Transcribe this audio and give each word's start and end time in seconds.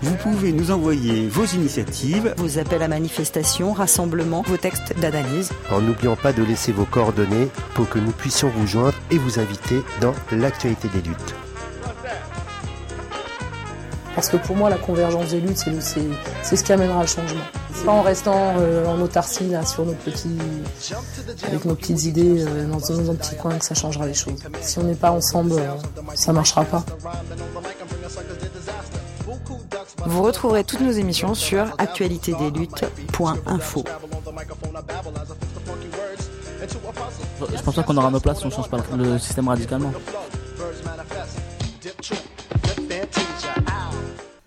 Vous 0.08 0.16
pouvez 0.16 0.54
nous 0.54 0.72
envoyer 0.72 1.28
vos 1.28 1.44
initiatives, 1.44 2.34
vos 2.38 2.60
appels 2.60 2.82
à 2.82 2.88
manifestation, 2.88 3.74
rassemblements, 3.74 4.42
vos 4.42 4.56
textes 4.56 4.98
d'analyse. 5.02 5.50
En 5.70 5.82
n'oubliant 5.82 6.16
pas 6.16 6.32
de 6.32 6.44
laisser 6.44 6.72
vos 6.72 6.86
coordonnées 6.86 7.50
pour 7.74 7.90
que 7.90 8.00
nous 8.00 8.14
puissions 8.14 8.50
vous 8.56 8.66
joindre 8.66 8.98
et 9.12 9.18
vous 9.18 9.38
inviter 9.38 9.82
dans 10.00 10.14
l'actualité 10.32 10.88
des 10.88 11.02
luttes. 11.02 11.36
Parce 14.16 14.30
que 14.30 14.38
pour 14.38 14.56
moi, 14.56 14.70
la 14.70 14.78
convergence 14.78 15.32
des 15.32 15.42
luttes, 15.42 15.58
c'est 15.82 16.56
ce 16.56 16.64
qui 16.64 16.72
amènera 16.72 17.02
le 17.02 17.08
changement. 17.08 17.44
Pas 17.86 17.92
en 17.92 18.02
restant 18.02 18.56
euh, 18.58 18.88
en 18.88 19.00
autarcie 19.02 19.50
là, 19.50 19.66
sur 19.66 19.86
nos 19.86 19.94
petits, 19.94 20.38
avec 21.46 21.66
nos 21.66 21.76
petites 21.76 22.06
idées 22.06 22.46
euh, 22.48 22.66
dans, 22.66 22.78
dans 22.78 23.12
un 23.12 23.16
petit 23.16 23.36
coin 23.36 23.58
que 23.60 23.66
ça 23.66 23.76
changera 23.76 24.08
les 24.08 24.16
choses. 24.16 24.40
Si 24.62 24.80
on 24.80 24.84
n'est 24.84 24.96
pas 24.96 25.12
ensemble, 25.12 25.52
euh, 25.52 25.76
ça 26.16 26.34
marchera 26.34 26.64
pas. 26.64 26.84
Vous 30.06 30.22
retrouverez 30.22 30.64
toutes 30.64 30.82
nos 30.82 30.92
émissions 30.92 31.34
sur 31.34 31.74
actualitédesluttes.info. 31.78 33.84
Je 37.56 37.62
pense 37.62 37.76
pas 37.76 37.84
qu'on 37.84 37.98
aura 37.98 38.12
nos 38.12 38.20
places 38.20 38.40
si 38.40 38.46
on 38.46 38.50
change 38.50 38.70
pas 38.70 38.80
le 38.96 39.20
système 39.20 39.48
radicalement. 39.48 39.92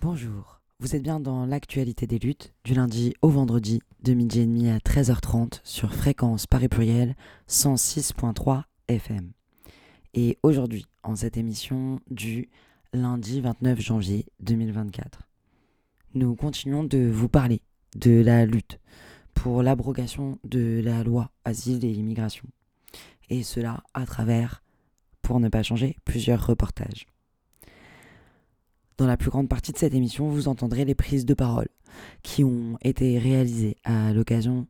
Bonjour, 0.00 0.60
vous 0.80 0.97
êtes 0.97 1.02
bien 1.02 1.20
dans 1.20 1.47
l'actualité 1.47 2.06
des 2.06 2.19
luttes 2.19 2.52
du 2.64 2.75
lundi 2.75 3.14
au 3.22 3.28
vendredi 3.28 3.80
de 4.02 4.14
midi 4.14 4.41
et 4.41 4.47
demi 4.47 4.70
à 4.70 4.78
13h30 4.78 5.60
sur 5.62 5.94
fréquence 5.94 6.47
Paris 6.47 6.69
Pluriel 6.69 7.14
106.3 7.48 8.62
FM. 8.88 9.32
Et 10.14 10.38
aujourd'hui, 10.42 10.86
en 11.02 11.14
cette 11.14 11.36
émission 11.36 12.00
du 12.10 12.48
lundi 12.92 13.41
29 13.41 13.80
janvier 13.80 14.27
2024, 14.41 15.29
nous 16.14 16.34
continuons 16.34 16.83
de 16.83 17.08
vous 17.08 17.28
parler 17.28 17.62
de 17.94 18.20
la 18.20 18.44
lutte 18.44 18.80
pour 19.33 19.62
l'abrogation 19.62 20.39
de 20.44 20.80
la 20.84 21.05
loi 21.05 21.30
Asile 21.44 21.84
et 21.84 21.92
Immigration. 21.92 22.48
Et 23.28 23.42
cela 23.44 23.84
à 23.94 24.06
travers, 24.06 24.62
pour 25.22 25.38
ne 25.38 25.49
pas 25.49 25.62
changer, 25.62 25.97
plusieurs 26.04 26.44
reportages. 26.44 27.06
Dans 28.97 29.06
la 29.06 29.16
plus 29.16 29.31
grande 29.31 29.49
partie 29.49 29.72
de 29.72 29.78
cette 29.78 29.94
émission, 29.94 30.28
vous 30.28 30.49
entendrez 30.49 30.84
les 30.84 30.97
prises 30.97 31.25
de 31.25 31.34
parole 31.34 31.69
qui 32.22 32.43
ont 32.43 32.76
été 32.82 33.19
réalisées 33.19 33.76
à 33.84 34.12
l'occasion 34.12 34.66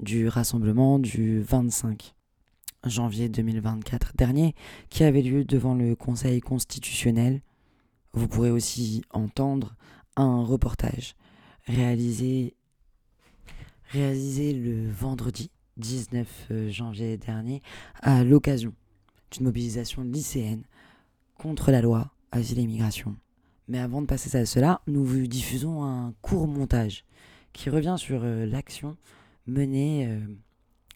du 0.00 0.28
rassemblement 0.28 0.98
du 0.98 1.42
25 1.42 2.14
janvier 2.86 3.28
2024 3.28 4.14
dernier 4.16 4.54
qui 4.88 5.04
avait 5.04 5.20
lieu 5.20 5.44
devant 5.44 5.74
le 5.74 5.94
Conseil 5.94 6.40
constitutionnel. 6.40 7.42
Vous 8.14 8.26
pourrez 8.26 8.50
aussi 8.50 9.02
entendre 9.10 9.76
un 10.16 10.42
reportage 10.42 11.14
réalisé, 11.66 12.54
réalisé 13.90 14.52
le 14.52 14.90
vendredi 14.90 15.50
19 15.76 16.68
janvier 16.68 17.16
dernier 17.16 17.62
à 18.02 18.24
l'occasion 18.24 18.72
d'une 19.30 19.44
mobilisation 19.44 20.02
lycéenne 20.02 20.64
contre 21.38 21.70
la 21.70 21.80
loi 21.80 22.12
Asile 22.32 22.58
et 22.58 22.62
Immigration. 22.62 23.16
Mais 23.68 23.78
avant 23.78 24.02
de 24.02 24.06
passer 24.06 24.36
à 24.36 24.46
cela, 24.46 24.82
nous 24.86 25.04
vous 25.04 25.26
diffusons 25.26 25.84
un 25.84 26.12
court 26.22 26.46
montage 26.46 27.04
qui 27.52 27.70
revient 27.70 27.96
sur 27.98 28.22
euh, 28.24 28.46
l'action 28.46 28.96
menée 29.46 30.06
euh, 30.08 30.20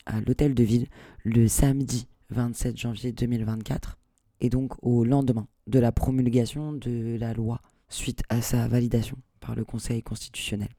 à 0.06 0.20
l'hôtel 0.20 0.54
de 0.54 0.62
ville 0.62 0.88
le 1.25 1.48
samedi 1.48 2.08
27 2.31 2.76
janvier 2.76 3.12
2024 3.12 3.98
et 4.41 4.50
donc 4.50 4.72
au 4.82 5.04
lendemain 5.04 5.46
de 5.66 5.78
la 5.78 5.92
promulgation 5.92 6.72
de 6.72 7.16
la 7.19 7.32
loi 7.32 7.60
suite 7.89 8.22
à 8.28 8.43
sa 8.43 8.69
validation 8.69 9.17
par 9.41 9.55
le 9.55 9.65
Conseil 9.65 10.03
constitutionnel. 10.03 10.71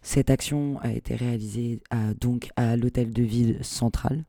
Cette 0.00 0.30
action 0.30 0.80
a 0.80 0.92
été 0.92 1.14
réalisée 1.14 1.80
à, 1.90 2.14
donc 2.14 2.50
à 2.56 2.76
l'hôtel 2.76 3.12
de 3.12 3.22
ville 3.22 3.58
central 3.62 4.24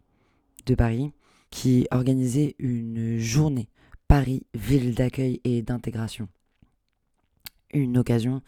de 0.65 0.75
Paris 0.75 1.11
qui 1.49 1.87
organisait 1.91 2.55
une 2.59 3.17
journée 3.17 3.69
Paris 4.07 4.45
ville 4.53 4.93
d'accueil 4.93 5.41
et 5.43 5.61
d'intégration 5.61 6.27
une 7.73 7.97
occasion 7.97 8.41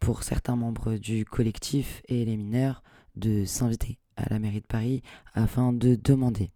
pour 0.00 0.22
certains 0.22 0.56
membres 0.56 0.96
du 0.96 1.24
collectif 1.24 2.02
et 2.08 2.24
les 2.24 2.36
mineurs 2.36 2.82
de 3.16 3.44
s'inviter 3.44 3.98
à 4.16 4.28
la 4.28 4.38
mairie 4.38 4.60
de 4.60 4.66
Paris 4.66 5.02
afin 5.32 5.72
de 5.72 5.94
demander 5.94 6.50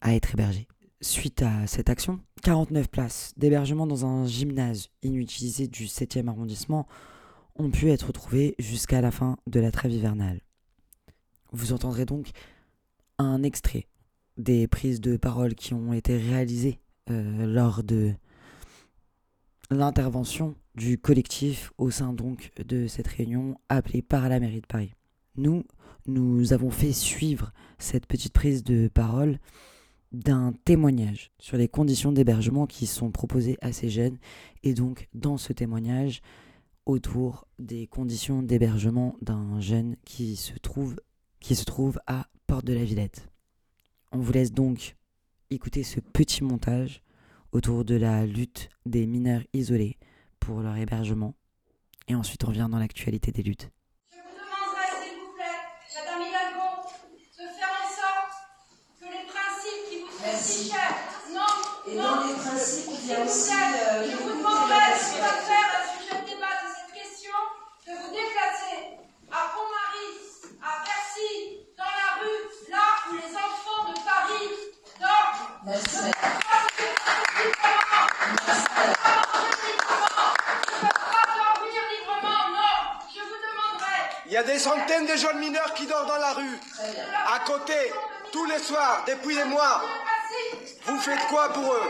à 0.00 0.14
être 0.14 0.34
hébergés. 0.34 0.68
Suite 1.02 1.40
à 1.40 1.66
cette 1.66 1.88
action, 1.88 2.20
49 2.42 2.90
places 2.90 3.32
d'hébergement 3.38 3.86
dans 3.86 4.04
un 4.04 4.26
gymnase 4.26 4.90
inutilisé 5.02 5.66
du 5.66 5.86
7e 5.86 6.28
arrondissement 6.28 6.86
ont 7.56 7.70
pu 7.70 7.88
être 7.90 8.12
trouvées 8.12 8.54
jusqu'à 8.58 9.00
la 9.00 9.10
fin 9.10 9.38
de 9.46 9.60
la 9.60 9.70
trêve 9.70 9.92
hivernale. 9.92 10.42
Vous 11.52 11.72
entendrez 11.72 12.04
donc 12.04 12.28
un 13.16 13.42
extrait 13.42 13.86
des 14.36 14.68
prises 14.68 15.00
de 15.00 15.16
parole 15.16 15.54
qui 15.54 15.72
ont 15.72 15.94
été 15.94 16.18
réalisées 16.18 16.80
euh, 17.08 17.46
lors 17.46 17.82
de 17.82 18.12
l'intervention 19.70 20.54
du 20.74 20.98
collectif 20.98 21.72
au 21.78 21.90
sein 21.90 22.12
donc 22.12 22.50
de 22.62 22.86
cette 22.88 23.08
réunion 23.08 23.56
appelée 23.70 24.02
par 24.02 24.28
la 24.28 24.38
mairie 24.38 24.60
de 24.60 24.66
Paris. 24.66 24.94
Nous, 25.36 25.64
nous 26.06 26.52
avons 26.52 26.70
fait 26.70 26.92
suivre 26.92 27.52
cette 27.78 28.04
petite 28.04 28.34
prise 28.34 28.62
de 28.64 28.88
parole 28.88 29.38
d'un 30.12 30.52
témoignage 30.64 31.30
sur 31.38 31.56
les 31.56 31.68
conditions 31.68 32.12
d'hébergement 32.12 32.66
qui 32.66 32.86
sont 32.86 33.10
proposées 33.10 33.56
à 33.60 33.72
ces 33.72 33.88
jeunes 33.88 34.18
et 34.62 34.74
donc 34.74 35.08
dans 35.14 35.36
ce 35.36 35.52
témoignage 35.52 36.20
autour 36.86 37.46
des 37.58 37.86
conditions 37.86 38.42
d'hébergement 38.42 39.16
d'un 39.22 39.60
jeune 39.60 39.96
qui 40.04 40.36
se 40.36 40.58
trouve 40.58 40.96
qui 41.40 41.54
se 41.54 41.64
trouve 41.64 41.98
à 42.06 42.26
Porte 42.46 42.66
de 42.66 42.74
la 42.74 42.84
Villette. 42.84 43.28
On 44.12 44.18
vous 44.18 44.32
laisse 44.32 44.52
donc 44.52 44.96
écouter 45.50 45.82
ce 45.82 46.00
petit 46.00 46.44
montage 46.44 47.02
autour 47.52 47.84
de 47.84 47.94
la 47.94 48.26
lutte 48.26 48.68
des 48.86 49.06
mineurs 49.06 49.42
isolés 49.52 49.98
pour 50.38 50.60
leur 50.60 50.76
hébergement. 50.76 51.34
Et 52.08 52.14
ensuite, 52.14 52.44
on 52.44 52.48
revient 52.48 52.68
dans 52.70 52.78
l'actualité 52.78 53.32
des 53.32 53.42
luttes. 53.42 53.70
Je 54.10 54.16
vous 54.16 54.34
demanderai, 54.34 54.86
s'il 55.02 55.18
vous 55.18 55.32
plaît, 55.34 55.60
Madame 55.94 56.22
Hidalgo, 56.26 56.68
de 57.38 57.46
faire 57.56 57.70
en 57.70 57.88
sorte 57.88 58.34
que 58.98 59.04
les 59.06 59.26
principes 59.30 60.20
non, 60.40 61.40
Et 61.86 61.94
non, 61.96 62.16
dans 62.16 62.24
les 62.24 62.34
principes, 62.34 62.88
il 63.02 63.06
y 63.08 63.12
a 63.12 63.16
s'il 63.16 63.24
vous 63.24 63.30
aussi, 63.30 63.50
plaît, 63.50 63.80
euh, 63.90 64.10
je 64.10 64.16
vous 64.16 64.42
va 64.42 64.56
faire 64.56 65.68
à 65.76 65.98
sujet 65.98 66.22
de 66.22 66.26
débat 66.28 66.54
de 66.62 66.68
cette 66.74 66.92
question, 66.94 67.36
de 67.86 67.92
vous 67.92 68.10
déplacer 68.10 68.96
à 69.30 69.52
Pont-Marie, 69.52 70.16
à 70.62 70.84
Bercy, 70.84 71.60
dans 71.76 71.84
la 71.84 72.22
rue, 72.22 72.70
là 72.70 72.86
où 73.10 73.14
les 73.16 73.36
enfants 73.36 73.90
de 73.90 73.96
Paris 74.02 74.50
dorment. 74.98 75.60
Merci. 75.66 76.10
Il 84.26 84.32
y 84.32 84.36
a 84.36 84.44
des 84.44 84.58
centaines 84.60 85.06
de 85.06 85.16
jeunes 85.16 85.38
mineurs 85.40 85.74
qui 85.74 85.86
dorment 85.86 86.06
dans 86.06 86.16
la 86.16 86.32
rue. 86.32 86.58
À 87.26 87.40
côté, 87.40 87.92
tous 88.32 88.44
les 88.46 88.60
soirs, 88.60 89.04
depuis 89.06 89.34
des 89.34 89.44
mois. 89.44 89.82
Vous 90.86 90.98
faites 90.98 91.26
quoi 91.28 91.48
pour 91.52 91.72
eux? 91.72 91.88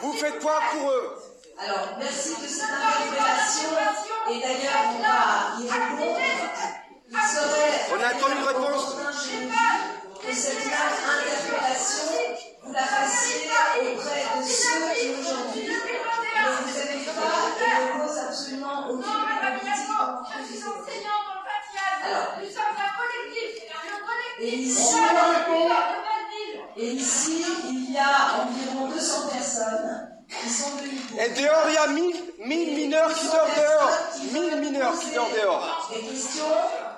Vous 0.00 0.12
faites 0.14 0.38
quoi 0.40 0.60
pour 0.72 0.90
eux? 0.90 1.18
Alors, 1.58 1.96
merci 1.98 2.30
de 2.30 2.46
cette 2.46 2.64
interpellation. 2.64 3.70
Et 4.30 4.40
d'ailleurs, 4.40 4.84
on 4.88 5.02
va 5.02 5.60
y 5.60 5.68
répondre. 5.68 6.20
Il 7.10 7.18
serait 7.18 8.04
attend 8.04 8.32
une 8.32 8.44
réponse. 8.44 8.96
Que 10.26 10.32
cette 10.32 10.66
interpellation, 10.66 12.12
vous 12.62 12.72
la 12.72 12.82
fassiez 12.82 13.50
auprès 13.80 14.24
de 14.38 14.42
ceux 14.44 14.84
qui 14.94 15.06
aujourd'hui 15.20 15.66
ne 15.66 15.76
vous 16.50 16.78
aiment 16.78 17.04
pas 17.04 17.40
et 17.58 17.84
ne 17.84 18.06
posent 18.06 18.18
absolument 18.18 18.88
aucune 18.88 19.02
politique 19.02 19.90
Je 20.30 20.44
suis 20.46 20.62
enseignante 20.62 21.24
dans 21.26 21.38
le 21.38 21.44
Fatial. 21.48 21.92
Nous 22.40 22.50
sommes 22.50 22.76
un 22.78 22.92
collectif. 22.98 23.50
Le 23.84 23.98
collectif. 24.06 24.40
Et 24.40 24.56
ici, 24.56 24.94
et 26.76 26.92
ici, 26.92 27.44
il 27.68 27.92
y 27.92 27.98
a 27.98 28.44
environ 28.44 28.88
200 28.88 29.28
personnes 29.28 30.08
qui 30.28 30.48
sont 30.48 30.70
venues. 30.76 31.00
Et 31.18 31.28
dehors, 31.40 31.64
il 31.68 31.74
y 31.74 31.76
a 31.76 31.86
1000, 31.88 32.16
1000 32.46 32.74
mineurs 32.76 33.14
qui 33.14 33.26
dorment 33.26 33.50
dehors. 33.56 33.90
1000 34.32 34.60
mineurs 34.60 34.98
qui 34.98 35.10
dorment 35.10 35.34
dehors. 35.34 35.90
Des 35.92 36.00
questions 36.00 36.44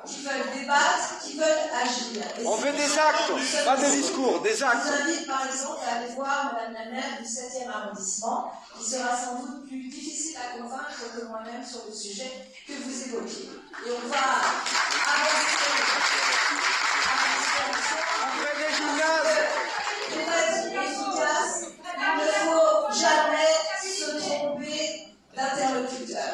qui 0.07 0.23
veulent 0.23 0.51
débattre, 0.55 1.19
qui 1.23 1.37
veulent 1.37 1.47
agir. 1.83 2.23
Et 2.41 2.47
On 2.47 2.57
veut 2.57 2.73
des 2.73 2.99
actes, 2.99 3.65
pas 3.65 3.77
des 3.77 3.97
discours, 3.97 4.41
des 4.41 4.63
actes. 4.63 4.87
Je 4.87 4.93
vous 4.93 5.11
invite 5.11 5.27
par 5.27 5.47
exemple 5.47 5.81
à 5.89 5.97
aller 5.97 6.15
voir 6.15 6.53
Madame 6.55 6.75
la 6.75 6.91
maire 6.93 7.19
du 7.21 7.27
7e 7.27 7.69
arrondissement, 7.69 8.53
qui 8.79 8.91
sera 8.91 9.17
sans 9.17 9.41
doute 9.41 9.67
plus 9.67 9.89
difficile 9.89 10.37
à 10.37 10.59
convaincre 10.59 11.03
que 11.17 11.25
moi-même 11.27 11.65
sur 11.65 11.81
le 11.89 11.95
sujet 11.95 12.31
que 12.67 12.73
vous 12.73 13.03
évoquez. 13.09 13.51
Et 13.87 13.91
on 13.91 14.09
va 14.09 14.17
avancer. 14.17 15.65
Fait 18.41 18.57
des 18.59 18.73
gymnases. 18.77 19.37
Il 20.11 20.79
ne 22.17 22.31
faut 22.31 22.93
jamais 22.93 23.55
se 23.83 24.09
tromper 24.19 24.85
d'interlocuteur. 25.37 26.33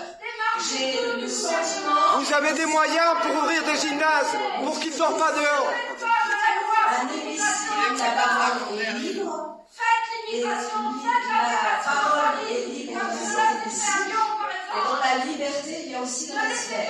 J'ai 0.69 0.93
le 1.21 1.29
sentiment. 1.29 2.19
Vous 2.19 2.33
avez 2.33 2.53
des 2.53 2.67
moyens 2.67 3.15
pour 3.23 3.33
ouvrir 3.43 3.65
des 3.65 3.77
gymnases, 3.77 4.33
pour 4.63 4.79
qu'ils 4.79 4.93
ne 4.93 4.99
dorment 4.99 5.19
pas 5.19 5.33
dehors. 5.33 5.73
Un 6.93 7.09
hémicycle, 7.09 7.97
la 7.99 8.11
parole 8.23 8.79
est 8.79 8.93
libre. 8.99 9.57
Et 10.33 10.43
la 10.43 10.51
parole 11.83 12.39
est 12.49 12.67
libre 12.67 13.01
dans 13.01 13.11
cet 13.11 13.67
hémicycle. 13.67 14.40
Et 14.73 14.79
dans 14.87 15.01
la 15.19 15.25
liberté, 15.25 15.83
il 15.87 15.93
y 15.93 15.95
a 15.97 16.01
aussi 16.01 16.29
le 16.29 16.35
respect. 16.39 16.89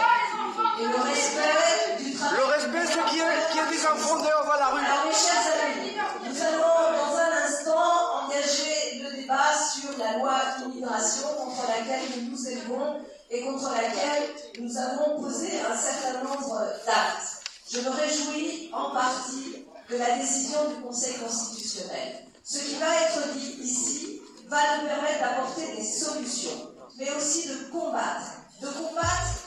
Et 0.81 0.85
le 0.85 0.97
respect 1.03 2.03
du 2.05 2.15
travail. 2.15 2.37
Le 2.39 2.45
respect, 2.45 2.87
c'est 2.93 3.05
qu'il 3.09 3.19
y, 3.19 3.21
ait- 3.23 3.49
qu'il 3.51 3.61
y 3.61 3.65
ait 3.65 3.71
des 3.79 3.87
enfants 3.87 4.19
dehors 4.19 4.51
à 4.53 4.59
la 4.59 4.69
rue. 4.69 4.81
Alors, 4.85 5.07
mes 5.07 5.13
chers 5.13 5.47
amis, 5.65 5.97
nous 6.29 6.43
allons 6.43 6.85
dans 6.99 7.17
un 7.17 7.33
instant 7.47 8.25
engager 8.27 9.01
le 9.03 9.17
débat 9.17 9.53
sur 9.73 9.97
la 9.99 10.19
loi 10.19 10.33
immigration 10.67 11.29
contre 11.39 11.67
laquelle 11.69 12.03
nous 12.17 12.31
nous 12.33 12.49
élevons 12.49 13.01
et 13.31 13.43
contre 13.47 13.73
laquelle 13.73 14.29
nous 14.61 14.77
avons 14.77 15.21
posé 15.23 15.49
un 15.61 15.77
certain 15.77 16.23
nombre 16.23 16.61
d'actes. 16.85 17.41
Je 17.73 17.81
me 17.81 17.91
réjouis 17.91 18.71
en 18.75 18.91
partie 18.91 19.65
de 19.89 19.97
la 19.97 20.17
décision 20.19 20.59
du 20.69 20.83
Conseil 20.83 21.15
constitutionnel. 21.19 22.25
Ce 22.45 22.59
qui 22.59 22.75
va 22.77 22.87
être 23.07 23.33
dit 23.35 23.57
ici 23.63 24.21
va 24.49 24.59
nous 24.83 24.89
permettre 24.89 25.21
d'apporter 25.21 25.77
des 25.77 25.85
solutions, 25.85 26.70
mais 27.01 27.09
aussi 27.17 27.49
de 27.49 27.73
combattre. 27.73 28.43
De 28.61 28.67
combattre 28.67 29.47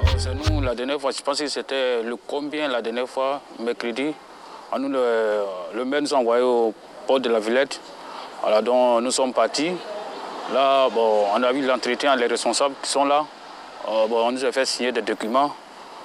Oh, 0.00 0.18
C'est 0.18 0.34
nous, 0.34 0.60
la 0.60 0.74
dernière 0.74 1.00
fois, 1.00 1.12
je 1.12 1.22
pense 1.22 1.38
que 1.38 1.46
c'était 1.46 2.02
le 2.02 2.16
combien 2.16 2.68
la 2.68 2.82
dernière 2.82 3.08
fois, 3.08 3.40
mercredi. 3.58 4.12
Ah, 4.70 4.78
Nous, 4.78 4.90
le, 4.90 5.44
le 5.74 5.84
maire 5.86 6.02
nous 6.02 6.12
a 6.12 6.18
envoyé 6.18 6.42
au 6.42 6.74
port 7.06 7.20
de 7.20 7.30
la 7.30 7.40
Villette. 7.40 7.80
Voilà, 8.42 8.60
donc 8.60 9.02
nous 9.02 9.10
sommes 9.10 9.32
partis. 9.32 9.72
Là, 10.52 10.88
bon, 10.90 11.24
on 11.34 11.42
a 11.42 11.52
vu 11.52 11.64
l'entretien, 11.64 12.14
les 12.16 12.26
responsables 12.26 12.74
qui 12.82 12.90
sont 12.90 13.06
là. 13.06 13.24
Euh, 13.88 14.06
bon, 14.06 14.26
on 14.26 14.32
nous 14.32 14.44
a 14.44 14.52
fait 14.52 14.66
signer 14.66 14.92
des 14.92 15.02
documents. 15.02 15.54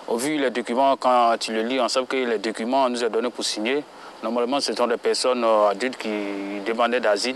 Au 0.07 0.15
vu 0.15 0.37
les 0.37 0.49
documents, 0.49 0.95
quand 0.95 1.35
tu 1.39 1.53
les 1.53 1.63
lis, 1.63 1.79
on 1.81 1.89
sait 1.89 2.03
que 2.05 2.15
les 2.15 2.37
documents, 2.37 2.85
on 2.85 2.89
nous 2.89 3.03
a 3.03 3.09
donné 3.09 3.29
pour 3.29 3.43
signer. 3.43 3.83
Normalement, 4.23 4.61
ce 4.61 4.73
sont 4.73 4.87
des 4.87 4.95
personnes 4.95 5.43
euh, 5.43 5.67
adultes 5.67 5.97
qui 5.97 6.09
demandaient 6.65 7.01
d'asile. 7.01 7.35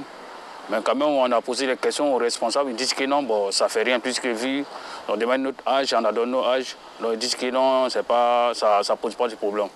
Mais 0.70 0.78
quand 0.82 0.96
même, 0.96 1.10
on 1.10 1.30
a 1.30 1.42
posé 1.42 1.68
des 1.68 1.76
questions 1.76 2.16
aux 2.16 2.18
responsables. 2.18 2.70
Ils 2.70 2.78
disent 2.78 2.94
que 2.94 3.04
non, 3.04 3.24
bon, 3.24 3.52
ça 3.52 3.66
ne 3.66 3.70
fait 3.70 3.84
rien, 3.84 4.00
puisque 4.00 4.26
vu, 4.26 4.64
on 5.10 5.18
demande 5.18 5.42
notre 5.42 5.68
âge, 5.68 5.94
on 5.94 6.06
a 6.06 6.14
donné 6.14 6.32
notre 6.32 6.48
âge. 6.48 6.78
Donc 7.02 7.12
ils 7.14 7.20
disent 7.20 7.36
que 7.36 7.50
non, 7.52 7.90
pas, 8.08 8.54
ça 8.54 8.80
ne 8.90 8.96
pose 8.96 9.16
pas 9.16 9.28
de 9.28 9.36
problème. 9.36 9.68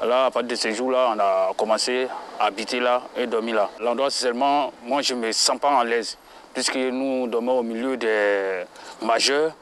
Là, 0.00 0.26
à 0.26 0.30
partir 0.30 0.48
de 0.48 0.54
ce 0.54 0.70
jour-là, 0.72 1.12
on 1.14 1.18
a 1.18 1.52
commencé 1.56 2.06
à 2.38 2.46
habiter 2.46 2.78
là 2.78 3.02
et 3.16 3.26
dormir 3.26 3.56
là. 3.56 3.70
L'endroit, 3.80 4.08
c'est 4.08 4.22
seulement, 4.22 4.72
moi, 4.84 5.02
je 5.02 5.14
ne 5.14 5.26
me 5.26 5.32
sens 5.32 5.58
pas 5.58 5.70
en 5.70 5.82
l'aise, 5.82 6.16
puisque 6.54 6.76
nous 6.76 7.26
dormons 7.26 7.58
au 7.58 7.62
milieu 7.64 7.96
des 7.96 8.62
majeurs 9.02 9.52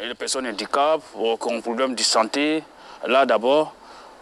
et 0.00 0.08
des 0.08 0.14
personnes 0.14 0.48
handicapées, 0.48 1.00
qui 1.40 1.48
ont 1.48 1.60
problème 1.60 1.94
de 1.94 2.02
santé. 2.02 2.64
Là, 3.06 3.24
d'abord, 3.24 3.72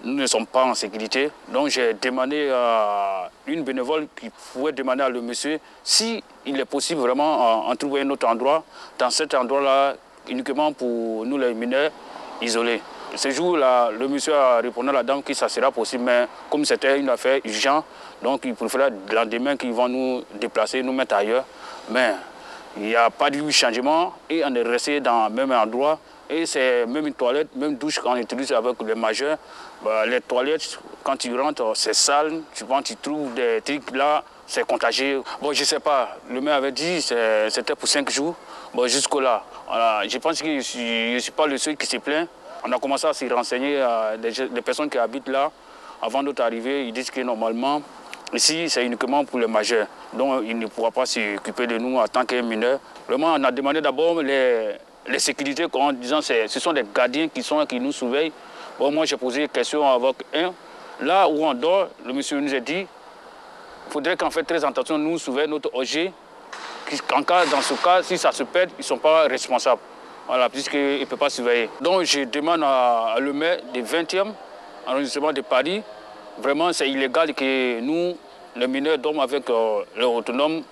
nous 0.02 0.14
ne 0.14 0.26
sommes 0.26 0.46
pas 0.46 0.64
en 0.64 0.74
sécurité. 0.74 1.30
Donc 1.48 1.68
j'ai 1.68 1.94
demandé 1.94 2.50
à 2.52 3.30
une 3.46 3.62
bénévole 3.62 4.08
qui 4.18 4.30
pouvait 4.52 4.72
demander 4.72 5.02
à 5.02 5.08
le 5.08 5.20
monsieur 5.20 5.58
si 5.82 6.22
il 6.46 6.58
est 6.58 6.64
possible 6.64 7.00
vraiment 7.00 7.68
en 7.68 7.76
trouver 7.76 8.02
un 8.02 8.10
autre 8.10 8.26
endroit, 8.26 8.64
dans 8.98 9.10
cet 9.10 9.34
endroit-là, 9.34 9.94
uniquement 10.28 10.72
pour 10.72 11.24
nous 11.24 11.38
les 11.38 11.54
mineurs 11.54 11.90
isolés. 12.42 12.80
Ce 13.16 13.30
jour-là, 13.30 13.90
le 13.92 14.08
monsieur 14.08 14.34
a 14.34 14.56
répondu 14.56 14.88
à 14.88 14.92
la 14.92 15.02
dame 15.04 15.22
que 15.22 15.32
ça 15.34 15.48
sera 15.48 15.70
possible, 15.70 16.02
mais 16.02 16.26
comme 16.50 16.64
c'était 16.64 16.98
une 16.98 17.08
affaire 17.08 17.40
urgente, 17.44 17.84
donc 18.22 18.40
il 18.44 18.54
préférait 18.54 18.90
le 18.90 19.14
lendemain 19.14 19.56
qu'ils 19.56 19.72
vont 19.72 19.88
nous 19.88 20.24
déplacer, 20.40 20.82
nous 20.82 20.92
mettre 20.92 21.14
ailleurs. 21.14 21.44
Mais 21.90 22.14
il 22.76 22.84
n'y 22.84 22.96
a 22.96 23.10
pas 23.10 23.30
de 23.30 23.50
changement 23.50 24.14
et 24.28 24.42
on 24.44 24.52
est 24.54 24.62
resté 24.62 25.00
dans 25.00 25.28
le 25.28 25.34
même 25.34 25.52
endroit. 25.52 26.00
Et 26.28 26.46
c'est 26.46 26.86
même 26.86 27.06
une 27.06 27.14
toilette, 27.14 27.54
même 27.54 27.76
douche 27.76 28.00
qu'on 28.00 28.16
utilise 28.16 28.50
avec 28.50 28.82
les 28.82 28.94
majeurs. 28.94 29.36
Bah, 29.84 30.06
les 30.06 30.22
toilettes, 30.22 30.78
quand 31.02 31.16
tu 31.16 31.38
rentres, 31.38 31.72
c'est 31.74 31.92
sale. 31.92 32.40
Tu, 32.54 32.64
tu 32.84 32.96
trouves 32.96 33.34
des 33.34 33.60
trucs 33.62 33.90
là, 33.94 34.24
c'est 34.46 34.66
contagieux. 34.66 35.22
Bon, 35.42 35.52
je 35.52 35.60
ne 35.60 35.64
sais 35.66 35.78
pas. 35.78 36.16
Le 36.30 36.40
maire 36.40 36.54
avait 36.54 36.72
dit 36.72 37.04
que 37.06 37.48
c'était 37.50 37.74
pour 37.74 37.86
cinq 37.86 38.10
jours. 38.10 38.34
Bon, 38.72 38.86
jusque-là. 38.86 39.44
Voilà. 39.68 40.08
Je 40.08 40.16
pense 40.16 40.40
que 40.40 40.46
je 40.60 41.14
ne 41.14 41.18
suis, 41.18 41.30
pas 41.32 41.46
le 41.46 41.58
seul 41.58 41.76
qui 41.76 41.86
se 41.86 41.98
plaint. 41.98 42.26
On 42.64 42.72
a 42.72 42.78
commencé 42.78 43.06
à 43.06 43.12
s'y 43.12 43.28
renseigner 43.28 43.78
à 43.82 44.16
des, 44.16 44.32
des 44.32 44.62
personnes 44.62 44.88
qui 44.88 44.96
habitent 44.96 45.28
là. 45.28 45.50
Avant 46.00 46.22
notre 46.22 46.42
arrivée, 46.42 46.86
ils 46.86 46.92
disent 46.92 47.10
que 47.10 47.20
normalement, 47.20 47.82
Ici, 48.32 48.68
c'est 48.68 48.84
uniquement 48.84 49.24
pour 49.24 49.38
les 49.38 49.46
majeurs. 49.46 49.86
Donc, 50.12 50.42
il 50.44 50.58
ne 50.58 50.66
pourra 50.66 50.90
pas 50.90 51.06
s'occuper 51.06 51.68
de 51.68 51.78
nous 51.78 51.98
en 51.98 52.08
tant 52.08 52.24
que 52.24 52.40
mineurs. 52.40 52.80
Vraiment, 53.06 53.34
on 53.38 53.44
a 53.44 53.52
demandé 53.52 53.80
d'abord 53.80 54.22
les, 54.22 54.72
les 55.06 55.18
sécurités 55.20 55.66
en 55.72 55.92
disant 55.92 56.18
que 56.18 56.48
ce 56.48 56.58
sont 56.60 56.72
des 56.72 56.84
gardiens 56.92 57.28
qui, 57.28 57.44
sont, 57.44 57.64
qui 57.64 57.78
nous 57.78 57.92
surveillent. 57.92 58.32
Bon, 58.78 58.90
moi, 58.90 59.04
j'ai 59.04 59.16
posé 59.16 59.42
une 59.42 59.48
question 59.48 59.86
avec 59.88 60.16
un. 60.34 60.52
Là 61.00 61.28
où 61.28 61.44
on 61.44 61.54
dort, 61.54 61.88
le 62.04 62.12
monsieur 62.12 62.40
nous 62.40 62.54
a 62.54 62.60
dit 62.60 62.86
il 63.86 63.92
faudrait 63.92 64.16
qu'en 64.16 64.30
fait 64.30 64.42
très 64.44 64.64
attention, 64.64 64.98
nous 64.98 65.18
surveillons 65.18 65.50
notre 65.50 65.74
OG. 65.74 66.10
En 67.12 67.22
cas, 67.22 67.46
dans 67.46 67.60
ce 67.60 67.74
cas, 67.74 68.02
si 68.02 68.16
ça 68.18 68.32
se 68.32 68.42
perd, 68.44 68.70
ils 68.78 68.80
ne 68.80 68.84
sont 68.84 68.98
pas 68.98 69.22
responsables. 69.22 69.80
Voilà, 70.26 70.48
puisqu'ils 70.48 71.00
ne 71.00 71.04
peuvent 71.04 71.18
pas 71.18 71.30
surveiller. 71.30 71.68
Donc, 71.80 72.02
je 72.02 72.20
demande 72.20 72.62
à, 72.62 73.14
à 73.14 73.20
le 73.20 73.32
maire 73.32 73.58
du 73.72 73.82
20e 73.82 74.32
arrondissement 74.86 75.32
de 75.32 75.40
Paris 75.40 75.82
Vraiment, 76.38 76.72
c'est 76.72 76.90
illégal 76.90 77.32
que 77.32 77.78
nous, 77.80 78.16
les 78.56 78.66
mineurs, 78.66 78.98
dorment 78.98 79.20
avec 79.20 79.48
euh, 79.50 79.84
les 79.96 80.02
autonomes 80.04 80.62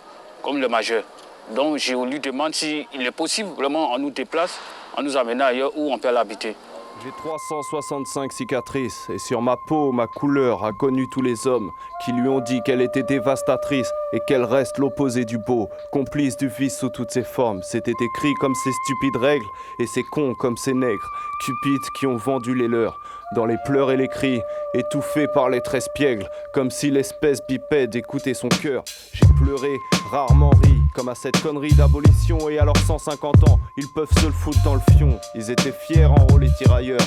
comme 0.42 0.60
les 0.60 0.66
majeurs. 0.66 1.04
Donc, 1.50 1.76
je 1.78 1.94
lui 1.94 2.18
demande 2.18 2.52
s'il 2.52 2.86
est 2.94 3.10
possible, 3.12 3.50
vraiment, 3.50 3.92
on 3.92 3.98
nous 3.98 4.10
déplace, 4.10 4.58
on 4.96 5.02
nous 5.02 5.16
amène 5.16 5.40
ailleurs 5.40 5.70
où 5.76 5.92
on 5.92 5.98
peut 5.98 6.10
l'habiter. 6.10 6.56
J'ai 7.02 7.10
365 7.10 8.32
cicatrices 8.32 9.10
et 9.10 9.18
sur 9.18 9.42
ma 9.42 9.56
peau, 9.56 9.90
ma 9.90 10.06
couleur 10.06 10.64
a 10.64 10.72
connu 10.72 11.08
tous 11.08 11.22
les 11.22 11.48
hommes 11.48 11.72
qui 12.04 12.12
lui 12.12 12.28
ont 12.28 12.38
dit 12.38 12.60
qu'elle 12.64 12.80
était 12.80 13.02
dévastatrice 13.02 13.90
et 14.12 14.20
qu'elle 14.28 14.44
reste 14.44 14.78
l'opposé 14.78 15.24
du 15.24 15.38
beau, 15.38 15.68
complice 15.90 16.36
du 16.36 16.46
vice 16.46 16.78
sous 16.78 16.90
toutes 16.90 17.10
ses 17.10 17.24
formes. 17.24 17.60
C'était 17.64 17.90
écrit 17.90 18.34
comme 18.34 18.54
ces 18.54 18.70
stupides 18.70 19.16
règles 19.16 19.46
et 19.80 19.86
ces 19.88 20.04
cons 20.12 20.34
comme 20.34 20.56
ces 20.56 20.74
nègres, 20.74 21.10
cupides 21.44 21.90
qui 21.98 22.06
ont 22.06 22.18
vendu 22.18 22.54
les 22.54 22.68
leurs. 22.68 23.00
Dans 23.34 23.46
les 23.46 23.56
pleurs 23.64 23.90
et 23.90 23.96
les 23.96 24.08
cris, 24.08 24.40
étouffés 24.74 25.26
par 25.26 25.48
les 25.48 25.60
traits 25.62 25.84
espiègles, 25.84 26.28
comme 26.52 26.70
si 26.70 26.90
l'espèce 26.90 27.40
bipède 27.48 27.94
écoutait 27.96 28.34
son 28.34 28.48
cœur. 28.48 28.84
J'ai 29.12 29.26
pleuré, 29.42 29.74
rarement 30.10 30.50
ri, 30.50 30.74
comme 30.94 31.08
à 31.08 31.14
cette 31.14 31.40
connerie 31.40 31.72
d'abolition 31.72 32.50
et 32.50 32.58
à 32.58 32.64
leurs 32.64 32.76
150 32.76 33.48
ans, 33.48 33.58
ils 33.78 33.88
peuvent 33.94 34.12
se 34.20 34.26
le 34.26 34.32
foutre 34.32 34.62
dans 34.64 34.74
le 34.74 34.80
fion. 34.96 35.18
Ils 35.34 35.50
étaient 35.50 35.72
fiers 35.72 36.04
en 36.04 36.26
tirailleurs. 36.58 37.00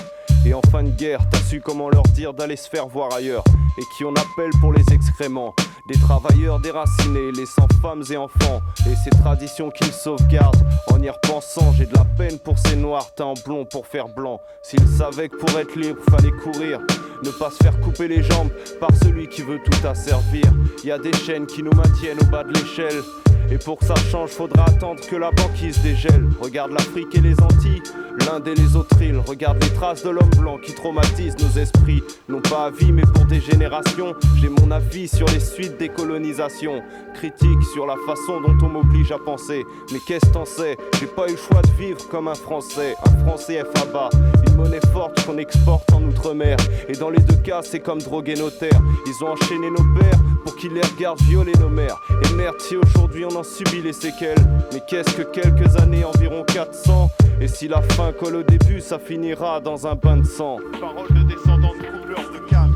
Et 0.45 0.53
en 0.53 0.61
fin 0.71 0.83
de 0.83 0.89
guerre, 0.89 1.21
t'as 1.29 1.39
su 1.39 1.59
comment 1.59 1.89
leur 1.89 2.03
dire 2.03 2.33
d'aller 2.33 2.55
se 2.55 2.69
faire 2.69 2.87
voir 2.87 3.13
ailleurs. 3.13 3.43
Et 3.77 3.81
qui 3.95 4.05
on 4.05 4.13
appelle 4.13 4.51
pour 4.61 4.73
les 4.73 4.83
excréments 4.91 5.53
Des 5.87 5.99
travailleurs 5.99 6.59
déracinés, 6.59 7.31
laissant 7.31 7.67
femmes 7.79 8.01
et 8.09 8.17
enfants. 8.17 8.61
Et 8.87 8.95
ces 8.95 9.11
traditions 9.11 9.69
qu'ils 9.69 9.93
sauvegardent. 9.93 10.65
En 10.91 10.99
y 10.99 11.09
repensant, 11.11 11.71
j'ai 11.73 11.85
de 11.85 11.93
la 11.93 12.05
peine 12.17 12.39
pour 12.39 12.57
ces 12.57 12.75
noirs 12.75 13.13
teints 13.13 13.35
blond 13.45 13.65
pour 13.65 13.85
faire 13.85 14.09
blanc. 14.09 14.41
S'ils 14.63 14.87
savaient 14.87 15.29
que 15.29 15.37
pour 15.37 15.59
être 15.59 15.75
libre, 15.75 15.99
fallait 16.09 16.31
courir. 16.31 16.79
Ne 17.23 17.29
pas 17.29 17.51
se 17.51 17.57
faire 17.57 17.79
couper 17.81 18.07
les 18.07 18.23
jambes 18.23 18.49
par 18.79 18.89
celui 19.03 19.27
qui 19.27 19.43
veut 19.43 19.59
tout 19.63 19.87
asservir. 19.87 20.45
Y 20.83 20.89
a 20.89 20.97
des 20.97 21.13
chaînes 21.13 21.45
qui 21.45 21.61
nous 21.61 21.73
maintiennent 21.75 22.19
au 22.19 22.31
bas 22.31 22.43
de 22.43 22.53
l'échelle. 22.53 23.03
Et 23.51 23.57
pour 23.57 23.77
que 23.79 23.85
ça 23.85 23.95
change, 24.11 24.31
faudra 24.31 24.65
attendre 24.65 25.01
que 25.07 25.15
la 25.15 25.31
banquise 25.31 25.81
dégèle. 25.81 26.25
Regarde 26.41 26.71
l'Afrique 26.71 27.15
et 27.15 27.21
les 27.21 27.39
Antilles, 27.41 27.81
l'Inde 28.25 28.47
et 28.47 28.55
les 28.55 28.75
autres 28.75 29.01
îles. 29.01 29.21
Regarde 29.25 29.63
les 29.63 29.69
traces 29.69 30.03
de 30.03 30.09
l'homme 30.09 30.29
blanc 30.37 30.57
qui 30.57 30.73
traumatisent 30.73 31.37
nos 31.37 31.61
esprits. 31.61 32.03
Non 32.27 32.41
pas 32.41 32.65
à 32.65 32.71
vie, 32.71 32.91
mais 32.91 33.03
pour 33.03 33.25
des 33.25 33.39
générations. 33.39 34.13
J'ai 34.41 34.49
mon 34.49 34.71
avis 34.71 35.07
sur 35.07 35.27
les 35.27 35.39
suites 35.39 35.77
des 35.77 35.89
colonisations. 35.89 36.81
Critique 37.13 37.63
sur 37.73 37.85
la 37.85 37.95
façon 38.05 38.41
dont 38.41 38.57
on 38.65 38.69
m'oblige 38.69 39.11
à 39.11 39.19
penser. 39.19 39.63
Mais 39.91 39.99
qu'est-ce 40.07 40.31
t'en 40.31 40.45
sais? 40.45 40.75
J'ai 40.99 41.07
pas 41.07 41.27
eu 41.27 41.31
le 41.31 41.37
choix 41.37 41.61
de 41.61 41.71
vivre 41.81 42.07
comme 42.09 42.27
un 42.27 42.35
Français. 42.35 42.95
Un 43.05 43.25
Français 43.25 43.63
FABA, 43.75 44.09
une 44.47 44.55
monnaie 44.55 44.79
forte 44.91 45.25
qu'on 45.25 45.37
exporte 45.37 45.91
en 45.93 46.03
Outre-mer. 46.03 46.57
Et 46.87 46.93
dans 46.93 47.09
les 47.09 47.19
deux 47.19 47.37
cas, 47.37 47.61
c'est 47.63 47.79
comme 47.79 47.99
droguer 47.99 48.35
nos 48.35 48.49
terres. 48.49 48.81
Ils 49.07 49.23
ont 49.23 49.29
enchaîné 49.29 49.69
nos 49.69 49.99
pères 49.99 50.19
pour 50.43 50.55
qu'ils 50.55 50.73
les 50.73 50.81
regardent 50.81 51.21
violer 51.21 51.53
nos 51.59 51.69
mères. 51.69 51.99
Et 52.23 52.33
merde, 52.35 52.55
si 52.59 52.75
aujourd'hui 52.75 53.25
on 53.25 53.34
en 53.35 53.43
subit 53.43 53.81
les 53.81 53.93
séquelles. 53.93 54.37
Mais 54.73 54.81
qu'est-ce 54.87 55.15
que 55.15 55.23
quelques 55.23 55.75
années, 55.77 56.05
environ 56.05 56.43
400 56.43 57.09
Et 57.41 57.47
si 57.47 57.67
la 57.67 57.81
fin 57.81 58.13
colle 58.13 58.35
au 58.37 58.43
début, 58.43 58.79
ça 58.81 58.97
finira 58.99 59.59
dans 59.59 59.87
un 59.87 59.95
bain 59.95 60.17
de 60.17 60.25
sang. 60.25 60.57
Parole 60.79 61.07
de 61.09 61.23
descendants 61.23 61.73
de 61.75 61.83
coupeurs 61.83 62.31
de 62.31 62.39
calme. 62.49 62.75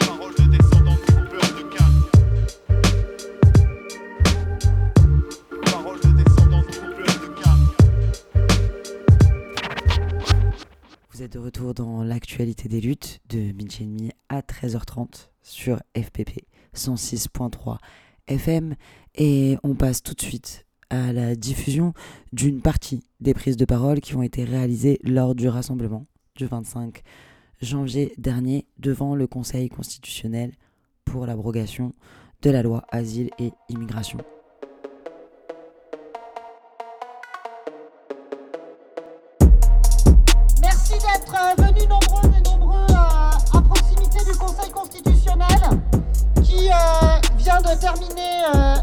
Parole 0.00 0.34
de 0.34 0.56
descendants 0.56 0.94
de 0.94 1.12
coupeurs 1.12 1.54
de 1.56 1.62
calme. 1.76 2.02
Parole 5.64 6.00
de 6.00 6.22
descendants 6.22 6.62
de 6.62 6.66
coupeurs 6.66 7.20
de 7.20 7.42
calme. 7.42 7.68
Vous 11.12 11.22
êtes 11.22 11.32
de 11.32 11.38
retour 11.38 11.74
dans 11.74 12.02
l'actualité 12.02 12.68
des 12.68 12.80
luttes 12.80 13.20
de 13.28 13.38
midi 13.52 13.78
et 13.82 13.86
demi 13.86 14.10
à 14.28 14.40
13h30 14.40 15.28
sur 15.42 15.78
FPP 15.96 16.44
106.3 16.78 17.78
FM 18.28 18.74
et 19.14 19.56
on 19.62 19.74
passe 19.74 20.02
tout 20.02 20.14
de 20.14 20.22
suite 20.22 20.66
à 20.90 21.12
la 21.12 21.34
diffusion 21.34 21.92
d'une 22.32 22.60
partie 22.60 23.02
des 23.20 23.34
prises 23.34 23.56
de 23.56 23.64
parole 23.64 24.00
qui 24.00 24.14
ont 24.14 24.22
été 24.22 24.44
réalisées 24.44 24.98
lors 25.02 25.34
du 25.34 25.48
rassemblement 25.48 26.06
du 26.36 26.46
25 26.46 27.02
janvier 27.60 28.14
dernier 28.16 28.66
devant 28.78 29.14
le 29.14 29.26
Conseil 29.26 29.68
constitutionnel 29.68 30.52
pour 31.04 31.26
l'abrogation 31.26 31.92
de 32.42 32.50
la 32.50 32.62
loi 32.62 32.84
Asile 32.90 33.30
et 33.38 33.52
Immigration. 33.68 34.18
Merci 40.62 40.92
d'être 40.92 41.56
venus 41.58 41.88
nombreux 41.88 42.30
et 42.38 42.48
nombreux 42.48 42.86
à 42.94 43.62
proximité 43.62 44.18
du 44.30 44.38
Conseil 44.38 44.70
constitutionnel 44.70 45.87
euh, 46.66 47.20
vient 47.36 47.60
de 47.60 47.80
terminer 47.80 48.44
euh, 48.54 48.74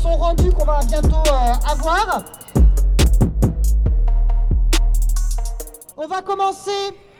son 0.00 0.16
rendu 0.16 0.50
qu'on 0.52 0.64
va 0.64 0.80
bientôt 0.80 1.22
euh, 1.26 1.70
avoir. 1.70 2.24
On 5.96 6.06
va 6.06 6.22
commencer 6.22 6.70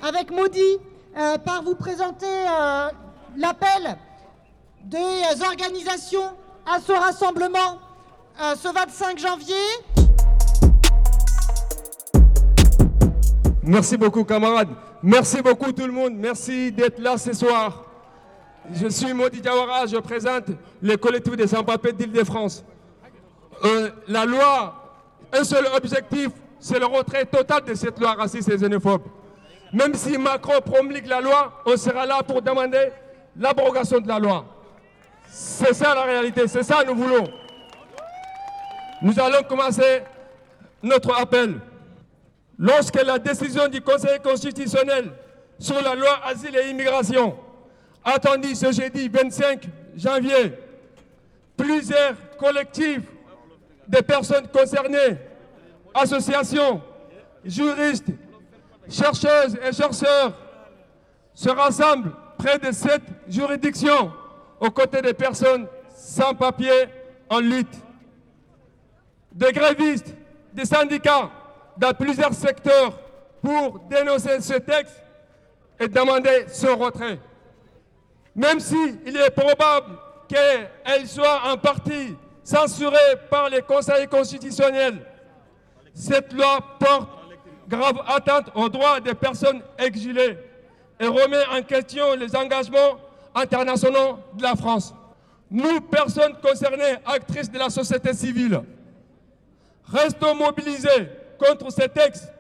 avec 0.03 0.31
Maudit 0.31 0.79
par 1.45 1.63
vous 1.63 1.75
présenter 1.75 2.27
l'appel 3.37 3.97
des 4.85 5.23
organisations 5.47 6.33
à 6.67 6.81
ce 6.81 6.93
rassemblement 6.93 7.79
ce 8.39 8.73
25 8.73 9.19
janvier. 9.19 9.55
Merci 13.63 13.97
beaucoup 13.97 14.25
camarades. 14.25 14.71
Merci 15.03 15.43
beaucoup 15.43 15.71
tout 15.71 15.87
le 15.87 15.93
monde. 15.93 16.15
Merci 16.17 16.73
d'être 16.73 16.99
là 16.99 17.19
ce 17.19 17.33
soir. 17.35 17.92
Je 18.71 18.87
suis 18.89 19.13
Maudit 19.13 19.41
Diawara, 19.41 19.87
je 19.87 19.97
présente 19.97 20.45
les 20.81 20.97
collectifs 20.97 21.37
des 21.37 21.49
sans-papiers 21.49 21.93
d'Île-de-France. 21.93 22.65
Euh, 23.65 23.91
la 24.07 24.25
loi, 24.25 25.01
un 25.33 25.43
seul 25.43 25.67
objectif, 25.75 26.29
c'est 26.61 26.79
le 26.79 26.87
retrait 26.87 27.25
total 27.25 27.65
de 27.65 27.75
cette 27.75 27.99
loi 27.99 28.13
raciste 28.13 28.49
et 28.51 28.57
xénophobe. 28.57 29.03
Même 29.73 29.95
si 29.95 30.17
Macron 30.17 30.61
promulgue 30.65 31.07
la 31.07 31.21
loi, 31.21 31.61
on 31.67 31.77
sera 31.77 32.07
là 32.07 32.23
pour 32.23 32.41
demander 32.41 32.91
l'abrogation 33.37 33.99
de 34.01 34.07
la 34.07 34.19
loi. 34.19 34.45
C'est 35.29 35.75
ça 35.75 35.95
la 35.95 36.03
réalité, 36.03 36.47
c'est 36.47 36.63
ça 36.63 36.85
nous 36.87 36.95
voulons. 36.95 37.25
Nous 39.01 39.19
allons 39.19 39.43
commencer 39.49 40.03
notre 40.83 41.19
appel. 41.21 41.59
Lorsque 42.59 43.03
la 43.03 43.19
décision 43.19 43.67
du 43.67 43.81
Conseil 43.81 44.21
constitutionnel 44.21 45.11
sur 45.59 45.83
la 45.83 45.95
loi 45.97 46.21
Asile 46.25 46.57
et 46.57 46.71
Immigration, 46.71 47.35
attendue 48.05 48.55
ce 48.55 48.73
jeudi 48.73 49.09
25 49.09 49.65
janvier, 49.97 50.53
plusieurs 51.57 52.15
collectifs 52.39 53.03
de 53.89 54.01
personnes 54.01 54.49
concernées, 54.49 55.19
associations, 55.95 56.81
juristes, 57.45 58.09
chercheuses 58.89 59.57
et 59.57 59.73
chercheurs 59.73 60.35
se 61.35 61.49
rassemblent 61.49 62.13
près 62.39 62.59
de 62.59 62.73
sept 62.73 63.03
juridictions 63.29 64.13
aux 64.61 64.71
côtés 64.71 65.03
des 65.03 65.15
personnes 65.15 65.67
sans 65.95 66.35
papier 66.35 66.87
en 67.29 67.41
lutte. 67.41 67.75
Des 69.33 69.53
grévistes, 69.53 70.15
des 70.53 70.65
syndicats 70.65 71.31
dans 71.77 71.95
plusieurs 71.95 72.35
secteurs 72.35 72.99
pour 73.41 73.81
dénoncer 73.91 74.41
ce 74.41 74.55
texte 74.55 75.03
et 75.81 75.89
demander 75.89 76.45
son 76.49 76.77
retrait. 76.77 77.19
Même 78.35 78.61
s'il 78.61 79.17
est 79.17 79.31
probable 79.31 79.99
qu'elle 80.29 81.07
soit 81.07 81.41
en 81.53 81.57
partie 81.57 82.17
censurée 82.43 82.97
par 83.31 83.49
les 83.51 83.63
conseils 83.63 84.07
constitutionnels, 84.09 85.05
cette 85.95 86.33
loi 86.33 86.59
porte 86.79 87.09
grave 87.69 88.03
atteinte 88.07 88.51
aux 88.55 88.69
droits 88.69 89.01
des 89.01 89.15
personnes 89.15 89.63
exilées 89.79 90.39
et 90.99 91.07
remet 91.07 91.45
en 91.53 91.63
question 91.63 92.15
les 92.15 92.35
engagements 92.35 92.99
internationaux 93.35 94.19
de 94.35 94.43
la 94.43 94.55
France. 94.57 94.95
Nous, 95.51 95.81
personnes 95.83 96.35
concernées, 96.43 96.97
actrices 97.05 97.51
de 97.51 97.59
la 97.59 97.69
société 97.69 98.15
civile, 98.15 98.63
restons 99.93 100.35
mobilisés 100.35 101.09
contre 101.39 101.71
ces 101.71 101.89
textes 101.89 102.33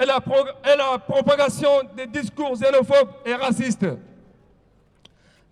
et 0.00 0.04
la, 0.04 0.20
pro- 0.20 0.46
et 0.64 0.76
la 0.76 0.98
propagation 0.98 1.70
des 1.96 2.06
discours 2.06 2.54
xénophobes 2.56 3.10
et 3.24 3.34
racistes, 3.34 3.86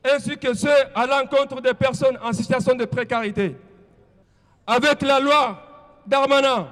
ainsi 0.05 0.37
que 0.37 0.55
ceux 0.55 0.71
à 0.95 1.07
l'encontre 1.07 1.61
des 1.61 1.75
personnes 1.75 2.19
en 2.23 2.33
situation 2.33 2.75
de 2.75 2.85
précarité. 2.85 3.57
Avec 4.67 5.03
la 5.03 5.21
loi 5.21 5.63
Darmanin, 6.07 6.69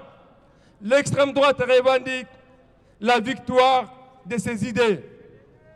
l'extrême 0.82 1.32
droite 1.32 1.58
revendique 1.60 2.26
la 3.00 3.18
victoire 3.20 3.92
de 4.26 4.36
ses 4.38 4.68
idées, 4.68 5.02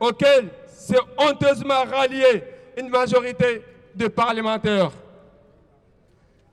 auxquelles 0.01 0.49
s'est 0.67 0.99
honteusement 1.17 1.85
ralliée 1.85 2.45
une 2.77 2.89
majorité 2.89 3.63
de 3.95 4.09
parlementaires. 4.09 4.91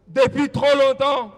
Depuis 0.07 0.49
trop 0.49 0.75
longtemps, 0.75 1.31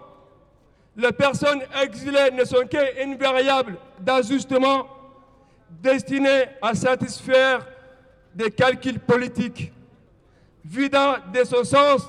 les 0.96 1.12
personnes 1.12 1.62
exilées 1.82 2.30
ne 2.32 2.44
sont 2.44 2.66
qu'une 2.66 3.16
variable 3.16 3.76
d'ajustement 3.98 4.86
destinée 5.70 6.44
à 6.62 6.74
satisfaire 6.74 7.66
des 8.34 8.50
calculs 8.50 8.98
politiques, 8.98 9.72
vidant 10.64 11.16
de 11.32 11.44
son 11.44 11.64
sens 11.64 12.08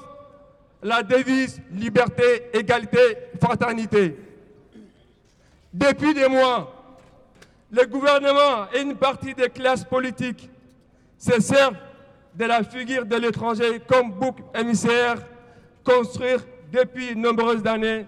la 0.81 1.03
devise 1.03 1.61
liberté, 1.71 2.49
égalité, 2.53 3.17
fraternité. 3.41 4.17
Depuis 5.73 6.13
des 6.13 6.27
mois, 6.27 6.71
le 7.71 7.85
gouvernement 7.85 8.67
et 8.73 8.81
une 8.81 8.95
partie 8.95 9.33
des 9.33 9.49
classes 9.49 9.83
politiques 9.83 10.49
se 11.17 11.41
servent 11.41 11.75
de 12.35 12.45
la 12.45 12.63
figure 12.63 13.05
de 13.05 13.15
l'étranger 13.15 13.81
comme 13.87 14.11
bouc 14.11 14.37
émissaire 14.53 15.17
construit 15.83 16.35
depuis 16.71 17.15
de 17.15 17.19
nombreuses 17.19 17.65
années, 17.65 18.05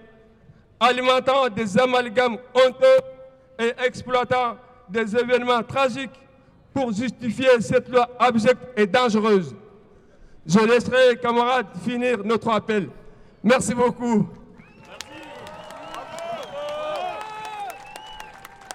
alimentant 0.79 1.49
des 1.49 1.77
amalgames 1.79 2.37
honteux 2.53 2.99
et 3.59 3.73
exploitant 3.85 4.57
des 4.89 5.15
événements 5.15 5.63
tragiques 5.63 6.19
pour 6.77 6.93
justifier 6.93 7.59
cette 7.59 7.89
loi 7.89 8.07
abjecte 8.19 8.61
et 8.77 8.85
dangereuse. 8.85 9.55
Je 10.45 10.59
laisserai, 10.59 11.17
camarades, 11.19 11.65
finir 11.83 12.23
notre 12.23 12.49
appel. 12.49 12.87
Merci 13.43 13.73
beaucoup. 13.73 14.27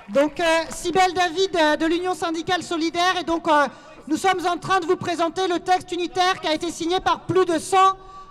Donc, 0.09 0.41
euh, 0.41 1.13
David 1.15 1.55
euh, 1.55 1.77
de 1.77 1.87
l'Union 1.87 2.15
syndicale 2.15 2.65
solidaire. 2.65 3.19
Et 3.21 3.23
donc, 3.23 3.47
euh, 3.47 3.69
nous 4.09 4.17
sommes 4.17 4.45
en 4.49 4.59
train 4.59 4.81
de 4.81 4.87
vous 4.87 4.97
présenter 4.97 5.47
le 5.47 5.61
texte 5.61 5.93
unitaire 5.93 6.41
qui 6.41 6.49
a 6.49 6.55
été 6.55 6.73
signé 6.73 6.99
par 6.99 7.21
plus 7.21 7.45
de 7.45 7.57
100 7.57 7.77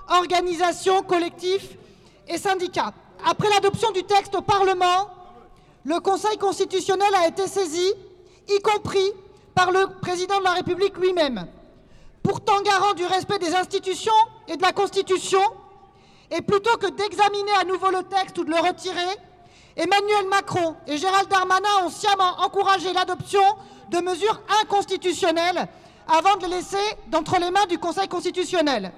organisations, 0.09 1.01
collectifs 1.01 1.77
et 2.27 2.37
syndicats. 2.37 2.91
Après 3.25 3.47
l'adoption 3.47 3.91
du 3.91 4.03
texte 4.03 4.35
au 4.35 4.41
Parlement, 4.41 5.09
le 5.85 5.97
Conseil 6.01 6.37
constitutionnel 6.37 7.15
a 7.23 7.29
été 7.29 7.47
saisi, 7.47 7.93
y 8.49 8.59
compris 8.59 9.13
par 9.55 9.71
le 9.71 9.99
président 10.01 10.39
de 10.39 10.43
la 10.43 10.51
République 10.53 10.97
lui-même. 10.97 11.47
Pourtant 12.23 12.61
garant 12.61 12.93
du 12.93 13.05
respect 13.05 13.39
des 13.39 13.55
institutions 13.55 14.11
et 14.47 14.57
de 14.57 14.61
la 14.61 14.71
Constitution, 14.71 15.41
et 16.29 16.41
plutôt 16.41 16.77
que 16.77 16.87
d'examiner 16.87 17.51
à 17.59 17.65
nouveau 17.65 17.89
le 17.89 18.03
texte 18.03 18.37
ou 18.37 18.45
de 18.45 18.49
le 18.49 18.59
retirer, 18.59 19.17
Emmanuel 19.75 20.27
Macron 20.29 20.75
et 20.87 20.97
Gérald 20.97 21.29
Darmanin 21.29 21.85
ont 21.85 21.89
sciemment 21.89 22.39
encouragé 22.41 22.93
l'adoption 22.93 23.43
de 23.89 23.99
mesures 23.99 24.39
inconstitutionnelles 24.61 25.67
avant 26.07 26.37
de 26.37 26.45
les 26.45 26.57
laisser 26.57 26.77
d'entre 27.07 27.39
les 27.39 27.51
mains 27.51 27.65
du 27.67 27.77
Conseil 27.77 28.07
constitutionnel. 28.07 28.91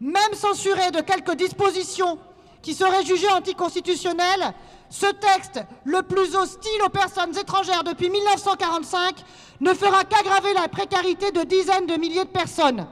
Même 0.00 0.34
censuré 0.34 0.90
de 0.90 1.00
quelques 1.00 1.34
dispositions 1.34 2.18
qui 2.60 2.74
seraient 2.74 3.04
jugées 3.04 3.30
anticonstitutionnelles, 3.30 4.52
ce 4.92 5.06
texte, 5.06 5.58
le 5.84 6.02
plus 6.02 6.36
hostile 6.36 6.82
aux 6.84 6.90
personnes 6.90 7.34
étrangères 7.38 7.82
depuis 7.82 8.10
1945, 8.10 9.14
ne 9.62 9.72
fera 9.72 10.04
qu'aggraver 10.04 10.52
la 10.52 10.68
précarité 10.68 11.32
de 11.32 11.44
dizaines 11.44 11.86
de 11.86 11.94
milliers 11.94 12.26
de 12.26 12.28
personnes. 12.28 12.86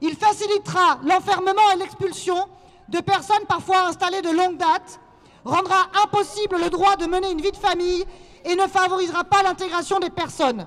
Il 0.00 0.16
facilitera 0.16 1.00
l'enfermement 1.04 1.70
et 1.74 1.76
l'expulsion 1.76 2.48
de 2.88 2.98
personnes 3.00 3.44
parfois 3.46 3.88
installées 3.88 4.22
de 4.22 4.30
longue 4.30 4.56
date, 4.56 4.98
rendra 5.44 5.86
impossible 6.02 6.56
le 6.58 6.70
droit 6.70 6.96
de 6.96 7.04
mener 7.04 7.30
une 7.30 7.42
vie 7.42 7.52
de 7.52 7.58
famille 7.58 8.06
et 8.46 8.56
ne 8.56 8.66
favorisera 8.66 9.24
pas 9.24 9.42
l'intégration 9.42 10.00
des 10.00 10.08
personnes. 10.08 10.66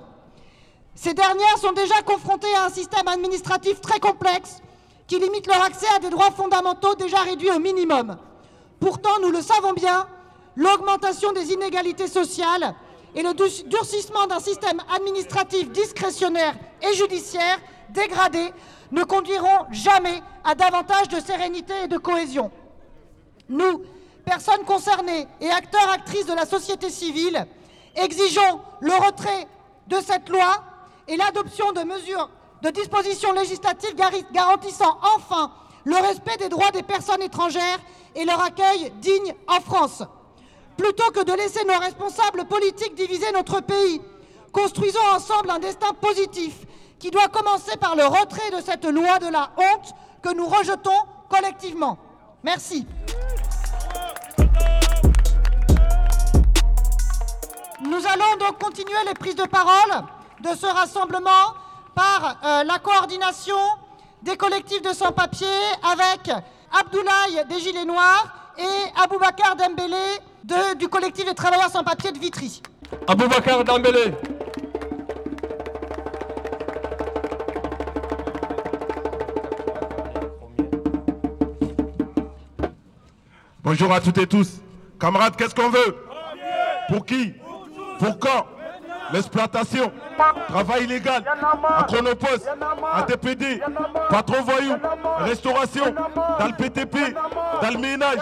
Ces 0.94 1.12
dernières 1.12 1.58
sont 1.58 1.72
déjà 1.72 2.02
confrontées 2.02 2.54
à 2.54 2.66
un 2.66 2.70
système 2.70 3.08
administratif 3.08 3.80
très 3.80 3.98
complexe 3.98 4.62
qui 5.08 5.18
limite 5.18 5.48
leur 5.48 5.62
accès 5.64 5.88
à 5.96 5.98
des 5.98 6.10
droits 6.10 6.30
fondamentaux 6.30 6.94
déjà 6.94 7.18
réduits 7.22 7.50
au 7.50 7.58
minimum. 7.58 8.16
Pourtant, 8.78 9.18
nous 9.22 9.32
le 9.32 9.42
savons 9.42 9.72
bien, 9.72 10.06
l'augmentation 10.58 11.32
des 11.32 11.52
inégalités 11.52 12.08
sociales 12.08 12.74
et 13.14 13.22
le 13.22 13.32
durcissement 13.68 14.26
d'un 14.26 14.40
système 14.40 14.82
administratif 14.94 15.70
discrétionnaire 15.70 16.54
et 16.82 16.94
judiciaire 16.94 17.58
dégradé 17.90 18.52
ne 18.90 19.04
conduiront 19.04 19.66
jamais 19.70 20.20
à 20.44 20.54
davantage 20.54 21.08
de 21.08 21.20
sérénité 21.20 21.72
et 21.84 21.88
de 21.88 21.96
cohésion. 21.96 22.50
Nous, 23.48 23.82
personnes 24.24 24.64
concernées 24.66 25.26
et 25.40 25.48
acteurs, 25.48 25.90
actrices 25.90 26.26
de 26.26 26.34
la 26.34 26.44
société 26.44 26.90
civile, 26.90 27.46
exigeons 27.94 28.60
le 28.80 28.92
retrait 28.92 29.46
de 29.86 29.96
cette 30.00 30.28
loi 30.28 30.64
et 31.06 31.16
l'adoption 31.16 31.72
de 31.72 31.84
mesures, 31.84 32.28
de 32.62 32.70
dispositions 32.70 33.32
législatives 33.32 33.94
garantissant 34.32 34.98
enfin 35.16 35.52
le 35.84 35.96
respect 35.96 36.36
des 36.38 36.48
droits 36.48 36.72
des 36.72 36.82
personnes 36.82 37.22
étrangères 37.22 37.78
et 38.16 38.24
leur 38.24 38.42
accueil 38.42 38.92
digne 39.00 39.34
en 39.46 39.60
France. 39.60 40.02
Plutôt 40.78 41.10
que 41.10 41.24
de 41.24 41.32
laisser 41.32 41.64
nos 41.64 41.78
responsables 41.78 42.44
politiques 42.46 42.94
diviser 42.94 43.30
notre 43.32 43.60
pays, 43.60 44.00
construisons 44.52 45.04
ensemble 45.12 45.50
un 45.50 45.58
destin 45.58 45.92
positif 46.00 46.54
qui 47.00 47.10
doit 47.10 47.26
commencer 47.28 47.76
par 47.76 47.96
le 47.96 48.04
retrait 48.04 48.50
de 48.56 48.62
cette 48.62 48.84
loi 48.84 49.18
de 49.18 49.26
la 49.26 49.50
honte 49.56 49.92
que 50.22 50.32
nous 50.32 50.46
rejetons 50.46 50.98
collectivement. 51.28 51.98
Merci. 52.44 52.86
Nous 57.80 58.06
allons 58.06 58.36
donc 58.38 58.58
continuer 58.62 58.98
les 59.06 59.14
prises 59.14 59.36
de 59.36 59.44
parole 59.46 60.02
de 60.40 60.50
ce 60.56 60.66
rassemblement 60.66 61.54
par 61.96 62.38
euh, 62.44 62.64
la 62.64 62.78
coordination 62.78 63.58
des 64.22 64.36
collectifs 64.36 64.82
de 64.82 64.92
sans-papiers 64.92 65.46
avec 65.82 66.30
Abdoulaye 66.72 67.44
des 67.48 67.58
Gilets 67.58 67.84
Noirs 67.84 68.28
et 68.58 69.00
Aboubacar 69.02 69.56
Dembélé 69.56 69.96
de, 70.44 70.76
du 70.76 70.88
collectif 70.88 71.24
des 71.24 71.34
travailleurs 71.34 71.70
sans-papiers 71.70 72.12
de 72.12 72.18
Vitry. 72.18 72.62
Aboubacar 73.06 73.64
Dembélé. 73.64 74.14
Bonjour 83.62 83.92
à 83.92 84.00
toutes 84.00 84.18
et 84.18 84.26
tous. 84.26 84.60
Camarades, 84.98 85.36
qu'est-ce 85.36 85.54
qu'on 85.54 85.68
veut? 85.70 85.96
Pour 86.88 87.04
qui? 87.04 87.34
Pour 87.98 88.18
quand? 88.18 88.46
L'exploitation, 89.12 89.90
travail 90.48 90.84
illégal, 90.84 91.24
un 91.78 91.82
chronopost, 91.84 92.46
un 92.94 93.02
TPD, 93.02 93.62
patron 94.10 94.42
voyou, 94.42 94.74
restauration, 95.20 95.94
dans 96.38 96.46
le 96.46 96.52
PTP, 96.52 97.14
dans 97.62 97.70
le 97.70 97.78
ménage, 97.78 98.18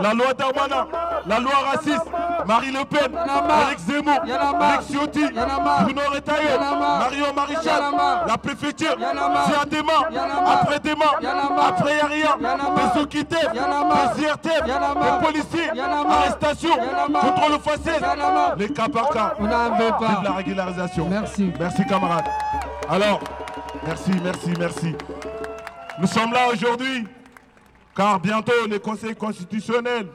la 0.00 0.14
loi 0.14 0.32
Darmanin, 0.32 0.88
la 1.26 1.38
loi 1.38 1.52
raciste, 1.72 2.06
Marie 2.46 2.72
Le 2.72 2.84
Pen, 2.84 3.16
Alex 3.16 3.82
Zemmour, 3.82 4.20
Alex 4.60 4.86
Ciotti, 4.90 5.24
Bruno 5.32 6.00
Retailleau, 6.12 6.58
Marion 6.98 7.34
Maréchal, 7.34 7.82
la 8.26 8.38
préfecture, 8.38 8.96
c'est 8.98 9.70
demain, 9.70 10.20
après 10.46 10.80
demain, 10.80 11.66
après 11.68 11.96
y'a 11.96 12.06
rien, 12.06 12.36
des 12.38 13.00
Okitev, 13.00 13.52
des 13.52 14.22
IRTF, 14.22 14.64
des 14.64 15.26
policiers, 15.26 15.70
arrestation, 15.80 16.74
contrôle 17.20 17.60
faciès, 17.60 18.00
les 18.58 18.68
cas 18.68 18.88
par 18.88 19.10
cas. 19.10 19.34
On 19.38 19.46
pas 19.46 20.22
la 20.24 20.32
régularisation. 20.32 21.08
Merci. 21.08 21.52
Merci 21.58 21.84
camarades. 21.86 22.24
Alors, 22.88 23.20
merci, 23.86 24.10
merci, 24.22 24.52
merci. 24.58 24.96
Nous 25.98 26.06
sommes 26.06 26.32
là 26.32 26.48
aujourd'hui 26.52 27.06
car 27.94 28.18
bientôt 28.20 28.52
le 28.68 28.78
Conseil 28.78 29.14
constitutionnel 29.14 30.06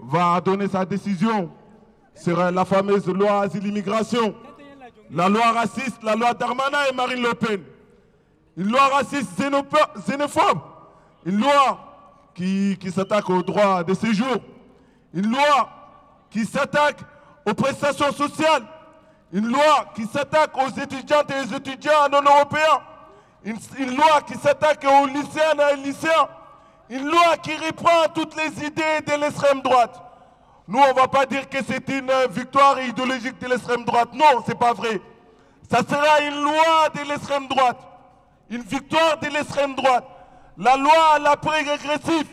va 0.00 0.40
donner 0.40 0.68
sa 0.68 0.84
décision 0.84 1.50
sur 2.14 2.38
la 2.50 2.64
fameuse 2.64 3.06
loi 3.06 3.42
asile-immigration. 3.42 4.34
La 5.10 5.28
loi 5.28 5.52
raciste, 5.52 6.02
la 6.02 6.14
loi 6.14 6.34
Darmanin 6.34 6.78
et 6.90 6.94
Marine 6.94 7.22
Le 7.22 7.34
Pen. 7.34 7.62
Une 8.56 8.70
loi 8.70 8.88
raciste 8.88 9.30
xénophobe. 9.36 10.58
Une 11.24 11.40
loi 11.40 12.30
qui, 12.34 12.76
qui 12.80 12.90
s'attaque 12.90 13.28
aux 13.30 13.42
droits 13.42 13.84
de 13.84 13.94
séjour. 13.94 14.36
Une 15.14 15.30
loi 15.30 15.70
qui 16.30 16.44
s'attaque 16.44 16.98
aux 17.46 17.54
prestations 17.54 18.12
sociales. 18.12 18.64
Une 19.32 19.48
loi 19.48 19.86
qui 19.94 20.06
s'attaque 20.06 20.50
aux 20.56 20.80
étudiantes 20.80 21.30
et 21.30 21.40
aux 21.40 21.56
étudiants 21.56 22.08
non 22.10 22.20
européens. 22.22 22.80
Une, 23.44 23.56
une 23.78 23.96
loi 23.96 24.20
qui 24.26 24.34
s'attaque 24.34 24.84
aux 24.84 25.06
lycéens 25.06 25.54
et 25.58 25.74
aux 25.74 25.84
lycéens. 25.84 26.28
Une 26.90 27.06
loi 27.08 27.36
qui 27.42 27.54
reprend 27.54 28.08
toutes 28.14 28.34
les 28.36 28.64
idées 28.64 29.00
de 29.06 29.20
l'extrême 29.20 29.60
droite. 29.60 30.02
Nous, 30.66 30.78
on 30.78 30.88
ne 30.88 30.92
va 30.92 31.08
pas 31.08 31.26
dire 31.26 31.48
que 31.48 31.58
c'est 31.66 31.88
une 31.88 32.12
victoire 32.30 32.80
idéologique 32.80 33.38
de 33.38 33.48
l'extrême 33.48 33.84
droite. 33.84 34.10
Non, 34.12 34.42
c'est 34.46 34.58
pas 34.58 34.72
vrai. 34.72 35.00
Ça 35.70 35.78
sera 35.78 36.20
une 36.20 36.42
loi 36.42 36.88
de 36.94 37.08
l'extrême 37.08 37.46
droite. 37.46 37.78
Une 38.50 38.62
victoire 38.62 39.18
de 39.18 39.28
l'extrême 39.28 39.74
droite. 39.74 40.04
La 40.56 40.76
loi 40.76 41.14
à 41.14 41.18
l'après 41.18 41.62
régressif 41.62 42.26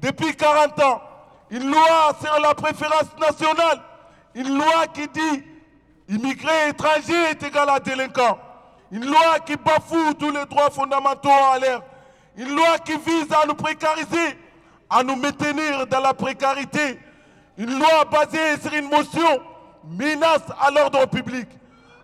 depuis 0.00 0.34
40 0.34 0.80
ans. 0.82 1.02
Une 1.50 1.70
loi 1.70 2.16
sur 2.20 2.40
la 2.40 2.54
préférence 2.54 3.16
nationale. 3.20 3.80
Une 4.34 4.56
loi 4.56 4.86
qui 4.92 5.08
dit 5.08 5.44
immigré 6.08 6.68
étranger 6.68 7.30
est 7.30 7.42
égal 7.42 7.68
à 7.68 7.80
délinquant. 7.80 8.38
Une 8.90 9.06
loi 9.06 9.38
qui 9.46 9.56
bafoue 9.56 10.14
tous 10.14 10.30
les 10.30 10.44
droits 10.46 10.70
fondamentaux 10.70 11.28
en 11.28 11.56
l'air. 11.58 11.82
Une 12.36 12.54
loi 12.54 12.78
qui 12.78 12.96
vise 12.96 13.26
à 13.32 13.46
nous 13.46 13.54
précariser, 13.54 14.38
à 14.88 15.02
nous 15.02 15.16
maintenir 15.16 15.86
dans 15.86 16.00
la 16.00 16.14
précarité. 16.14 16.98
Une 17.58 17.78
loi 17.78 18.04
basée 18.10 18.60
sur 18.62 18.72
une 18.72 18.88
motion 18.88 19.42
menace 19.84 20.42
à 20.60 20.70
l'ordre 20.70 21.06
public. 21.06 21.48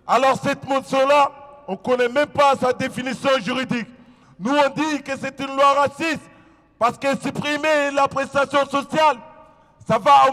Alors 0.05 0.37
cette 0.41 0.67
motion-là, 0.67 1.31
on 1.67 1.73
ne 1.73 1.77
connaît 1.77 2.09
même 2.09 2.27
pas 2.27 2.55
sa 2.55 2.71
définition 2.73 3.29
juridique. 3.39 3.87
Nous, 4.39 4.55
on 4.55 4.69
dit 4.69 5.01
que 5.01 5.17
c'est 5.17 5.39
une 5.39 5.55
loi 5.55 5.73
raciste 5.73 6.21
parce 6.77 6.97
que 6.97 7.17
supprimer 7.19 7.91
la 7.91 8.07
prestation 8.07 8.65
sociale, 8.65 9.17
ça 9.87 9.97
va, 9.97 10.27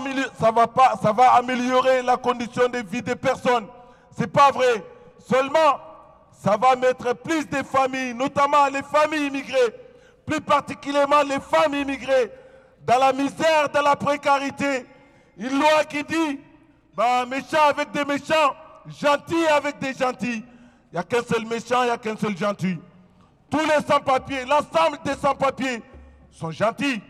ça 1.03 1.13
va, 1.13 1.35
améliorer 1.35 2.03
la 2.03 2.17
condition 2.17 2.69
de 2.69 2.79
vie 2.79 3.03
des 3.03 3.17
personnes. 3.17 3.67
C'est 4.17 4.27
pas 4.27 4.51
vrai. 4.51 4.85
Seulement, 5.27 5.79
ça 6.43 6.57
va 6.57 6.77
mettre 6.77 7.15
plus 7.15 7.49
de 7.49 7.63
familles, 7.63 8.15
notamment 8.15 8.67
les 8.67 8.83
familles 8.83 9.29
immigrées, 9.29 9.75
plus 10.27 10.41
particulièrement 10.41 11.23
les 11.23 11.41
femmes 11.41 11.75
immigrées, 11.75 12.31
dans 12.87 12.99
la 12.99 13.13
misère, 13.13 13.69
dans 13.73 13.83
la 13.83 13.97
précarité. 13.97 14.87
Une 15.37 15.59
loi 15.59 15.85
qui 15.85 16.03
dit, 16.05 16.41
bah, 16.95 17.27
méchant 17.27 17.69
avec 17.69 17.91
des 17.91 18.05
méchants, 18.05 18.55
gentil 18.87 19.47
avec 19.47 19.79
des 19.79 19.95
gentils. 19.95 20.45
Il 20.93 20.95
n'y 20.95 20.99
a 20.99 21.03
qu'un 21.03 21.23
seul 21.23 21.45
méchant, 21.47 21.83
il 21.83 21.87
n'y 21.87 21.91
a 21.91 21.99
qu'un 21.99 22.17
seul 22.17 22.37
gentil. 22.37 22.79
Tous 23.51 23.61
les 23.61 23.85
sans-papiers, 23.87 24.45
l'ensemble 24.45 24.99
des 25.05 25.15
sans-papiers 25.15 25.83
sont 26.31 26.51
gentils. 26.51 27.01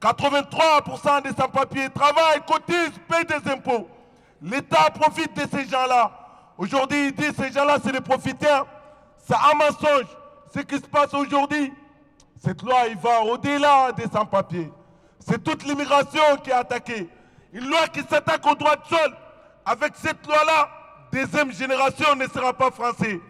83% 0.00 1.22
des 1.22 1.30
sans-papiers 1.30 1.88
travaillent, 1.90 2.42
cotisent, 2.46 2.98
payent 3.08 3.24
des 3.24 3.50
impôts. 3.50 3.88
L'État 4.42 4.90
profite 4.90 5.34
de 5.36 5.48
ces 5.48 5.68
gens-là. 5.68 6.10
Aujourd'hui, 6.58 7.06
il 7.06 7.12
dit 7.14 7.34
ces 7.36 7.52
gens-là, 7.52 7.78
c'est 7.82 7.92
des 7.92 8.00
profiteurs. 8.00 8.66
C'est 9.24 9.34
un 9.34 9.54
mensonge. 9.54 10.08
Ce 10.52 10.60
qui 10.60 10.76
se 10.76 10.82
passe 10.82 11.14
aujourd'hui, 11.14 11.72
cette 12.44 12.62
loi, 12.62 12.88
il 12.88 12.96
va 12.96 13.20
au-delà 13.22 13.92
des 13.92 14.08
sans-papiers. 14.12 14.72
C'est 15.20 15.42
toute 15.44 15.62
l'immigration 15.62 16.36
qui 16.42 16.50
est 16.50 16.54
attaquée. 16.54 17.08
Une 17.52 17.68
loi 17.68 17.86
qui 17.86 18.00
s'attaque 18.00 18.44
aux 18.44 18.56
droits 18.56 18.74
de 18.74 18.84
sol. 18.86 19.16
Avec 19.64 19.92
cette 19.94 20.26
loi-là, 20.26 20.68
deuxième 21.12 21.52
génération 21.52 22.16
ne 22.16 22.26
sera 22.26 22.52
pas 22.52 22.72
français. 22.72 23.20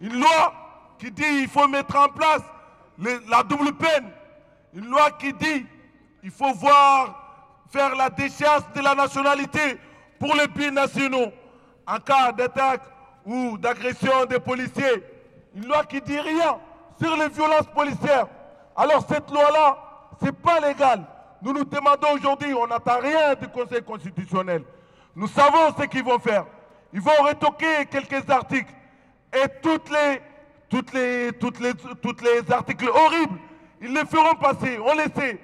Une 0.00 0.18
loi 0.18 0.54
qui 0.98 1.10
dit 1.10 1.22
qu'il 1.22 1.48
faut 1.48 1.68
mettre 1.68 1.94
en 1.96 2.08
place 2.08 2.40
la 3.28 3.42
double 3.42 3.74
peine. 3.74 4.10
Une 4.72 4.86
loi 4.86 5.10
qui 5.10 5.34
dit 5.34 5.66
qu'il 6.22 6.30
faut 6.30 6.54
voir 6.54 7.66
faire 7.70 7.94
la 7.94 8.08
déchéance 8.08 8.62
de 8.74 8.80
la 8.80 8.94
nationalité 8.94 9.78
pour 10.18 10.34
les 10.34 10.48
binationaux 10.48 11.30
en 11.86 11.98
cas 11.98 12.32
d'attaque 12.32 12.82
ou 13.26 13.58
d'agression 13.58 14.24
des 14.24 14.40
policiers. 14.40 15.04
Une 15.54 15.66
loi 15.66 15.84
qui 15.84 16.00
dit 16.00 16.18
rien 16.18 16.58
sur 17.00 17.16
les 17.16 17.28
violences 17.28 17.66
policières. 17.74 18.26
Alors 18.76 19.04
cette 19.08 19.30
loi-là, 19.30 19.76
c'est 20.22 20.36
pas 20.36 20.60
légal. 20.60 21.04
Nous 21.42 21.52
nous 21.52 21.64
demandons 21.64 22.12
aujourd'hui, 22.14 22.52
on 22.54 22.66
n'attend 22.66 23.00
rien 23.00 23.34
du 23.34 23.48
Conseil 23.48 23.82
constitutionnel. 23.82 24.62
Nous 25.16 25.28
savons 25.28 25.74
ce 25.78 25.84
qu'ils 25.86 26.04
vont 26.04 26.18
faire. 26.18 26.44
Ils 26.92 27.00
vont 27.00 27.22
retoquer 27.22 27.86
quelques 27.90 28.28
articles 28.28 28.72
et 29.32 29.48
toutes 29.62 29.90
les, 29.90 30.20
toutes 30.68 30.92
les, 30.92 31.32
toutes 31.32 31.60
les, 31.60 31.72
toutes 31.74 32.22
les 32.22 32.52
articles 32.52 32.88
horribles, 32.88 33.38
ils 33.80 33.92
les 33.92 34.04
feront 34.04 34.34
passer, 34.34 34.78
on 34.78 34.94
le 34.94 35.04
sait. 35.16 35.38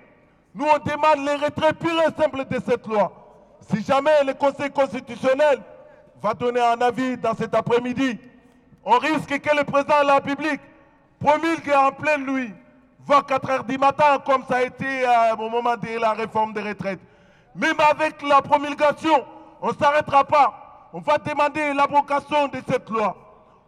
Nous, 0.55 0.65
on 0.65 0.79
demande 0.79 1.27
les 1.27 1.35
retraits 1.45 1.79
purs 1.79 2.01
et 2.03 2.21
simples 2.21 2.45
de 2.47 2.61
cette 2.67 2.87
loi. 2.87 3.13
Si 3.71 3.83
jamais 3.83 4.25
le 4.25 4.35
Conseil 4.35 4.71
constitutionnel 4.71 5.61
va 6.23 6.35
donner 6.35 6.61
un 6.61 6.81
avis 6.81 7.17
dans 7.17 7.35
cet 7.35 7.55
après-midi, 7.55 8.19
on 8.85 8.99
risque 8.99 9.39
que 9.41 9.57
le 9.57 9.65
président 9.65 10.03
de 10.03 10.07
la 10.07 10.15
République 10.15 10.61
promulgue 11.21 11.73
en 11.77 11.93
pleine 11.93 12.27
nuit, 12.27 12.53
voire 13.05 13.25
4 13.25 13.51
heures 13.51 13.65
du 13.65 13.79
matin, 13.79 14.19
comme 14.25 14.45
ça 14.49 14.57
a 14.57 14.63
été 14.63 15.07
euh, 15.07 15.37
au 15.39 15.49
moment 15.49 15.77
de 15.77 15.99
la 16.01 16.13
réforme 16.13 16.53
des 16.53 16.63
retraites. 16.63 17.01
Même 17.55 17.77
avec 17.91 18.23
la 18.23 18.43
promulgation, 18.43 19.25
on 19.61 19.69
ne 19.69 19.75
s'arrêtera 19.75 20.25
pas. 20.25 20.89
On 20.93 21.01
va 21.01 21.19
demander 21.19 21.73
l'abrogation 21.73 22.49
de 22.49 22.59
cette 22.69 22.89
loi. 22.91 23.17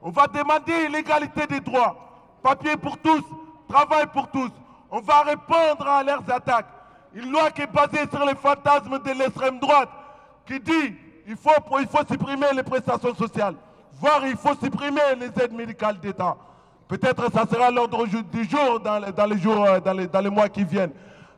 On 0.03 0.11
va 0.11 0.27
demander 0.27 0.89
l'égalité 0.89 1.47
des 1.47 1.61
droits. 1.61 1.97
Papier 2.43 2.77
pour 2.77 2.99
tous, 2.99 3.23
travail 3.69 4.07
pour 4.13 4.29
tous. 4.31 4.51
On 4.91 5.01
va 5.01 5.23
répondre 5.23 5.87
à 5.87 6.03
leurs 6.03 6.31
attaques. 6.31 6.69
Une 7.15 7.31
loi 7.31 7.51
qui 7.51 7.63
est 7.63 7.67
basée 7.67 8.09
sur 8.11 8.25
les 8.25 8.35
fantasmes 8.35 8.99
de 8.99 9.11
l'extrême 9.11 9.59
droite, 9.59 9.89
qui 10.47 10.61
dit 10.61 10.95
il 11.27 11.37
faut, 11.37 11.51
faut 11.91 12.07
supprimer 12.09 12.47
les 12.55 12.63
prestations 12.63 13.15
sociales, 13.15 13.55
voire 13.95 14.27
il 14.27 14.37
faut 14.37 14.55
supprimer 14.55 15.01
les 15.19 15.27
aides 15.43 15.53
médicales 15.53 15.99
d'État. 16.01 16.37
Peut-être 16.89 17.31
ça 17.33 17.45
sera 17.47 17.71
l'ordre 17.71 18.07
du 18.07 18.45
jour 18.49 18.81
dans 18.81 18.99
les, 19.27 19.39
jours, 19.39 19.65
euh, 19.65 19.79
dans 19.81 20.21
les, 20.21 20.31
mois 20.31 20.49
qui 20.49 20.65
viennent. 20.65 20.93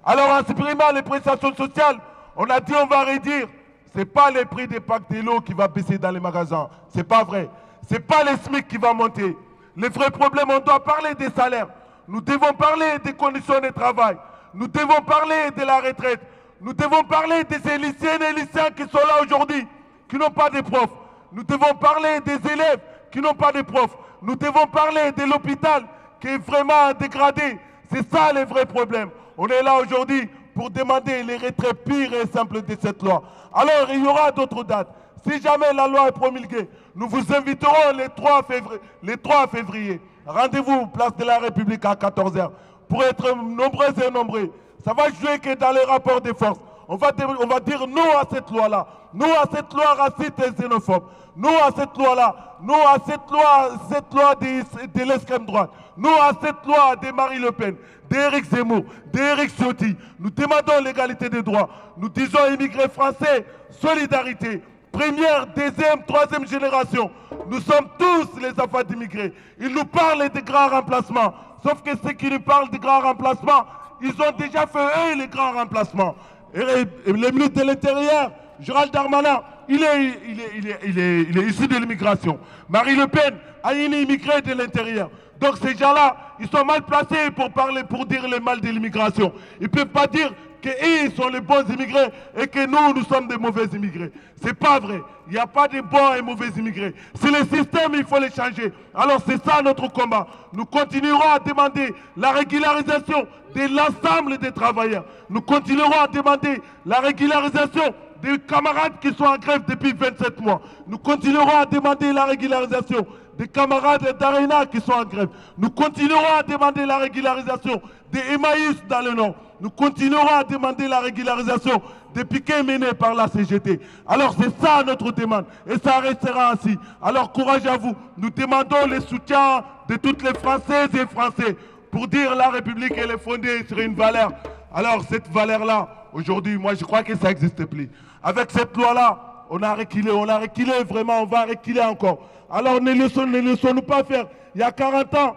Alors 0.04 0.30
en 0.30 0.46
supprimant 0.46 0.92
les 0.94 1.02
prestations 1.02 1.54
sociales, 1.54 1.98
on 2.36 2.44
a 2.44 2.60
dit 2.60 2.72
on 2.80 2.86
va 2.86 3.02
réduire. 3.02 3.48
C'est 3.92 4.04
pas 4.04 4.30
les 4.30 4.44
prix 4.44 4.68
des 4.68 4.78
packs 4.78 5.10
de 5.10 5.20
l'eau 5.20 5.40
qui 5.40 5.52
va 5.52 5.66
baisser 5.66 5.98
dans 5.98 6.12
les 6.12 6.20
magasins. 6.20 6.68
C'est 6.94 7.02
pas 7.02 7.24
vrai. 7.24 7.50
C'est 7.88 7.98
pas 7.98 8.22
les 8.22 8.36
SMIC 8.36 8.68
qui 8.68 8.76
va 8.76 8.92
monter. 8.92 9.36
Les 9.76 9.88
vrais 9.88 10.10
problèmes, 10.10 10.50
on 10.50 10.60
doit 10.60 10.84
parler 10.84 11.14
des 11.16 11.28
salaires. 11.30 11.66
Nous 12.06 12.20
devons 12.20 12.52
parler 12.52 12.98
des 13.04 13.12
conditions 13.12 13.58
de 13.60 13.68
travail. 13.68 14.16
Nous 14.54 14.68
devons 14.68 15.00
parler 15.02 15.50
de 15.56 15.62
la 15.64 15.80
retraite. 15.80 16.20
Nous 16.60 16.72
devons 16.72 17.02
parler 17.02 17.42
de 17.42 17.56
ces 17.64 17.78
lycéennes 17.78 18.22
et 18.22 18.32
lycéens 18.32 18.70
qui 18.76 18.82
sont 18.82 18.98
là 18.98 19.22
aujourd'hui, 19.22 19.66
qui 20.08 20.16
n'ont 20.16 20.30
pas 20.30 20.50
de 20.50 20.60
profs. 20.60 20.90
Nous 21.32 21.42
devons 21.42 21.74
parler 21.74 22.20
des 22.20 22.52
élèves 22.52 22.80
qui 23.10 23.20
n'ont 23.20 23.34
pas 23.34 23.50
de 23.50 23.62
profs. 23.62 23.96
Nous 24.22 24.36
devons 24.36 24.66
parler 24.66 25.12
de 25.12 25.22
l'hôpital 25.22 25.84
qui 26.20 26.28
est 26.28 26.38
vraiment 26.38 26.92
dégradé. 26.98 27.58
C'est 27.92 28.08
ça 28.10 28.32
les 28.32 28.44
vrais 28.44 28.66
problèmes. 28.66 29.10
On 29.36 29.46
est 29.46 29.62
là 29.62 29.76
aujourd'hui 29.78 30.28
pour 30.54 30.70
demander 30.70 31.22
les 31.22 31.36
retraits 31.36 31.84
purs 31.84 32.12
et 32.12 32.26
simples 32.26 32.62
de 32.62 32.76
cette 32.80 33.02
loi. 33.02 33.22
Alors, 33.52 33.88
il 33.90 34.04
y 34.04 34.06
aura 34.06 34.30
d'autres 34.30 34.62
dates. 34.62 34.88
Si 35.26 35.40
jamais 35.40 35.72
la 35.74 35.86
loi 35.86 36.08
est 36.08 36.12
promulguée, 36.12 36.68
nous 36.94 37.08
vous 37.08 37.34
inviterons 37.34 37.92
les 37.96 38.08
3 38.08 38.42
février. 38.42 38.80
Les 39.02 39.16
3 39.16 39.48
février. 39.48 40.00
Rendez-vous 40.26 40.86
place 40.88 41.16
de 41.16 41.24
la 41.24 41.38
République 41.38 41.84
à 41.84 41.94
14h 41.94 42.50
pour 42.88 43.02
être 43.04 43.34
nombreux 43.34 43.88
et 44.06 44.10
nombreux. 44.10 44.52
Ça 44.84 44.92
va 44.92 45.08
jouer 45.08 45.38
que 45.38 45.54
dans 45.54 45.72
les 45.72 45.84
rapports 45.84 46.20
de 46.20 46.32
force. 46.32 46.58
On 46.88 46.96
va, 46.96 47.12
on 47.40 47.46
va 47.46 47.60
dire 47.60 47.86
non 47.86 48.18
à 48.18 48.24
cette 48.30 48.50
loi-là, 48.50 48.86
non 49.14 49.32
à 49.32 49.44
cette 49.54 49.72
loi 49.72 49.94
raciste 49.94 50.34
et 50.44 50.50
xénophobe, 50.50 51.04
non 51.36 51.56
à 51.62 51.70
cette 51.76 51.96
loi-là, 51.96 52.56
non 52.62 52.86
à 52.86 52.96
cette 53.06 53.30
loi, 53.30 53.70
cette 53.90 54.12
loi 54.12 54.34
de, 54.34 55.04
l'extrême 55.04 55.46
droite, 55.46 55.70
non 55.96 56.20
à 56.20 56.32
cette 56.40 56.64
loi 56.66 56.96
de 56.96 57.10
Marie 57.12 57.38
Le 57.38 57.52
Pen, 57.52 57.76
d'Éric 58.08 58.44
Zemmour, 58.46 58.84
d'Éric 59.12 59.50
Ciotti. 59.56 59.96
Nous 60.18 60.30
demandons 60.30 60.82
l'égalité 60.84 61.28
des 61.28 61.42
droits. 61.42 61.68
Nous 61.96 62.08
disons 62.08 62.52
immigrés 62.52 62.88
français, 62.88 63.46
solidarité. 63.70 64.62
Première, 64.92 65.46
deuxième, 65.46 66.04
troisième 66.06 66.46
génération. 66.46 67.10
Nous 67.48 67.60
sommes 67.60 67.86
tous 67.98 68.38
les 68.40 68.50
enfants 68.60 68.82
d'immigrés. 68.86 69.32
Ils 69.60 69.72
nous 69.72 69.84
parlent 69.84 70.28
des 70.28 70.42
grands 70.42 70.68
remplacements. 70.68 71.32
Sauf 71.62 71.82
que 71.82 71.90
ceux 72.02 72.12
qui 72.12 72.28
nous 72.28 72.40
parlent 72.40 72.70
des 72.70 72.78
grands 72.78 73.00
remplacements, 73.00 73.66
ils 74.02 74.10
ont 74.20 74.36
déjà 74.36 74.66
fait 74.66 74.78
eux 74.78 75.18
les 75.18 75.28
grands 75.28 75.52
remplacements. 75.52 76.16
Et, 76.52 76.60
et 77.06 77.12
le 77.12 77.30
ministre 77.30 77.60
de 77.60 77.66
l'Intérieur, 77.66 78.32
Gérald 78.58 78.92
Darmanin, 78.92 79.42
il 79.70 79.84
est, 79.84 81.48
issu 81.48 81.68
de 81.68 81.76
l'immigration. 81.76 82.38
Marie 82.68 82.96
Le 82.96 83.06
Pen 83.06 83.34
a 83.62 83.72
une 83.74 83.92
immigrée 83.92 84.42
de 84.42 84.52
l'intérieur. 84.52 85.10
Donc 85.40 85.56
ces 85.62 85.76
gens-là, 85.76 86.16
ils 86.40 86.48
sont 86.48 86.64
mal 86.64 86.82
placés 86.82 87.30
pour 87.34 87.50
parler, 87.50 87.84
pour 87.84 88.04
dire 88.04 88.28
le 88.28 88.40
mal 88.40 88.60
de 88.60 88.68
l'immigration. 88.68 89.32
Ils 89.60 89.64
ne 89.64 89.68
peuvent 89.68 89.86
pas 89.86 90.06
dire 90.06 90.32
qu'ils 90.60 91.12
sont 91.14 91.28
les 91.28 91.40
bons 91.40 91.64
immigrés 91.68 92.10
et 92.36 92.46
que 92.46 92.66
nous, 92.66 92.94
nous 92.94 93.04
sommes 93.04 93.28
des 93.28 93.38
mauvais 93.38 93.64
immigrés. 93.72 94.12
C'est 94.42 94.54
pas 94.54 94.78
vrai. 94.80 95.00
Il 95.28 95.34
n'y 95.34 95.38
a 95.38 95.46
pas 95.46 95.68
de 95.68 95.80
bons 95.80 96.14
et 96.18 96.20
mauvais 96.20 96.48
immigrés. 96.48 96.94
C'est 97.14 97.30
le 97.30 97.46
système, 97.46 97.92
il 97.94 98.04
faut 98.04 98.18
le 98.18 98.28
changer. 98.28 98.72
Alors 98.94 99.22
c'est 99.26 99.42
ça 99.42 99.62
notre 99.62 99.88
combat. 99.90 100.26
Nous 100.52 100.66
continuerons 100.66 101.30
à 101.32 101.38
demander 101.38 101.94
la 102.16 102.32
régularisation 102.32 103.26
de 103.54 103.60
l'ensemble 103.74 104.36
des 104.38 104.52
travailleurs. 104.52 105.04
Nous 105.30 105.40
continuerons 105.40 106.00
à 106.00 106.08
demander 106.08 106.60
la 106.84 107.00
régularisation 107.00 107.94
des 108.22 108.38
camarades 108.38 108.94
qui 109.00 109.12
sont 109.14 109.24
en 109.24 109.36
grève 109.36 109.62
depuis 109.66 109.92
27 109.92 110.40
mois. 110.40 110.60
Nous 110.86 110.98
continuerons 110.98 111.56
à 111.56 111.66
demander 111.66 112.12
la 112.12 112.24
régularisation 112.24 113.06
des 113.38 113.48
camarades 113.48 114.18
d'Arena 114.18 114.66
qui 114.66 114.80
sont 114.80 114.92
en 114.92 115.04
grève. 115.04 115.28
Nous 115.56 115.70
continuerons 115.70 116.34
à 116.38 116.42
demander 116.42 116.84
la 116.84 116.98
régularisation 116.98 117.80
des 118.12 118.20
Emmaüs 118.34 118.76
dans 118.88 119.00
le 119.00 119.14
Nord. 119.14 119.34
Nous 119.60 119.70
continuerons 119.70 120.34
à 120.34 120.44
demander 120.44 120.88
la 120.88 121.00
régularisation 121.00 121.80
des 122.14 122.24
piquets 122.24 122.62
menés 122.62 122.92
par 122.92 123.14
la 123.14 123.28
CGT. 123.28 123.80
Alors 124.06 124.34
c'est 124.38 124.50
ça 124.60 124.82
notre 124.84 125.12
demande 125.12 125.46
et 125.66 125.78
ça 125.78 126.00
restera 126.00 126.52
ainsi. 126.52 126.78
Alors 127.02 127.32
courage 127.32 127.66
à 127.66 127.76
vous. 127.76 127.94
Nous 128.16 128.30
demandons 128.30 128.86
le 128.86 129.00
soutien 129.00 129.64
de 129.88 129.96
toutes 129.96 130.22
les 130.22 130.34
Françaises 130.34 130.90
et 130.94 131.06
Français 131.06 131.56
pour 131.90 132.08
dire 132.08 132.34
la 132.34 132.50
République 132.50 132.92
elle 132.96 133.12
est 133.12 133.18
fondée 133.18 133.64
sur 133.66 133.78
une 133.78 133.94
valeur. 133.94 134.32
Alors 134.74 135.02
cette 135.08 135.28
valeur-là, 135.28 136.08
aujourd'hui, 136.12 136.56
moi 136.58 136.74
je 136.74 136.84
crois 136.84 137.02
que 137.02 137.16
ça 137.16 137.28
n'existe 137.28 137.64
plus. 137.64 137.90
Avec 138.22 138.50
cette 138.50 138.76
loi-là, 138.76 139.46
on 139.50 139.62
a 139.62 139.74
reculé, 139.74 140.10
on 140.10 140.28
a 140.28 140.38
reculé 140.38 140.84
vraiment, 140.84 141.22
on 141.22 141.26
va 141.26 141.44
reculer 141.44 141.82
encore. 141.82 142.18
Alors 142.50 142.80
ne 142.80 142.92
laissons, 142.92 143.26
ne 143.26 143.38
laissons-nous 143.38 143.82
pas 143.82 144.04
faire. 144.04 144.26
Il 144.54 144.60
y 144.60 144.64
a 144.64 144.72
40 144.72 145.14
ans, 145.14 145.36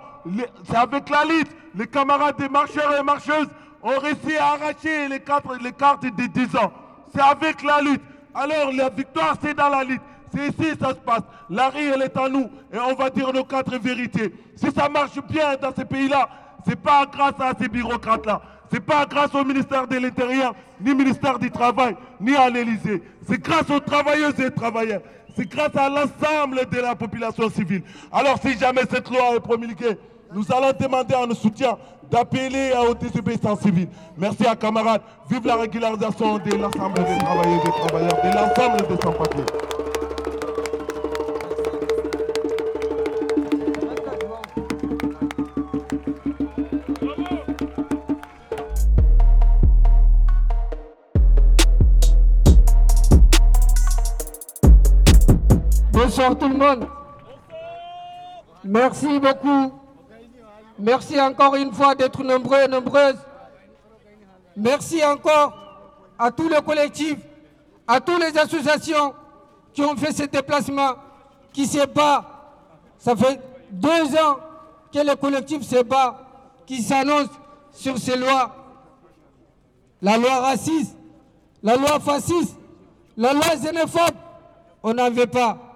c'est 0.65 0.75
avec 0.75 1.09
la 1.09 1.25
lutte, 1.25 1.49
les 1.75 1.87
camarades 1.87 2.37
des 2.37 2.49
marcheurs 2.49 2.95
et 2.99 3.03
marcheuses 3.03 3.47
ont 3.81 3.99
réussi 3.99 4.37
à 4.37 4.53
arracher 4.53 5.07
les, 5.09 5.19
quatre, 5.19 5.55
les 5.61 5.71
cartes 5.71 6.05
des 6.05 6.27
10 6.27 6.55
ans. 6.55 6.71
C'est 7.13 7.21
avec 7.21 7.63
la 7.63 7.81
lutte. 7.81 8.01
Alors 8.33 8.71
la 8.71 8.89
victoire, 8.89 9.35
c'est 9.41 9.53
dans 9.53 9.69
la 9.69 9.83
lutte. 9.83 10.01
C'est 10.33 10.47
ici 10.47 10.75
que 10.75 10.85
ça 10.85 10.89
se 10.89 10.99
passe. 10.99 11.21
La 11.49 11.69
rue, 11.69 11.91
elle 11.93 12.01
est 12.01 12.17
à 12.17 12.27
nous. 12.27 12.49
Et 12.71 12.79
on 12.79 12.95
va 12.95 13.09
dire 13.09 13.31
nos 13.31 13.43
quatre 13.43 13.77
vérités. 13.77 14.33
Si 14.55 14.71
ça 14.71 14.89
marche 14.89 15.19
bien 15.29 15.55
dans 15.61 15.73
ces 15.75 15.85
pays-là, 15.85 16.27
c'est 16.67 16.79
pas 16.79 17.05
grâce 17.05 17.39
à 17.39 17.53
ces 17.59 17.67
bureaucrates-là. 17.67 18.41
C'est 18.71 18.79
pas 18.79 19.05
grâce 19.05 19.33
au 19.35 19.43
ministère 19.43 19.87
de 19.87 19.97
l'Intérieur, 19.97 20.55
ni 20.81 20.91
au 20.91 20.95
ministère 20.95 21.37
du 21.37 21.51
Travail, 21.51 21.95
ni 22.19 22.35
à 22.35 22.49
l'Élysée. 22.49 23.03
C'est 23.27 23.39
grâce 23.41 23.69
aux 23.69 23.79
travailleuses 23.79 24.39
et 24.39 24.51
travailleurs. 24.51 25.01
C'est 25.35 25.47
grâce 25.49 25.75
à 25.75 25.89
l'ensemble 25.89 26.67
de 26.71 26.79
la 26.79 26.95
population 26.95 27.49
civile. 27.49 27.83
Alors 28.11 28.39
si 28.41 28.57
jamais 28.57 28.81
cette 28.89 29.09
loi 29.09 29.35
est 29.35 29.39
promulguée, 29.39 29.97
nous 30.33 30.45
allons 30.51 30.73
demander 30.79 31.13
à 31.13 31.25
nos 31.25 31.35
soutiens 31.35 31.77
d'appeler 32.09 32.71
à 32.71 32.83
aux 32.83 32.93
désobéissances 32.93 33.61
civiles. 33.61 33.89
Merci 34.17 34.45
à 34.45 34.55
camarades. 34.55 35.01
Vive 35.29 35.45
la 35.45 35.55
régularisation 35.55 36.37
de 36.37 36.55
l'ensemble 36.55 36.95
des 36.95 37.17
travailleurs 37.17 37.45
et 37.45 37.65
des 37.65 37.87
travailleurs, 37.87 38.21
de 38.23 38.35
l'ensemble 38.35 38.87
des 38.87 39.03
sans-papiers. 39.03 39.92
Bonsoir 56.15 56.37
tout 56.37 56.47
le 56.47 56.57
monde. 56.57 56.87
Merci 58.63 59.17
beaucoup. 59.17 59.73
Merci 60.77 61.19
encore 61.19 61.55
une 61.55 61.73
fois 61.73 61.95
d'être 61.95 62.23
nombreux 62.23 62.59
et 62.59 62.67
nombreuses. 62.67 63.17
Merci 64.55 65.03
encore 65.03 65.57
à 66.19 66.29
tous 66.29 66.47
les 66.47 66.61
collectifs, 66.61 67.17
à 67.87 67.99
toutes 67.99 68.21
les 68.21 68.37
associations 68.37 69.15
qui 69.73 69.81
ont 69.81 69.95
fait 69.95 70.11
ce 70.11 70.25
déplacement, 70.25 70.91
qui 71.51 71.65
se 71.65 71.83
battent. 71.87 72.25
Ça 72.99 73.15
fait 73.15 73.41
deux 73.71 74.15
ans 74.15 74.37
que 74.93 74.99
le 74.99 75.15
collectif 75.15 75.63
se 75.63 75.81
bat, 75.81 76.19
qui 76.67 76.83
s'annonce 76.83 77.29
sur 77.71 77.97
ces 77.97 78.17
lois. 78.17 78.55
La 79.99 80.19
loi 80.19 80.41
raciste, 80.41 80.95
la 81.63 81.75
loi 81.75 81.99
fasciste, 81.99 82.55
la 83.17 83.33
loi 83.33 83.55
xénophobe, 83.55 84.15
on 84.83 84.93
n'en 84.93 85.09
veut 85.09 85.25
pas. 85.25 85.72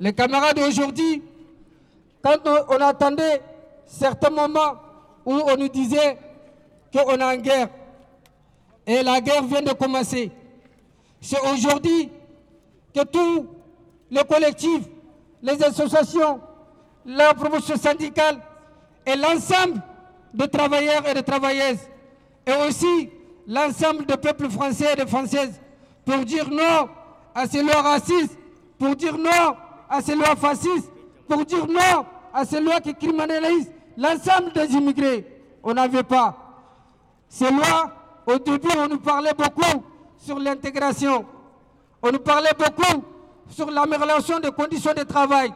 Les 0.00 0.12
camarades 0.12 0.58
aujourd'hui, 0.60 1.22
quand 2.22 2.36
on, 2.68 2.80
attendait 2.80 3.42
certains 3.86 4.30
moments 4.30 4.76
où 5.24 5.32
on 5.32 5.56
nous 5.56 5.68
disait 5.68 6.18
qu'on 6.92 7.16
est 7.16 7.24
en 7.24 7.36
guerre, 7.36 7.68
et 8.86 9.02
la 9.02 9.20
guerre 9.20 9.42
vient 9.42 9.62
de 9.62 9.72
commencer, 9.72 10.30
c'est 11.20 11.40
aujourd'hui 11.52 12.10
que 12.94 13.04
tous 13.04 13.46
les 14.10 14.24
collectifs, 14.24 14.84
les 15.42 15.62
associations, 15.62 16.40
la 17.04 17.34
promotion 17.34 17.76
syndicale 17.76 18.38
et 19.04 19.16
l'ensemble 19.16 19.82
des 20.32 20.48
travailleurs 20.48 21.06
et 21.08 21.14
des 21.14 21.22
travailleuses, 21.22 21.78
et 22.46 22.52
aussi 22.68 23.10
l'ensemble 23.46 24.06
du 24.06 24.16
peuple 24.16 24.48
français 24.48 24.92
et 24.92 24.96
des 24.96 25.06
Françaises, 25.06 25.60
pour 26.04 26.24
dire 26.24 26.48
non 26.50 26.88
à 27.34 27.46
ces 27.46 27.62
lois 27.62 27.82
racistes, 27.82 28.38
pour 28.78 28.94
dire 28.94 29.18
non 29.18 29.56
à 29.88 30.00
ces 30.00 30.14
lois 30.14 30.36
fascistes, 30.36 30.90
pour 31.26 31.44
dire 31.44 31.66
non 31.66 32.04
à 32.32 32.44
ces 32.44 32.60
lois 32.60 32.80
qui 32.80 32.94
criminalisent 32.94 33.70
l'ensemble 33.96 34.52
des 34.52 34.72
immigrés. 34.74 35.26
On 35.62 35.74
veut 35.88 36.02
pas. 36.02 36.36
Ces 37.28 37.50
lois, 37.50 37.92
au 38.26 38.38
début, 38.38 38.68
on 38.76 38.88
nous 38.88 38.98
parlait 38.98 39.34
beaucoup 39.36 39.84
sur 40.18 40.38
l'intégration. 40.38 41.26
On 42.02 42.12
nous 42.12 42.20
parlait 42.20 42.52
beaucoup 42.56 43.04
sur 43.50 43.70
l'amélioration 43.70 44.38
des 44.40 44.50
conditions 44.52 44.94
de 44.94 45.02
travail. 45.02 45.52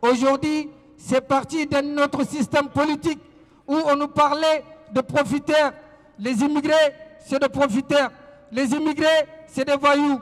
Aujourd'hui, 0.00 0.70
c'est 0.96 1.20
parti 1.20 1.66
de 1.66 1.80
notre 1.80 2.24
système 2.26 2.68
politique 2.68 3.20
où 3.66 3.74
on 3.74 3.96
nous 3.96 4.08
parlait 4.08 4.64
de 4.92 5.00
profiteurs. 5.00 5.72
Les 6.18 6.42
immigrés, 6.42 6.94
c'est 7.26 7.40
des 7.40 7.48
profiteurs. 7.48 8.10
Les 8.52 8.72
immigrés, 8.72 9.26
c'est 9.46 9.64
des 9.64 9.76
voyous. 9.76 10.20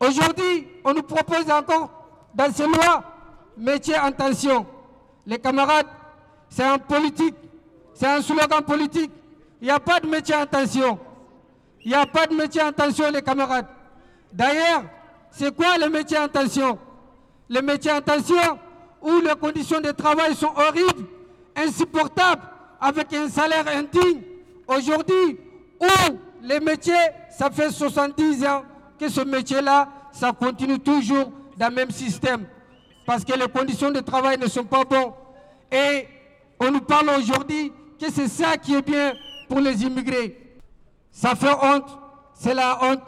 Aujourd'hui, 0.00 0.68
on 0.84 0.94
nous 0.94 1.02
propose 1.02 1.50
encore 1.50 1.97
dans 2.34 2.52
ces 2.52 2.66
lois 2.66 3.04
métier 3.56 3.98
en 3.98 4.12
tension. 4.12 4.66
Les 5.26 5.38
camarades, 5.38 5.86
c'est 6.48 6.64
un 6.64 6.78
politique, 6.78 7.34
c'est 7.94 8.06
un 8.06 8.22
slogan 8.22 8.62
politique. 8.62 9.10
Il 9.60 9.64
n'y 9.64 9.70
a 9.70 9.80
pas 9.80 10.00
de 10.00 10.06
métier 10.06 10.34
en 10.34 10.46
tension. 10.46 10.98
Il 11.84 11.88
n'y 11.88 11.96
a 11.96 12.06
pas 12.06 12.26
de 12.26 12.34
métier 12.34 12.62
en 12.62 12.72
tension, 12.72 13.10
les 13.10 13.22
camarades. 13.22 13.66
D'ailleurs, 14.32 14.84
c'est 15.30 15.54
quoi 15.54 15.76
le 15.78 15.88
métier 15.88 16.18
en 16.18 16.28
tension? 16.28 16.78
Le 17.48 17.60
métier 17.60 17.90
en 17.90 18.00
tension 18.00 18.58
où 19.00 19.20
les 19.20 19.34
conditions 19.34 19.80
de 19.80 19.90
travail 19.92 20.34
sont 20.34 20.52
horribles, 20.54 21.06
insupportables, 21.56 22.42
avec 22.80 23.12
un 23.14 23.28
salaire 23.28 23.64
indigne. 23.68 24.22
Aujourd'hui, 24.66 25.38
où 25.80 26.12
les 26.42 26.60
métiers, 26.60 26.94
ça 27.30 27.50
fait 27.50 27.70
70 27.70 28.44
ans 28.46 28.62
que 28.98 29.08
ce 29.08 29.20
métier-là, 29.20 29.88
ça 30.12 30.32
continue 30.32 30.78
toujours 30.78 31.32
le 31.58 31.70
même 31.70 31.90
système. 31.90 32.46
Parce 33.06 33.24
que 33.24 33.32
les 33.32 33.48
conditions 33.48 33.90
de 33.90 34.00
travail 34.00 34.38
ne 34.38 34.46
sont 34.46 34.64
pas 34.64 34.84
bonnes. 34.84 35.12
Et 35.72 36.06
on 36.60 36.70
nous 36.70 36.80
parle 36.80 37.10
aujourd'hui 37.18 37.72
que 38.00 38.10
c'est 38.10 38.28
ça 38.28 38.56
qui 38.56 38.74
est 38.74 38.82
bien 38.82 39.14
pour 39.48 39.60
les 39.60 39.82
immigrés. 39.82 40.58
Ça 41.10 41.34
fait 41.34 41.50
honte, 41.50 41.98
c'est 42.34 42.54
la 42.54 42.78
honte, 42.84 43.02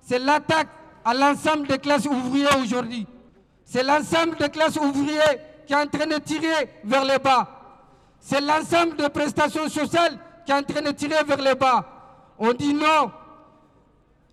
c'est 0.00 0.18
l'attaque 0.18 0.68
à 1.04 1.14
l'ensemble 1.14 1.66
des 1.66 1.78
classes 1.78 2.06
ouvrières 2.06 2.58
aujourd'hui. 2.62 3.06
C'est 3.64 3.82
l'ensemble 3.82 4.36
des 4.36 4.48
classes 4.48 4.76
ouvrières 4.76 5.36
qui 5.66 5.72
est 5.72 5.76
en 5.76 5.86
train 5.86 6.06
de 6.06 6.18
tirer 6.18 6.68
vers 6.84 7.04
le 7.04 7.18
bas. 7.18 7.48
C'est 8.18 8.40
l'ensemble 8.40 8.96
des 8.96 9.08
prestations 9.08 9.68
sociales 9.68 10.18
qui 10.44 10.52
est 10.52 10.54
en 10.54 10.62
train 10.62 10.82
de 10.82 10.90
tirer 10.90 11.22
vers 11.24 11.38
le 11.38 11.54
bas. 11.54 11.86
On 12.38 12.52
dit 12.52 12.74
non. 12.74 13.12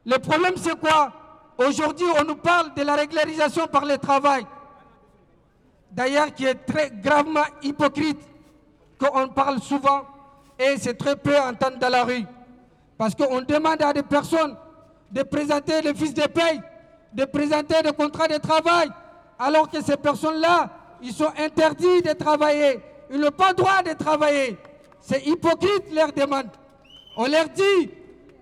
Le 0.05 0.17
problème, 0.17 0.53
c'est 0.57 0.79
quoi? 0.79 1.11
Aujourd'hui, 1.57 2.05
on 2.19 2.23
nous 2.23 2.35
parle 2.35 2.73
de 2.75 2.83
la 2.83 2.95
régularisation 2.95 3.67
par 3.67 3.85
le 3.85 3.97
travail. 3.97 4.45
D'ailleurs, 5.91 6.33
qui 6.33 6.45
est 6.45 6.55
très 6.55 6.91
gravement 6.91 7.45
hypocrite, 7.63 8.19
qu'on 8.99 9.27
parle 9.29 9.61
souvent 9.61 10.05
et 10.59 10.75
c'est 10.77 10.95
très 10.95 11.15
peu 11.15 11.37
entendu 11.37 11.77
dans 11.77 11.89
la 11.89 12.03
rue. 12.03 12.25
Parce 12.97 13.15
qu'on 13.15 13.41
demande 13.41 13.81
à 13.81 13.93
des 13.93 14.03
personnes 14.03 14.55
de 15.11 15.23
présenter 15.23 15.81
les 15.81 15.93
fiches 15.93 16.13
de 16.13 16.27
paye, 16.27 16.61
de 17.13 17.25
présenter 17.25 17.81
des 17.83 17.93
contrats 17.93 18.27
de 18.27 18.37
travail, 18.37 18.89
alors 19.39 19.69
que 19.69 19.81
ces 19.81 19.97
personnes-là, 19.97 20.69
ils 21.01 21.13
sont 21.13 21.31
interdits 21.37 22.01
de 22.01 22.13
travailler. 22.13 22.79
Ils 23.11 23.19
n'ont 23.19 23.31
pas 23.31 23.49
le 23.49 23.55
droit 23.55 23.81
de 23.83 23.93
travailler. 23.93 24.57
C'est 24.99 25.25
hypocrite 25.25 25.93
leur 25.93 26.11
demande. 26.11 26.49
On 27.15 27.27
leur 27.27 27.49
dit 27.49 27.89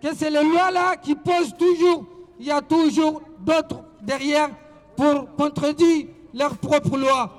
que 0.02 0.16
c'est 0.16 0.30
les 0.30 0.44
lois-là 0.44 0.96
qui 0.98 1.16
posent 1.16 1.56
toujours. 1.58 2.06
Il 2.40 2.46
y 2.46 2.52
a 2.52 2.62
toujours 2.62 3.22
d'autres 3.40 3.84
derrière 4.02 4.50
pour 4.96 5.36
contredire 5.36 6.08
leurs 6.34 6.58
propres 6.58 6.98
lois. 6.98 7.32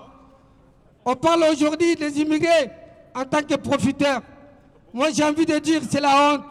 On 1.04 1.14
parle 1.14 1.44
aujourd'hui 1.52 1.94
des 1.94 2.20
immigrés 2.20 2.70
en 3.14 3.24
tant 3.24 3.42
que 3.42 3.54
profiteurs. 3.54 4.22
Moi, 4.92 5.08
j'ai 5.12 5.24
envie 5.24 5.46
de 5.46 5.58
dire, 5.58 5.82
c'est 5.88 6.00
la 6.00 6.34
honte. 6.34 6.44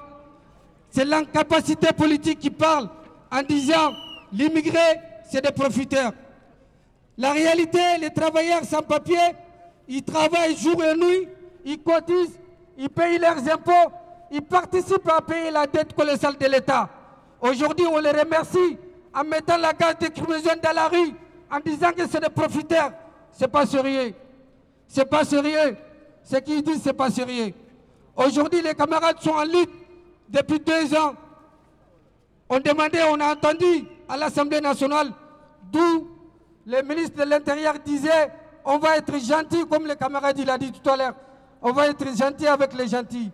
C'est 0.89 1.05
l'incapacité 1.05 1.91
politique 1.91 2.39
qui 2.39 2.49
parle 2.49 2.87
en 3.31 3.41
disant 3.41 3.91
l'immigré, 4.31 4.79
c'est 5.29 5.41
des 5.43 5.51
profiteurs. 5.51 6.13
La 7.17 7.31
réalité, 7.31 7.79
les 7.99 8.11
travailleurs 8.11 8.63
sans 8.63 8.81
papier, 8.81 9.17
ils 9.87 10.03
travaillent 10.03 10.55
jour 10.55 10.83
et 10.83 10.95
nuit, 10.95 11.27
ils 11.65 11.81
cotisent, 11.81 12.39
ils 12.77 12.89
payent 12.89 13.17
leurs 13.17 13.39
impôts, 13.49 13.91
ils 14.31 14.41
participent 14.41 15.09
à 15.09 15.21
payer 15.21 15.51
la 15.51 15.67
dette 15.67 15.93
colossale 15.93 16.37
de 16.37 16.45
l'État. 16.45 16.89
Aujourd'hui, 17.45 17.85
on 17.85 17.99
les 17.99 18.09
remercie 18.09 18.77
en 19.13 19.23
mettant 19.23 19.57
la 19.57 19.71
gaz 19.71 19.95
de 19.99 20.07
criminogène 20.07 20.59
dans 20.63 20.73
la 20.73 20.87
rue, 20.87 21.13
en 21.51 21.59
disant 21.59 21.91
que 21.91 22.07
c'est 22.07 22.19
des 22.19 22.29
profiteurs. 22.29 22.91
C'est 23.31 23.47
pas 23.47 23.67
sérieux. 23.67 24.15
C'est 24.87 25.05
pas 25.05 25.23
sérieux. 25.23 25.77
Ce 26.23 26.37
qu'ils 26.37 26.63
disent, 26.63 26.81
c'est 26.83 26.93
pas 26.93 27.11
sérieux. 27.11 27.53
Aujourd'hui, 28.15 28.63
les 28.63 28.73
camarades 28.73 29.19
sont 29.21 29.29
en 29.31 29.43
lutte 29.43 29.69
depuis 30.27 30.59
deux 30.59 30.95
ans. 30.95 31.13
On 32.49 32.59
demandait, 32.59 33.03
on 33.11 33.19
a 33.19 33.33
entendu 33.33 33.85
à 34.09 34.17
l'Assemblée 34.17 34.61
nationale, 34.61 35.11
d'où 35.71 36.07
le 36.65 36.81
ministre 36.81 37.23
de 37.23 37.29
l'Intérieur 37.29 37.75
disait 37.85 38.31
on 38.63 38.79
va 38.79 38.97
être 38.97 39.19
gentil, 39.19 39.67
comme 39.69 39.85
le 39.85 39.93
camarade 39.93 40.39
il 40.39 40.49
a 40.49 40.57
dit 40.57 40.71
tout 40.71 40.89
à 40.89 40.97
l'heure. 40.97 41.13
On 41.61 41.71
va 41.71 41.89
être 41.89 42.05
gentil 42.17 42.47
avec 42.47 42.73
les 42.73 42.87
gentils. 42.87 43.29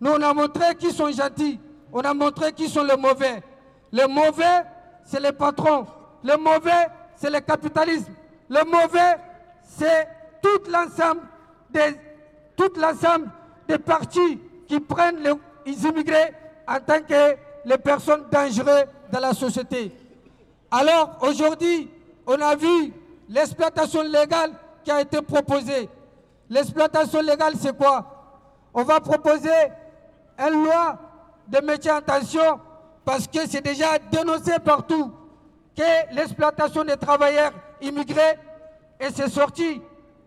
Nous, 0.00 0.10
on 0.10 0.20
a 0.20 0.34
montré 0.34 0.74
qui 0.78 0.90
sont 0.90 1.10
gentils. 1.10 1.58
On 1.90 2.00
a 2.00 2.12
montré 2.12 2.52
qui 2.52 2.68
sont 2.68 2.84
les 2.84 2.96
mauvais. 2.96 3.42
Les 3.94 4.08
mauvais, 4.08 4.64
c'est 5.04 5.20
les 5.20 5.30
patrons. 5.30 5.86
Les 6.24 6.36
mauvais, 6.36 6.88
c'est 7.14 7.30
le 7.30 7.38
capitalisme. 7.38 8.12
Le 8.48 8.64
mauvais, 8.64 9.14
c'est 9.62 10.08
tout 10.42 10.68
l'ensemble 10.68 11.20
des, 13.68 13.78
partis 13.78 14.40
qui 14.66 14.80
prennent 14.80 15.20
les 15.64 15.86
immigrés 15.86 16.34
en 16.66 16.80
tant 16.80 17.00
que 17.02 17.36
les 17.64 17.78
personnes 17.78 18.24
dangereuses 18.32 18.86
dans 19.12 19.20
la 19.20 19.32
société. 19.32 19.92
Alors 20.72 21.16
aujourd'hui, 21.20 21.88
on 22.26 22.40
a 22.40 22.56
vu 22.56 22.92
l'exploitation 23.28 24.02
légale 24.02 24.54
qui 24.82 24.90
a 24.90 25.02
été 25.02 25.22
proposée. 25.22 25.88
L'exploitation 26.50 27.20
légale, 27.22 27.54
c'est 27.60 27.76
quoi? 27.76 28.04
On 28.74 28.82
va 28.82 28.98
proposer 28.98 29.50
une 30.36 30.64
loi 30.64 30.98
de 31.46 31.60
métier 31.64 31.92
en 31.92 32.00
tension 32.00 32.58
parce 33.04 33.26
que 33.26 33.46
c'est 33.48 33.60
déjà 33.60 33.98
dénoncé 34.10 34.52
partout 34.64 35.12
que 35.76 36.14
l'exploitation 36.14 36.84
des 36.84 36.96
travailleurs 36.96 37.52
immigrés, 37.80 38.38
et 39.00 39.08
c'est 39.14 39.28
sorti. 39.28 39.82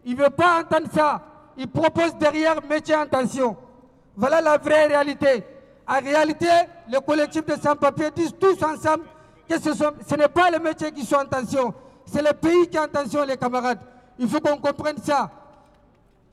Il 0.05 0.15
ne 0.15 0.23
veut 0.23 0.29
pas 0.29 0.61
entendre 0.61 0.87
ça. 0.93 1.21
Il 1.57 1.67
propose 1.67 2.15
derrière 2.15 2.61
métier 2.69 2.95
en 2.95 3.07
tension. 3.07 3.57
Voilà 4.15 4.41
la 4.41 4.57
vraie 4.57 4.87
réalité. 4.87 5.43
En 5.87 5.99
réalité, 5.99 6.49
les 6.89 6.99
collectifs 6.99 7.45
de 7.45 7.55
sans-papiers 7.55 8.11
disent 8.11 8.35
tous 8.39 8.61
ensemble 8.63 9.05
que 9.49 9.55
ce 9.59 10.15
n'est 10.15 10.27
pas 10.27 10.51
les 10.51 10.59
métiers 10.59 10.91
qui 10.91 11.05
sont 11.05 11.15
en 11.15 11.25
tension, 11.25 11.73
c'est 12.05 12.21
le 12.21 12.33
pays 12.33 12.67
qui 12.67 12.77
est 12.77 12.79
en 12.79 12.87
tension, 12.87 13.23
les 13.23 13.37
camarades. 13.37 13.79
Il 14.19 14.27
faut 14.27 14.39
qu'on 14.39 14.57
comprenne 14.57 14.97
ça. 15.03 15.29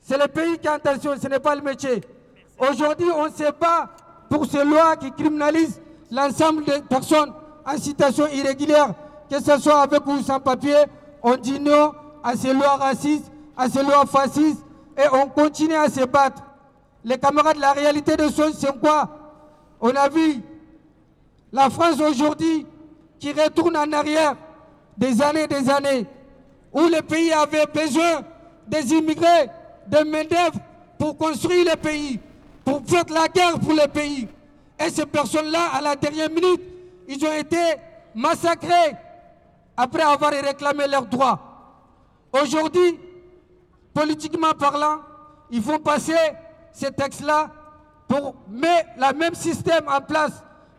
C'est 0.01 0.17
le 0.17 0.27
pays 0.27 0.57
qui 0.57 0.67
est 0.67 0.71
en 0.71 0.79
tension, 0.79 1.13
ce 1.21 1.27
n'est 1.27 1.39
pas 1.39 1.55
le 1.55 1.61
métier. 1.61 2.01
Aujourd'hui, 2.57 3.07
on 3.15 3.29
se 3.29 3.51
bat 3.51 3.89
pour 4.29 4.45
ces 4.45 4.63
lois 4.63 4.95
qui 4.97 5.11
criminalisent 5.11 5.81
l'ensemble 6.15 6.63
des 6.63 6.81
personnes 6.81 7.33
en 7.65 7.77
situation 7.77 8.27
irrégulière, 8.27 8.93
que 9.29 9.41
ce 9.41 9.59
soit 9.59 9.81
avec 9.81 10.05
ou 10.07 10.21
sans 10.21 10.39
papier. 10.39 10.85
On 11.21 11.35
dit 11.35 11.59
non 11.59 11.91
à 12.23 12.35
ces 12.35 12.53
lois 12.53 12.77
racistes, 12.77 13.31
à 13.57 13.69
ces 13.69 13.83
lois 13.83 14.05
fascistes, 14.05 14.63
et 14.97 15.07
on 15.11 15.27
continue 15.27 15.75
à 15.75 15.89
se 15.89 16.05
battre. 16.05 16.41
Les 17.03 17.17
camarades, 17.17 17.57
la 17.57 17.73
réalité 17.73 18.15
des 18.15 18.31
choses, 18.31 18.55
c'est 18.57 18.79
quoi? 18.79 19.09
On 19.81 19.89
a 19.89 20.07
vu 20.09 20.41
la 21.51 21.69
France 21.69 21.99
aujourd'hui 21.99 22.65
qui 23.19 23.31
retourne 23.31 23.75
en 23.77 23.91
arrière 23.91 24.35
des 24.97 25.21
années 25.21 25.43
et 25.43 25.47
des 25.47 25.69
années, 25.69 26.05
où 26.71 26.81
le 26.81 27.01
pays 27.01 27.31
avait 27.33 27.65
besoin 27.65 28.21
des 28.67 28.93
immigrés 28.93 29.49
de 29.87 30.09
main-d'œuvre 30.09 30.59
pour 30.97 31.17
construire 31.17 31.65
le 31.65 31.75
pays, 31.75 32.19
pour 32.63 32.81
faire 32.85 33.03
la 33.09 33.27
guerre 33.27 33.59
pour 33.59 33.73
le 33.73 33.87
pays. 33.87 34.27
Et 34.79 34.89
ces 34.89 35.05
personnes-là, 35.05 35.69
à 35.73 35.81
la 35.81 35.95
dernière 35.95 36.29
minute, 36.29 36.61
ils 37.07 37.25
ont 37.25 37.33
été 37.33 37.57
massacrés 38.13 38.95
après 39.77 40.03
avoir 40.03 40.31
réclamé 40.31 40.87
leurs 40.87 41.05
droits. 41.05 41.39
Aujourd'hui, 42.31 42.99
politiquement 43.93 44.51
parlant, 44.53 44.99
ils 45.49 45.61
vont 45.61 45.79
passer 45.79 46.17
ces 46.71 46.91
textes-là 46.91 47.49
pour 48.07 48.35
mettre 48.49 48.89
le 48.97 49.17
même 49.17 49.35
système 49.35 49.87
en 49.87 50.01
place, 50.01 50.33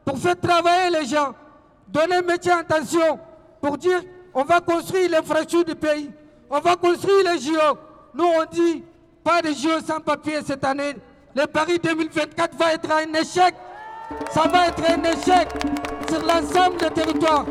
pour 0.04 0.18
faire 0.18 0.38
travailler 0.38 1.00
les 1.00 1.06
gens, 1.06 1.34
donner 1.88 2.22
métier 2.22 2.52
en 2.52 2.62
pour 3.60 3.78
dire 3.78 4.02
on 4.34 4.44
va 4.44 4.60
construire 4.60 5.10
l'infrastructure 5.10 5.64
du 5.64 5.74
pays, 5.74 6.10
on 6.50 6.60
va 6.60 6.76
construire 6.76 7.32
les 7.32 7.40
JO. 7.40 7.78
Nous 8.14 8.24
on 8.24 8.44
dit 8.50 8.84
pas 9.24 9.42
de 9.42 9.48
JO 9.48 9.80
sans 9.84 10.00
papier 10.00 10.40
cette 10.46 10.64
année. 10.64 10.94
Le 11.34 11.46
Paris 11.46 11.78
2024 11.82 12.56
va 12.56 12.74
être 12.74 12.90
un 12.90 13.12
échec. 13.14 13.54
Ça 14.30 14.42
va 14.48 14.68
être 14.68 14.82
un 14.88 15.02
échec 15.02 15.48
sur 16.08 16.20
l'ensemble 16.24 16.78
des 16.78 16.90
territoires. 16.90 17.46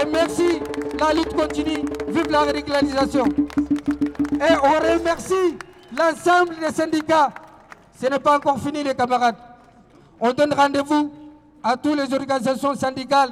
Et 0.00 0.06
merci, 0.06 0.60
la 0.98 1.12
lutte 1.12 1.34
continue. 1.34 1.84
Vive 2.08 2.30
la 2.30 2.42
régularisation. 2.42 3.24
Et 3.24 4.52
on 4.62 4.94
remercie 4.94 5.56
l'ensemble 5.96 6.56
des 6.60 6.72
syndicats. 6.72 7.32
Ce 8.00 8.06
n'est 8.06 8.18
pas 8.18 8.36
encore 8.36 8.58
fini, 8.58 8.82
les 8.82 8.94
camarades. 8.94 9.36
On 10.20 10.32
donne 10.32 10.52
rendez-vous 10.52 11.12
à 11.62 11.76
toutes 11.76 11.96
les 11.96 12.12
organisations 12.12 12.74
syndicales. 12.74 13.30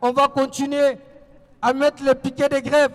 On 0.00 0.12
va 0.12 0.28
continuer 0.28 0.98
à 1.60 1.72
mettre 1.72 2.02
les 2.04 2.14
piquets 2.14 2.48
de 2.48 2.60
grève 2.60 2.92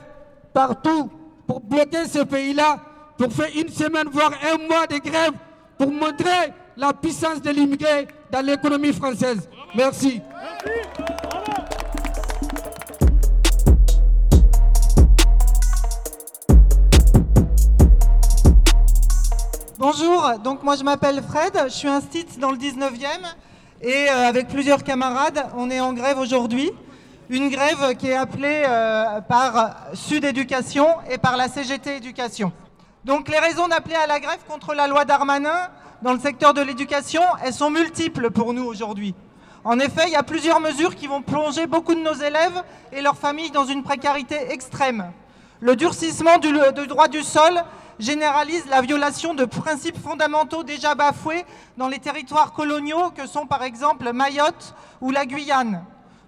partout 0.53 1.09
pour 1.45 1.59
bloquer 1.59 2.05
ce 2.05 2.19
pays-là, 2.23 2.77
pour 3.17 3.31
faire 3.31 3.49
une 3.55 3.69
semaine, 3.69 4.07
voire 4.11 4.31
un 4.53 4.57
mois 4.67 4.87
de 4.87 4.97
grève, 4.97 5.33
pour 5.77 5.91
montrer 5.91 6.53
la 6.77 6.93
puissance 6.93 7.41
de 7.41 7.49
l'immigré 7.49 8.07
dans 8.31 8.45
l'économie 8.45 8.93
française. 8.93 9.47
Merci. 9.75 10.21
Bonjour, 19.77 20.33
donc 20.43 20.63
moi 20.63 20.75
je 20.75 20.83
m'appelle 20.83 21.21
Fred, 21.23 21.53
je 21.65 21.73
suis 21.73 21.87
un 21.87 22.01
site 22.01 22.39
dans 22.39 22.51
le 22.51 22.57
19e 22.57 23.07
et 23.81 24.09
euh, 24.09 24.27
avec 24.27 24.47
plusieurs 24.47 24.83
camarades, 24.83 25.43
on 25.57 25.71
est 25.71 25.79
en 25.79 25.93
grève 25.93 26.19
aujourd'hui. 26.19 26.71
Une 27.29 27.49
grève 27.49 27.95
qui 27.97 28.07
est 28.07 28.15
appelée 28.15 28.63
euh, 28.67 29.21
par 29.21 29.87
Sud 29.93 30.23
Éducation 30.23 30.87
et 31.09 31.17
par 31.17 31.35
la 31.35 31.47
CGT 31.47 31.97
Éducation. 31.97 32.51
Donc 33.03 33.29
les 33.29 33.39
raisons 33.39 33.67
d'appeler 33.67 33.95
à 33.95 34.05
la 34.05 34.19
grève 34.19 34.41
contre 34.47 34.75
la 34.75 34.87
loi 34.87 35.05
Darmanin 35.05 35.69
dans 36.03 36.13
le 36.13 36.19
secteur 36.19 36.53
de 36.53 36.61
l'éducation, 36.61 37.23
elles 37.43 37.53
sont 37.53 37.71
multiples 37.71 38.29
pour 38.29 38.53
nous 38.53 38.63
aujourd'hui. 38.63 39.15
En 39.63 39.79
effet, 39.79 40.03
il 40.05 40.11
y 40.11 40.15
a 40.15 40.23
plusieurs 40.23 40.59
mesures 40.59 40.95
qui 40.95 41.07
vont 41.07 41.23
plonger 41.23 41.65
beaucoup 41.65 41.95
de 41.95 41.99
nos 41.99 42.13
élèves 42.13 42.63
et 42.91 43.01
leurs 43.01 43.17
familles 43.17 43.49
dans 43.49 43.65
une 43.65 43.81
précarité 43.81 44.51
extrême. 44.51 45.11
Le 45.61 45.75
durcissement 45.75 46.37
du, 46.37 46.51
droit 46.87 47.07
du 47.07 47.23
sol 47.23 47.63
généralise 47.97 48.65
la 48.67 48.81
violation 48.81 49.33
de 49.33 49.45
principes 49.45 50.01
fondamentaux 50.01 50.63
déjà 50.63 50.93
bafoués 50.93 51.45
dans 51.77 51.87
les 51.87 51.99
territoires 51.99 52.53
coloniaux 52.53 53.09
que 53.15 53.25
sont 53.25 53.47
par 53.47 53.63
exemple 53.63 54.11
Mayotte 54.13 54.75
ou 55.01 55.09
la 55.09 55.25
Guyane. 55.25 55.83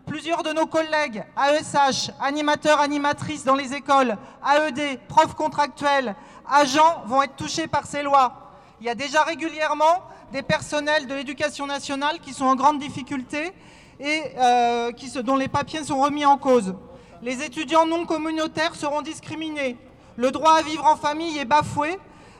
Plusieurs 0.05 0.43
de 0.43 0.51
nos 0.51 0.65
collègues, 0.65 1.23
AESH, 1.37 2.11
animateurs, 2.19 2.81
animatrices 2.81 3.45
dans 3.45 3.55
les 3.55 3.73
écoles, 3.73 4.17
AED, 4.45 4.99
profs 5.07 5.33
contractuels, 5.33 6.15
agents 6.49 7.03
vont 7.05 7.21
être 7.21 7.35
touchés 7.35 7.67
par 7.67 7.85
ces 7.85 8.03
lois. 8.03 8.51
Il 8.79 8.87
y 8.87 8.89
a 8.89 8.95
déjà 8.95 9.23
régulièrement 9.23 10.03
des 10.31 10.41
personnels 10.41 11.07
de 11.07 11.13
l'éducation 11.13 11.67
nationale 11.67 12.19
qui 12.19 12.33
sont 12.33 12.45
en 12.45 12.55
grande 12.55 12.79
difficulté 12.79 13.53
et 13.99 14.23
euh, 14.37 14.91
dont 15.23 15.35
les 15.35 15.47
papiers 15.47 15.83
sont 15.83 16.01
remis 16.01 16.25
en 16.25 16.37
cause. 16.37 16.75
Les 17.21 17.43
étudiants 17.43 17.85
non 17.85 18.05
communautaires 18.05 18.75
seront 18.75 19.01
discriminés. 19.01 19.77
Le 20.17 20.31
droit 20.31 20.53
à 20.53 20.61
vivre 20.61 20.85
en 20.85 20.95
famille 20.95 21.37
est 21.37 21.45
bafoué 21.45 21.97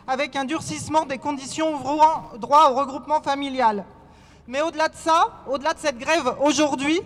avec 0.08 0.36
un 0.36 0.46
durcissement 0.46 1.06
des 1.06 1.18
conditions 1.18 1.76
ouvrant 1.76 2.32
droit 2.38 2.72
au 2.72 2.76
regroupement 2.76 3.22
familial. 3.22 3.86
Mais 4.48 4.62
au-delà 4.62 4.90
de 4.90 4.96
ça, 4.96 5.30
au-delà 5.48 5.74
de 5.74 5.80
cette 5.80 5.98
grève 5.98 6.36
aujourd'hui, 6.42 7.00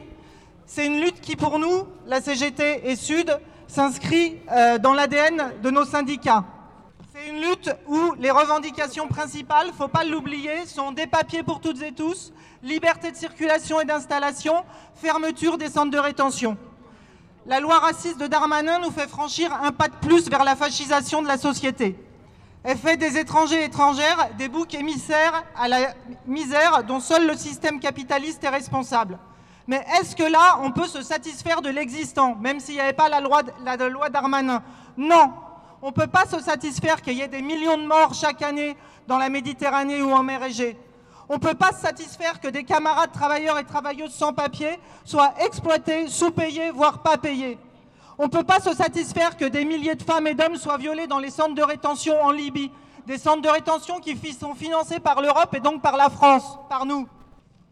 c'est 0.65 0.85
une 0.85 0.99
lutte 0.99 1.21
qui, 1.21 1.35
pour 1.35 1.59
nous, 1.59 1.87
la 2.07 2.19
CGT 2.19 2.89
et 2.89 2.95
Sud, 2.95 3.37
s'inscrit 3.67 4.37
euh, 4.51 4.77
dans 4.79 4.93
l'ADN 4.93 5.53
de 5.61 5.69
nos 5.69 5.85
syndicats. 5.85 6.43
C'est 7.17 7.29
une 7.29 7.41
lutte 7.41 7.71
où 7.87 8.13
les 8.19 8.29
revendications 8.29 9.07
principales, 9.07 9.71
faut 9.75 9.87
pas 9.87 10.03
l'oublier, 10.03 10.65
sont 10.67 10.91
des 10.91 11.07
papiers 11.07 11.41
pour 11.41 11.61
toutes 11.61 11.81
et 11.81 11.91
tous, 11.91 12.31
liberté 12.61 13.11
de 13.11 13.15
circulation 13.15 13.81
et 13.81 13.85
d'installation, 13.85 14.63
fermeture 14.95 15.57
des 15.57 15.69
centres 15.69 15.89
de 15.89 15.97
rétention. 15.97 16.57
La 17.47 17.59
loi 17.59 17.79
raciste 17.79 18.19
de 18.19 18.27
Darmanin 18.27 18.79
nous 18.79 18.91
fait 18.91 19.07
franchir 19.07 19.51
un 19.63 19.71
pas 19.71 19.87
de 19.87 19.95
plus 19.95 20.29
vers 20.29 20.43
la 20.43 20.55
fascisation 20.55 21.23
de 21.23 21.27
la 21.27 21.37
société. 21.37 21.97
Elle 22.63 22.77
fait 22.77 22.97
des 22.97 23.17
étrangers 23.17 23.61
et 23.61 23.65
étrangères 23.65 24.29
des 24.37 24.49
boucs 24.49 24.75
émissaires 24.75 25.43
à 25.55 25.67
la 25.67 25.95
misère 26.27 26.83
dont 26.83 26.99
seul 26.99 27.25
le 27.25 27.35
système 27.35 27.79
capitaliste 27.79 28.43
est 28.43 28.49
responsable. 28.49 29.17
Mais 29.65 29.83
est-ce 29.99 30.15
que 30.15 30.23
là, 30.23 30.59
on 30.61 30.71
peut 30.71 30.87
se 30.87 31.01
satisfaire 31.01 31.61
de 31.61 31.69
l'existant, 31.69 32.35
même 32.35 32.59
s'il 32.59 32.75
n'y 32.75 32.81
avait 32.81 32.93
pas 32.93 33.09
la 33.09 33.21
loi 33.21 34.09
Darmanin? 34.09 34.61
Non, 34.97 35.33
on 35.81 35.87
ne 35.87 35.91
peut 35.93 36.07
pas 36.07 36.25
se 36.25 36.39
satisfaire 36.39 37.01
qu'il 37.01 37.13
y 37.13 37.21
ait 37.21 37.27
des 37.27 37.41
millions 37.41 37.77
de 37.77 37.85
morts 37.85 38.13
chaque 38.13 38.41
année 38.41 38.75
dans 39.07 39.17
la 39.17 39.29
Méditerranée 39.29 40.01
ou 40.01 40.11
en 40.11 40.23
mer 40.23 40.43
Égée. 40.43 40.77
On 41.29 41.35
ne 41.35 41.39
peut 41.39 41.53
pas 41.53 41.71
se 41.73 41.81
satisfaire 41.81 42.39
que 42.39 42.47
des 42.47 42.63
camarades 42.63 43.11
travailleurs 43.11 43.59
et 43.59 43.63
travailleuses 43.65 44.13
sans 44.13 44.33
papier 44.33 44.79
soient 45.03 45.33
exploités, 45.45 46.07
sous-payés, 46.07 46.71
voire 46.71 47.03
pas 47.03 47.17
payés. 47.17 47.59
On 48.17 48.23
ne 48.23 48.29
peut 48.29 48.43
pas 48.43 48.59
se 48.59 48.73
satisfaire 48.73 49.37
que 49.37 49.45
des 49.45 49.65
milliers 49.65 49.95
de 49.95 50.03
femmes 50.03 50.25
et 50.25 50.33
d'hommes 50.33 50.55
soient 50.55 50.77
violés 50.77 51.05
dans 51.05 51.19
les 51.19 51.29
centres 51.29 51.53
de 51.53 51.61
rétention 51.61 52.19
en 52.21 52.31
Libye, 52.31 52.71
des 53.05 53.17
centres 53.17 53.41
de 53.41 53.49
rétention 53.49 53.99
qui 53.99 54.17
sont 54.33 54.55
financés 54.55 54.99
par 54.99 55.21
l'Europe 55.21 55.53
et 55.53 55.59
donc 55.59 55.81
par 55.81 55.97
la 55.97 56.09
France, 56.09 56.57
par 56.69 56.85
nous. 56.85 57.07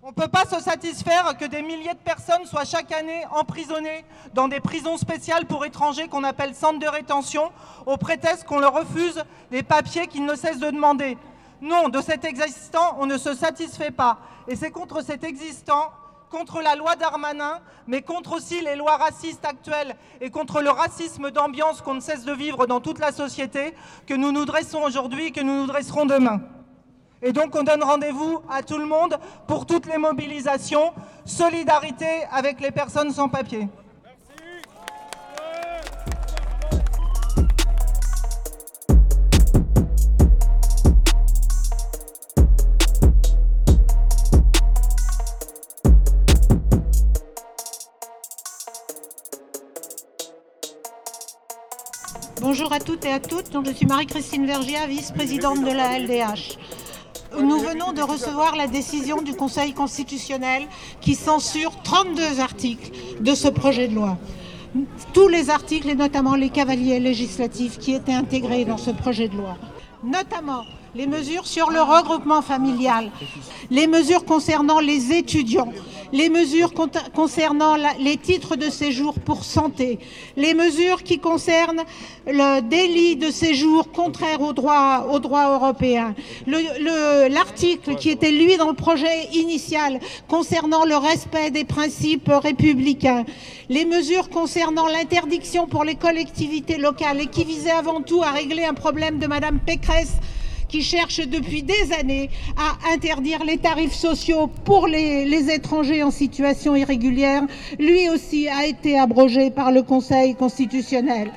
On 0.08 0.10
ne 0.10 0.14
peut 0.14 0.28
pas 0.28 0.46
se 0.46 0.62
satisfaire 0.62 1.36
que 1.36 1.46
des 1.46 1.64
milliers 1.64 1.96
de 1.96 1.98
personnes 1.98 2.46
soient 2.46 2.64
chaque 2.64 2.92
année 2.92 3.26
emprisonnées 3.32 4.06
dans 4.36 4.48
des 4.48 4.60
prisons 4.60 4.98
spéciales 4.98 5.48
pour 5.48 5.66
étrangers 5.66 6.08
qu'on 6.08 6.24
appelle 6.24 6.54
centres 6.54 6.78
de 6.78 6.88
rétention, 6.88 7.52
au 7.88 7.98
prétexte 7.98 8.44
qu'on 8.44 8.60
leur 8.60 8.74
refuse 8.74 9.24
les 9.50 9.64
papiers 9.64 10.06
qu'ils 10.06 10.26
ne 10.26 10.36
cessent 10.36 10.60
de 10.60 10.70
demander. 10.70 11.18
Non, 11.60 11.90
de 11.90 12.02
cet 12.02 12.24
existant, 12.24 12.98
on 13.00 13.08
ne 13.08 13.18
se 13.18 13.34
satisfait 13.34 13.90
pas. 13.90 14.20
Et 14.48 14.56
c'est 14.56 14.70
contre 14.70 15.02
cet 15.02 15.24
existant, 15.24 15.92
contre 16.30 16.62
la 16.62 16.76
loi 16.76 16.96
Darmanin, 16.96 17.60
mais 17.88 18.04
contre 18.04 18.34
aussi 18.34 18.62
les 18.62 18.76
lois 18.76 18.98
racistes 18.98 19.44
actuelles 19.44 19.96
et 20.22 20.30
contre 20.30 20.62
le 20.62 20.70
racisme 20.70 21.32
d'ambiance 21.32 21.82
qu'on 21.82 21.96
ne 21.96 22.00
cesse 22.00 22.26
de 22.26 22.34
vivre 22.34 22.68
dans 22.68 22.80
toute 22.80 23.00
la 23.00 23.12
société, 23.12 23.74
que 24.06 24.14
nous 24.14 24.32
nous 24.32 24.46
dressons 24.46 24.84
aujourd'hui 24.84 25.26
et 25.26 25.32
que 25.32 25.42
nous 25.42 25.62
nous 25.62 25.66
dresserons 25.66 26.06
demain. 26.06 26.42
Et 27.28 27.34
donc 27.34 27.56
on 27.56 27.64
donne 27.64 27.84
rendez-vous 27.84 28.40
à 28.48 28.62
tout 28.62 28.78
le 28.78 28.86
monde 28.86 29.18
pour 29.48 29.66
toutes 29.66 29.88
les 29.88 29.98
mobilisations. 29.98 30.94
Solidarité 31.26 32.24
avec 32.32 32.62
les 32.62 32.70
personnes 32.70 33.12
sans 33.12 33.30
papier. 33.30 33.68
Bonjour 52.40 52.72
à 52.72 52.80
toutes 52.80 53.04
et 53.06 53.12
à 53.12 53.20
toutes. 53.20 53.48
Je 53.66 53.72
suis 53.72 53.88
Marie-Christine 53.88 54.46
Vergia, 54.46 54.86
vice-présidente 54.86 55.62
de 55.62 55.72
la 55.72 55.98
LDH. 55.98 56.75
Nous 57.42 57.60
venons 57.60 57.92
de 57.92 58.02
recevoir 58.02 58.56
la 58.56 58.68
décision 58.68 59.22
du 59.22 59.34
Conseil 59.34 59.74
constitutionnel 59.74 60.68
qui 61.02 61.16
censure 61.16 61.72
32 61.84 62.40
articles 62.40 62.92
de 63.20 63.36
ce 63.36 63.48
projet 63.48 63.88
de 63.88 63.96
loi. 63.96 64.18
Tous 65.14 65.28
les 65.28 65.50
articles, 65.50 65.90
et 65.90 65.96
notamment 65.96 66.36
les 66.36 66.50
cavaliers 66.50 67.00
législatifs 67.00 67.78
qui 67.78 67.94
étaient 67.94 68.14
intégrés 68.14 68.66
dans 68.66 68.78
ce 68.78 68.92
projet 68.92 69.28
de 69.28 69.36
loi. 69.36 69.58
Notamment 70.04 70.64
les 70.94 71.08
mesures 71.08 71.46
sur 71.46 71.72
le 71.72 71.82
regroupement 71.82 72.42
familial, 72.42 73.12
les 73.70 73.88
mesures 73.88 74.24
concernant 74.24 74.80
les 74.80 75.12
étudiants, 75.12 75.72
les 76.16 76.30
mesures 76.30 76.72
concernant 77.14 77.76
les 78.00 78.16
titres 78.16 78.56
de 78.56 78.70
séjour 78.70 79.16
pour 79.16 79.44
santé, 79.44 80.00
les 80.38 80.54
mesures 80.54 81.04
qui 81.04 81.20
concernent 81.20 81.84
le 82.26 82.62
délit 82.62 83.18
de 83.18 83.30
séjour 83.30 83.92
contraire 83.92 84.40
au 84.40 84.54
droit, 84.54 85.06
européen, 85.54 86.16
l'article 86.48 87.90
le, 87.90 87.96
qui 87.98 88.10
était 88.12 88.32
lui 88.32 88.56
dans 88.56 88.70
le 88.70 88.76
projet 88.76 89.26
initial 89.34 90.00
concernant 90.30 90.86
le 90.86 90.96
respect 90.96 91.52
des 91.52 91.66
principes 91.66 92.32
républicains, 92.32 93.26
les 93.68 93.84
mesures 93.84 94.30
concernant 94.30 94.88
l'interdiction 94.88 95.68
pour 95.68 95.84
les 95.84 95.96
collectivités 95.96 96.78
locales 96.78 97.20
et 97.20 97.28
qui 97.28 97.44
visaient 97.44 97.72
avant 97.72 98.00
tout 98.02 98.24
à 98.24 98.32
régler 98.32 98.64
un 98.64 98.74
problème 98.74 99.20
de 99.20 99.28
Madame 99.28 99.60
Pécresse 99.60 100.14
qui 100.68 100.82
cherche 100.82 101.20
depuis 101.28 101.64
des 101.64 101.94
années 102.00 102.30
à 102.58 102.94
interdire 102.94 103.44
les 103.44 103.58
tarifs 103.58 103.94
sociaux 103.94 104.48
pour 104.64 104.88
les, 104.88 105.50
étrangers 105.50 106.04
en 106.04 106.12
situation 106.12 106.76
irrégulière, 106.76 107.44
lui 107.78 108.10
aussi 108.10 108.48
a 108.48 108.66
été 108.66 108.98
abrogé 108.98 109.52
par 109.52 109.72
le 109.72 109.84
Conseil 109.84 110.36
constitutionnel. 110.36 111.32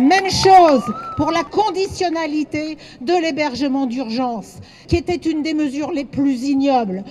Même 0.00 0.30
chose 0.30 0.82
pour 1.18 1.30
la 1.30 1.44
conditionnalité 1.44 2.78
de 3.02 3.12
l'hébergement 3.12 3.84
d'urgence, 3.84 4.56
qui 4.88 4.96
était 4.96 5.14
une 5.16 5.42
des 5.42 5.52
mesures 5.52 5.92
les 5.92 6.06
plus 6.06 6.44
ignobles. 6.44 7.04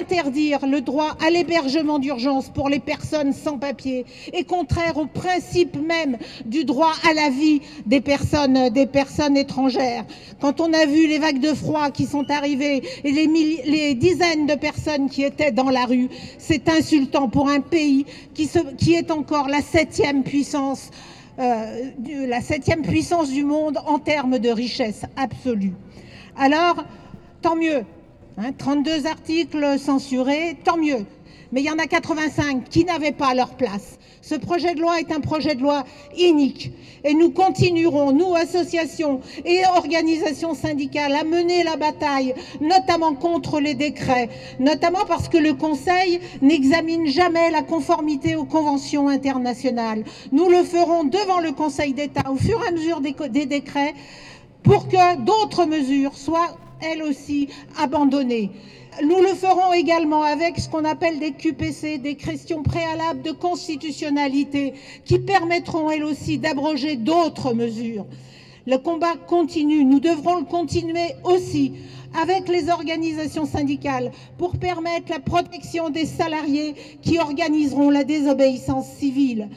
Interdire 0.00 0.66
le 0.66 0.80
droit 0.80 1.14
à 1.24 1.28
l'hébergement 1.28 1.98
d'urgence 1.98 2.48
pour 2.48 2.70
les 2.70 2.78
personnes 2.78 3.34
sans 3.34 3.58
papier 3.58 4.06
est 4.32 4.44
contraire 4.44 4.96
au 4.96 5.04
principe 5.04 5.76
même 5.76 6.16
du 6.46 6.64
droit 6.64 6.94
à 7.06 7.12
la 7.12 7.28
vie 7.28 7.60
des 7.84 8.00
personnes, 8.00 8.70
des 8.70 8.86
personnes 8.86 9.36
étrangères. 9.36 10.06
Quand 10.40 10.62
on 10.62 10.72
a 10.72 10.86
vu 10.86 11.08
les 11.08 11.18
vagues 11.18 11.40
de 11.40 11.52
froid 11.52 11.90
qui 11.90 12.06
sont 12.06 12.30
arrivées 12.30 12.82
et 13.04 13.12
les, 13.12 13.94
dizaines 13.94 14.46
de 14.46 14.54
personnes 14.54 15.10
qui 15.10 15.22
étaient 15.22 15.52
dans 15.52 15.68
la 15.68 15.84
rue, 15.84 16.08
c'est 16.38 16.70
insultant 16.70 17.28
pour 17.28 17.50
un 17.50 17.60
pays 17.60 18.06
qui 18.34 18.94
est 18.94 19.10
encore 19.10 19.48
la 19.48 19.60
septième 19.60 20.22
puissance 20.22 20.90
euh, 21.38 21.90
la 22.26 22.40
septième 22.40 22.82
puissance 22.82 23.30
du 23.30 23.44
monde 23.44 23.78
en 23.86 23.98
termes 23.98 24.38
de 24.38 24.50
richesse 24.50 25.02
absolue. 25.16 25.72
Alors, 26.36 26.84
tant 27.40 27.56
mieux. 27.56 27.84
Hein, 28.38 28.52
32 28.56 29.06
articles 29.06 29.78
censurés, 29.78 30.56
tant 30.64 30.76
mieux. 30.76 31.04
Mais 31.52 31.60
il 31.60 31.66
y 31.66 31.70
en 31.70 31.78
a 31.78 31.86
85 31.86 32.64
qui 32.68 32.84
n'avaient 32.84 33.12
pas 33.12 33.34
leur 33.34 33.50
place. 33.56 33.98
Ce 34.22 34.36
projet 34.36 34.74
de 34.74 34.80
loi 34.80 35.00
est 35.00 35.10
un 35.10 35.18
projet 35.18 35.56
de 35.56 35.62
loi 35.62 35.84
inique 36.16 36.70
et 37.02 37.12
nous 37.12 37.30
continuerons, 37.30 38.12
nous, 38.12 38.36
associations 38.36 39.20
et 39.44 39.62
organisations 39.76 40.54
syndicales, 40.54 41.12
à 41.12 41.24
mener 41.24 41.64
la 41.64 41.74
bataille, 41.74 42.32
notamment 42.60 43.14
contre 43.14 43.58
les 43.58 43.74
décrets, 43.74 44.28
notamment 44.60 45.04
parce 45.08 45.28
que 45.28 45.38
le 45.38 45.54
Conseil 45.54 46.20
n'examine 46.40 47.08
jamais 47.08 47.50
la 47.50 47.62
conformité 47.62 48.36
aux 48.36 48.44
conventions 48.44 49.08
internationales. 49.08 50.04
Nous 50.30 50.48
le 50.48 50.62
ferons 50.62 51.02
devant 51.02 51.40
le 51.40 51.50
Conseil 51.50 51.92
d'État 51.92 52.30
au 52.30 52.36
fur 52.36 52.62
et 52.64 52.68
à 52.68 52.70
mesure 52.70 53.00
des, 53.00 53.16
des 53.28 53.46
décrets 53.46 53.94
pour 54.62 54.86
que 54.86 55.16
d'autres 55.16 55.66
mesures 55.66 56.16
soient 56.16 56.56
elles 56.80 57.02
aussi 57.02 57.48
abandonnées. 57.76 58.52
Nous 59.00 59.20
le 59.22 59.28
ferons 59.34 59.72
également 59.72 60.22
avec 60.22 60.58
ce 60.58 60.68
qu'on 60.68 60.84
appelle 60.84 61.18
des 61.18 61.32
QPC, 61.32 61.96
des 61.96 62.14
questions 62.14 62.62
préalables 62.62 63.22
de 63.22 63.30
constitutionnalité, 63.30 64.74
qui 65.06 65.18
permettront 65.18 65.90
elles 65.90 66.04
aussi 66.04 66.36
d'abroger 66.36 66.96
d'autres 66.96 67.54
mesures. 67.54 68.04
Le 68.66 68.76
combat 68.76 69.14
continue, 69.26 69.84
nous 69.84 69.98
devrons 69.98 70.36
le 70.36 70.44
continuer 70.44 71.14
aussi 71.24 71.72
avec 72.22 72.48
les 72.48 72.68
organisations 72.68 73.46
syndicales 73.46 74.12
pour 74.36 74.58
permettre 74.58 75.10
la 75.10 75.20
protection 75.20 75.88
des 75.88 76.04
salariés 76.04 76.74
qui 77.00 77.18
organiseront 77.18 77.88
la 77.88 78.04
désobéissance 78.04 78.86
civile. 78.86 79.48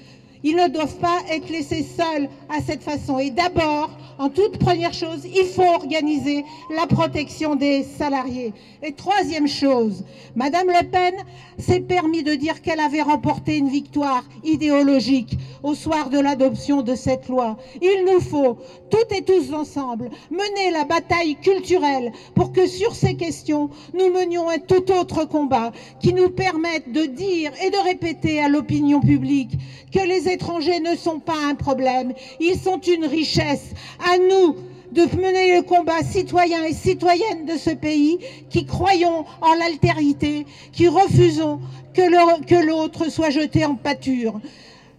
Ils 0.47 0.55
ne 0.55 0.67
doivent 0.67 0.99
pas 0.99 1.21
être 1.31 1.49
laissés 1.49 1.81
seuls 1.81 2.29
à 2.49 2.61
cette 2.61 2.83
façon. 2.83 3.17
Et 3.17 3.31
d'abord, 3.31 3.89
en 4.19 4.29
toute 4.29 4.59
première 4.59 4.93
chose, 4.93 5.25
il 5.25 5.45
faut 5.45 5.63
organiser 5.63 6.45
la 6.75 6.85
protection 6.85 7.55
des 7.55 7.81
salariés. 7.81 8.53
Et 8.83 8.93
troisième 8.93 9.47
chose, 9.47 10.05
Madame 10.35 10.67
Le 10.67 10.87
Pen 10.87 11.15
s'est 11.57 11.79
permis 11.79 12.21
de 12.21 12.35
dire 12.35 12.61
qu'elle 12.61 12.79
avait 12.79 13.01
remporté 13.01 13.57
une 13.57 13.69
victoire 13.69 14.23
idéologique 14.43 15.35
au 15.63 15.73
soir 15.73 16.11
de 16.11 16.19
l'adoption 16.19 16.83
de 16.83 16.93
cette 16.93 17.27
loi. 17.27 17.57
Il 17.81 18.05
nous 18.05 18.21
faut, 18.21 18.57
toutes 18.91 19.11
et 19.13 19.23
tous 19.23 19.51
ensemble, 19.51 20.11
mener 20.29 20.69
la 20.71 20.85
bataille 20.85 21.37
culturelle 21.37 22.11
pour 22.35 22.51
que 22.51 22.67
sur 22.67 22.93
ces 22.93 23.15
questions, 23.15 23.71
nous 23.95 24.13
menions 24.13 24.47
un 24.47 24.59
tout 24.59 24.91
autre 24.91 25.25
combat 25.25 25.71
qui 25.99 26.13
nous 26.13 26.29
permette 26.29 26.91
de 26.91 27.05
dire 27.05 27.51
et 27.65 27.71
de 27.71 27.83
répéter 27.83 28.39
à 28.39 28.47
l'opinion 28.47 29.01
publique 29.01 29.57
que 29.91 30.05
les 30.05 30.29
étrangers 30.35 30.81
ne 30.81 30.95
sont 30.95 31.19
pas 31.19 31.37
un 31.49 31.55
problème, 31.55 32.13
ils 32.39 32.59
sont 32.59 32.79
une 32.79 33.05
richesse. 33.05 33.71
À 33.99 34.17
nous 34.17 34.57
de 34.91 35.03
mener 35.17 35.55
le 35.55 35.61
combat 35.63 36.03
citoyen 36.03 36.63
et 36.63 36.73
citoyenne 36.73 37.45
de 37.45 37.57
ce 37.57 37.71
pays 37.71 38.19
qui 38.49 38.65
croyons 38.65 39.25
en 39.41 39.53
l'altérité, 39.55 40.45
qui 40.71 40.87
refusons 40.87 41.59
que 41.93 42.65
l'autre 42.65 43.09
soit 43.09 43.29
jeté 43.29 43.65
en 43.65 43.75
pâture. 43.75 44.39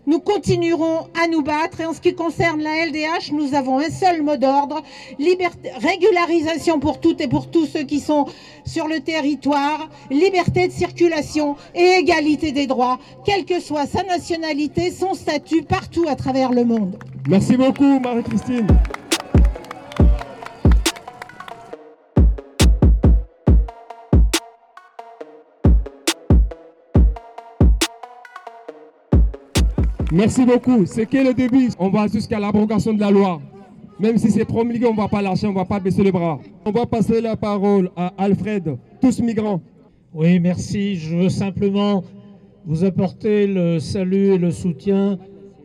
Nous 0.07 0.21
continuerons 0.21 1.09
à 1.21 1.27
nous 1.27 1.43
battre 1.43 1.81
et 1.81 1.85
en 1.85 1.93
ce 1.93 2.01
qui 2.01 2.15
concerne 2.15 2.63
la 2.63 2.87
LDH, 2.87 3.33
nous 3.33 3.55
avons 3.55 3.81
un 3.81 3.91
seul 3.91 4.23
mot 4.23 4.37
d'ordre, 4.37 4.83
régularisation 5.19 6.79
pour 6.79 7.01
toutes 7.01 7.21
et 7.21 7.27
pour 7.27 7.51
tous 7.51 7.67
ceux 7.67 7.83
qui 7.83 7.99
sont 7.99 8.27
sur 8.65 8.87
le 8.87 9.01
territoire, 9.01 9.89
liberté 10.11 10.69
de 10.69 10.73
circulation 10.73 11.57
et 11.75 11.99
égalité 11.99 12.53
des 12.53 12.69
droits, 12.69 13.01
quelle 13.25 13.45
que 13.45 13.59
soit 13.59 13.87
sa 13.87 14.05
nationalité, 14.05 14.93
son 14.93 15.15
statut, 15.15 15.63
partout 15.63 16.05
à 16.09 16.15
travers 16.15 16.53
le 16.53 16.65
monde. 16.65 16.97
Merci 17.29 17.57
beaucoup 17.57 17.99
Marie-Christine. 17.99 18.69
Merci 30.13 30.45
beaucoup. 30.45 30.87
C'est 30.87 31.07
que 31.07 31.19
le 31.19 31.35
début. 31.35 31.71
On 31.79 31.89
va 31.89 32.07
jusqu'à 32.07 32.39
l'abrogation 32.39 32.95
de 32.95 33.01
la 33.01 33.11
loi. 33.11 33.41
Même 33.99 34.19
si 34.19 34.31
c'est 34.31 34.45
promulgué, 34.45 34.87
on 34.87 34.93
ne 34.93 34.97
va 34.97 35.09
pas 35.09 35.23
lâcher, 35.23 35.47
on 35.47 35.51
ne 35.51 35.57
va 35.57 35.65
pas 35.65 35.81
baisser 35.81 36.05
les 36.05 36.13
bras. 36.13 36.39
On 36.65 36.71
va 36.71 36.87
passer 36.87 37.21
la 37.21 37.37
parole 37.37 37.91
à 37.97 38.13
Alfred, 38.19 38.77
tous 39.01 39.21
migrants. 39.21 39.61
Oui, 40.15 40.39
merci. 40.39 40.97
Je 40.97 41.17
veux 41.17 41.29
simplement 41.29 42.05
vous 42.67 42.85
apporter 42.85 43.47
le 43.47 43.81
salut 43.81 44.35
et 44.35 44.39
le 44.39 44.51
soutien 44.51 45.19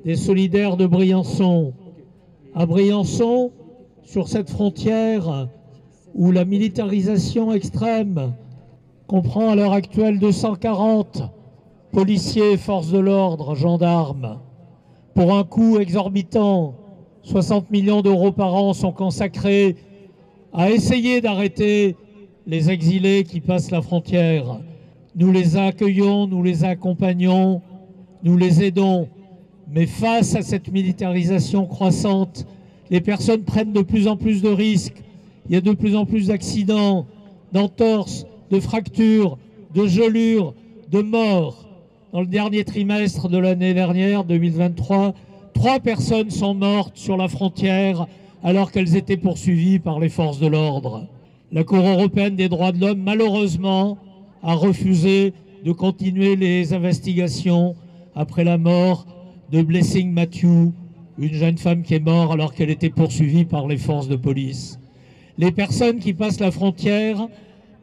des 0.06 0.16
solidaires 0.16 0.78
de 0.78 0.88
Briançon. 0.88 1.74
À 2.56 2.66
Briançon, 2.66 3.52
sur 4.04 4.28
cette 4.28 4.50
frontière 4.50 5.50
où 6.16 6.32
la 6.32 6.46
militarisation 6.46 7.54
extrême 7.54 8.34
comprend 9.08 9.50
à 9.50 9.56
l'heure 9.56 9.74
actuelle 9.74 10.20
240 10.20 11.22
policiers, 11.92 12.58
forces 12.58 12.92
de 12.92 13.00
l'ordre, 13.00 13.56
gendarmes, 13.56 14.40
pour 15.14 15.34
un 15.34 15.44
coût 15.44 15.80
exorbitant, 15.80 16.76
60 17.24 17.70
millions 17.70 18.02
d'euros 18.02 18.32
par 18.32 18.54
an 18.54 18.74
sont 18.74 18.92
consacrés 18.92 19.76
à 20.54 20.72
essayer 20.72 21.22
d'arrêter 21.22 21.96
les 22.48 22.72
exilés 22.72 23.24
qui 23.24 23.42
passent 23.42 23.72
la 23.72 23.82
frontière. 23.82 24.60
Nous 25.16 25.32
les 25.32 25.58
accueillons, 25.58 26.28
nous 26.28 26.42
les 26.44 26.64
accompagnons, 26.64 27.62
nous 28.24 28.38
les 28.38 28.64
aidons. 28.64 29.10
Mais 29.70 29.86
face 29.86 30.36
à 30.36 30.42
cette 30.42 30.72
militarisation 30.72 31.66
croissante, 31.66 32.46
les 32.90 33.02
personnes 33.02 33.44
prennent 33.44 33.74
de 33.74 33.82
plus 33.82 34.08
en 34.08 34.18
plus 34.18 34.42
de 34.42 34.50
risques. 34.50 35.04
Il 35.48 35.54
y 35.54 35.58
a 35.58 35.62
de 35.62 35.74
plus 35.74 35.96
en 35.96 36.06
plus 36.06 36.28
d'accidents, 36.28 37.06
d'entorses, 37.52 38.26
de 38.50 38.60
fractures, 38.60 39.38
de 39.74 39.88
gelures, 39.88 40.54
de 40.90 41.02
morts. 41.02 41.71
Dans 42.12 42.20
le 42.20 42.28
dernier 42.28 42.66
trimestre 42.66 43.30
de 43.30 43.38
l'année 43.38 43.74
dernière, 43.74 44.26
2023, 44.26 45.14
trois 45.54 45.80
personnes 45.80 46.30
sont 46.30 46.54
mortes 46.54 46.98
sur 46.98 47.16
la 47.16 47.30
frontière 47.30 48.06
alors 48.44 48.74
qu'elles 48.74 48.98
étaient 48.98 49.16
poursuivies 49.16 49.80
par 49.80 49.98
les 49.98 50.10
forces 50.10 50.38
de 50.38 50.48
l'ordre. 50.48 51.08
La 51.54 51.64
Cour 51.64 51.88
européenne 51.88 52.36
des 52.36 52.50
droits 52.50 52.74
de 52.74 52.82
l'homme, 52.82 53.02
malheureusement, 53.02 53.98
a 54.44 54.56
refusé 54.56 55.34
de 55.64 55.72
continuer 55.72 56.36
les 56.36 56.74
investigations 56.74 57.76
après 58.14 58.44
la 58.44 58.58
mort 58.58 59.06
de 59.50 59.62
Blessing 59.62 60.12
Matthew, 60.12 60.74
une 61.18 61.34
jeune 61.34 61.58
femme 61.58 61.82
qui 61.82 61.94
est 61.94 62.00
morte 62.06 62.34
alors 62.34 62.54
qu'elle 62.54 62.72
était 62.72 62.90
poursuivie 62.90 63.46
par 63.46 63.70
les 63.70 63.78
forces 63.78 64.10
de 64.10 64.18
police. 64.18 64.82
Les 65.38 65.54
personnes 65.54 66.00
qui 66.00 66.12
passent 66.12 66.42
la 66.42 66.52
frontière, 66.52 67.26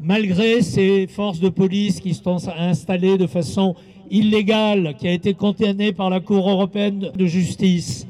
malgré 0.01 0.61
ces 0.61 1.07
forces 1.07 1.41
de 1.41 1.49
police 1.49 2.01
qui 2.01 2.13
sont 2.13 2.37
installées 2.59 3.17
de 3.17 3.27
façon 3.27 3.75
illégale 4.11 4.95
qui 4.99 5.09
a 5.09 5.13
été 5.13 5.35
condamnée 5.35 5.93
par 5.93 6.11
la 6.11 6.21
Cour 6.21 6.49
européenne 6.49 7.11
de 7.17 7.27
justice 7.27 8.07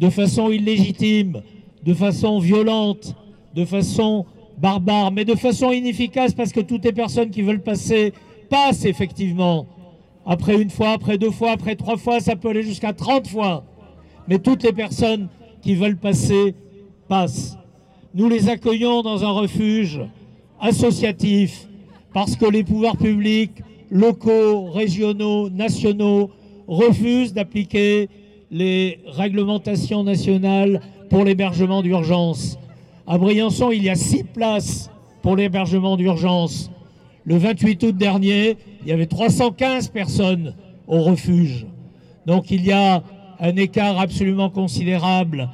de 0.00 0.08
façon 0.08 0.50
illégitime, 0.50 1.42
de 1.84 1.92
façon 1.92 2.38
violente, 2.38 3.14
de 3.54 3.66
façon 3.66 4.24
barbare, 4.56 5.12
mais 5.12 5.26
de 5.26 5.34
façon 5.34 5.72
inefficace 5.72 6.32
parce 6.32 6.52
que 6.52 6.60
toutes 6.60 6.84
les 6.86 6.92
personnes 6.92 7.30
qui 7.30 7.42
veulent 7.42 7.62
passer 7.62 8.14
passent 8.48 8.86
effectivement. 8.86 9.66
Après 10.24 10.60
une 10.60 10.70
fois, 10.70 10.92
après 10.92 11.18
deux 11.18 11.30
fois, 11.30 11.52
après 11.52 11.76
trois 11.76 11.98
fois, 11.98 12.20
ça 12.20 12.34
peut 12.34 12.48
aller 12.48 12.62
jusqu'à 12.62 12.94
30 12.94 13.28
fois. 13.28 13.64
Mais 14.26 14.38
toutes 14.38 14.62
les 14.62 14.72
personnes 14.72 15.28
qui 15.60 15.74
veulent 15.74 15.98
passer 15.98 16.54
passent. 17.06 17.58
Nous 18.14 18.28
les 18.28 18.48
accueillons 18.48 19.02
dans 19.02 19.22
un 19.22 19.32
refuge 19.32 20.00
associatif 20.60 21.68
parce 22.14 22.36
que 22.36 22.46
les 22.46 22.64
pouvoirs 22.64 22.96
publics 22.96 23.62
locaux, 23.90 24.70
régionaux, 24.70 25.50
nationaux 25.50 26.30
refusent 26.66 27.34
d'appliquer 27.34 28.08
les 28.50 28.98
réglementations 29.06 30.04
nationales 30.04 30.80
pour 31.08 31.24
l'hébergement 31.24 31.82
d'urgence. 31.82 32.58
À 33.06 33.18
Briançon, 33.18 33.72
il 33.72 33.82
y 33.82 33.90
a 33.90 33.96
six 33.96 34.24
places 34.24 34.90
pour 35.22 35.36
l'hébergement 35.36 35.96
d'urgence. 35.96 36.70
Le 37.24 37.36
28 37.36 37.82
août 37.82 37.96
dernier, 37.96 38.56
il 38.82 38.88
y 38.88 38.92
avait 38.92 39.06
315 39.06 39.88
personnes 39.88 40.54
au 40.86 41.02
refuge. 41.02 41.66
Donc 42.26 42.50
il 42.50 42.64
y 42.64 42.72
a 42.72 43.02
un 43.40 43.56
écart 43.56 43.98
absolument 43.98 44.50
considérable 44.50 45.48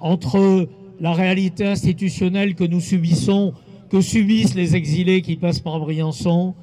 entre 0.00 0.68
la 1.00 1.12
réalité 1.12 1.66
institutionnelle 1.66 2.54
que 2.54 2.64
nous 2.64 2.80
subissons, 2.80 3.52
que 3.90 4.00
subissent 4.00 4.54
les 4.54 4.76
exilés 4.76 5.22
qui 5.22 5.36
passent 5.36 5.60
par 5.60 5.78
Briançon, 5.80 6.54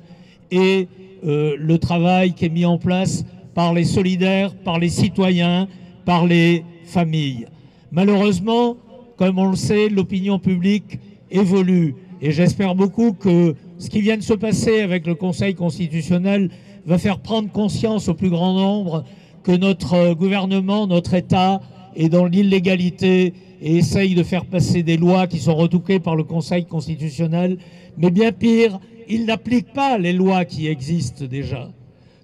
et 0.51 0.87
euh, 1.25 1.55
le 1.57 1.77
travail 1.77 2.33
qui 2.33 2.45
est 2.45 2.49
mis 2.49 2.65
en 2.65 2.77
place 2.77 3.25
par 3.53 3.73
les 3.73 3.83
solidaires, 3.83 4.53
par 4.55 4.79
les 4.79 4.89
citoyens, 4.89 5.67
par 6.05 6.25
les 6.25 6.63
familles. 6.85 7.47
Malheureusement, 7.91 8.77
comme 9.17 9.37
on 9.37 9.49
le 9.49 9.55
sait, 9.55 9.89
l'opinion 9.89 10.39
publique 10.39 10.99
évolue. 11.29 11.95
Et 12.21 12.31
j'espère 12.31 12.75
beaucoup 12.75 13.13
que 13.13 13.55
ce 13.77 13.89
qui 13.89 14.01
vient 14.01 14.17
de 14.17 14.23
se 14.23 14.33
passer 14.33 14.81
avec 14.81 15.05
le 15.07 15.15
Conseil 15.15 15.55
constitutionnel 15.55 16.49
va 16.85 16.97
faire 16.97 17.19
prendre 17.19 17.51
conscience 17.51 18.07
au 18.07 18.13
plus 18.13 18.29
grand 18.29 18.53
nombre 18.53 19.03
que 19.43 19.51
notre 19.51 20.13
gouvernement, 20.13 20.87
notre 20.87 21.13
État 21.13 21.61
est 21.95 22.09
dans 22.09 22.25
l'illégalité 22.25 23.33
et 23.61 23.77
essaye 23.77 24.15
de 24.15 24.23
faire 24.23 24.45
passer 24.45 24.83
des 24.83 24.97
lois 24.97 25.27
qui 25.27 25.39
sont 25.39 25.55
retoquées 25.55 25.99
par 25.99 26.15
le 26.15 26.23
Conseil 26.23 26.65
constitutionnel. 26.65 27.57
Mais 27.97 28.11
bien 28.11 28.31
pire, 28.31 28.79
il 29.09 29.25
n'applique 29.25 29.73
pas 29.73 29.97
les 29.97 30.13
lois 30.13 30.45
qui 30.45 30.67
existent 30.67 31.25
déjà. 31.25 31.69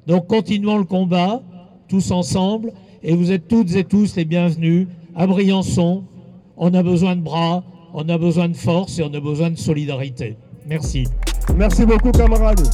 Donc 0.07 0.27
continuons 0.27 0.77
le 0.77 0.85
combat, 0.85 1.41
tous 1.87 2.11
ensemble, 2.11 2.71
et 3.03 3.15
vous 3.15 3.31
êtes 3.31 3.47
toutes 3.47 3.75
et 3.75 3.83
tous 3.83 4.15
les 4.15 4.25
bienvenus 4.25 4.87
à 5.15 5.27
Briançon. 5.27 6.03
On 6.57 6.73
a 6.73 6.83
besoin 6.83 7.15
de 7.15 7.21
bras, 7.21 7.63
on 7.93 8.07
a 8.07 8.17
besoin 8.17 8.47
de 8.49 8.55
force 8.55 8.99
et 8.99 9.03
on 9.03 9.13
a 9.13 9.19
besoin 9.19 9.49
de 9.49 9.57
solidarité. 9.57 10.37
Merci. 10.67 11.05
Merci 11.55 11.85
beaucoup, 11.85 12.11
camarades. 12.11 12.67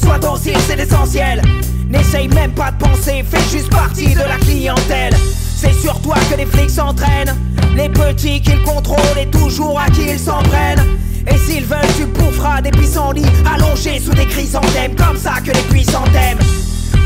Sois 0.00 0.18
docile, 0.18 0.56
c'est 0.68 0.76
l'essentiel. 0.76 1.42
N'essaye 1.88 2.28
même 2.28 2.52
pas 2.52 2.70
de 2.70 2.76
penser, 2.76 3.24
fais 3.28 3.42
juste 3.50 3.70
partie 3.70 4.14
de 4.14 4.20
la 4.20 4.36
clientèle. 4.36 5.14
C'est 5.56 5.72
sur 5.72 6.00
toi 6.00 6.16
que 6.30 6.36
les 6.36 6.46
flics 6.46 6.70
s'entraînent. 6.70 7.34
Les 7.74 7.88
petits 7.88 8.40
qu'ils 8.40 8.62
contrôlent 8.62 9.18
et 9.18 9.26
toujours 9.26 9.80
à 9.80 9.90
qui 9.90 10.02
ils 10.02 10.18
s'en 10.18 10.42
prennent. 10.42 10.84
Et 11.26 11.36
s'ils 11.38 11.64
veulent, 11.64 11.94
tu 11.96 12.06
boufferas 12.06 12.60
des 12.60 12.70
pissenlits 12.70 13.24
allongés 13.52 13.98
sous 13.98 14.14
des 14.14 14.26
chrysanthèmes. 14.26 14.94
Comme 14.94 15.16
ça 15.16 15.40
que 15.44 15.50
les 15.50 15.62
puissants 15.62 16.04
t'aiment. 16.12 16.38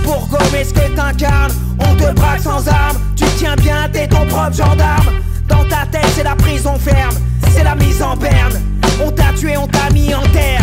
Pour 0.04 0.26
gommer 0.28 0.64
ce 0.64 0.74
que 0.74 0.94
t'incarnes, 0.94 1.52
on 1.78 1.94
te 1.94 2.12
braque 2.12 2.40
sans 2.40 2.66
armes. 2.68 2.98
Tu 3.16 3.24
tiens 3.38 3.56
bien, 3.56 3.88
t'es 3.92 4.08
ton 4.08 4.26
propre 4.26 4.56
gendarme. 4.56 5.06
Dans 5.48 5.64
ta 5.64 5.86
tête, 5.90 6.10
c'est 6.14 6.24
la 6.24 6.36
prison 6.36 6.76
ferme, 6.78 7.14
c'est 7.50 7.64
la 7.64 7.74
mise 7.74 8.02
en 8.02 8.16
berne. 8.16 8.60
On 9.04 9.10
t'a 9.10 9.32
tué, 9.38 9.56
on 9.56 9.66
t'a 9.66 9.90
mis 9.90 10.14
en 10.14 10.22
terre. 10.32 10.62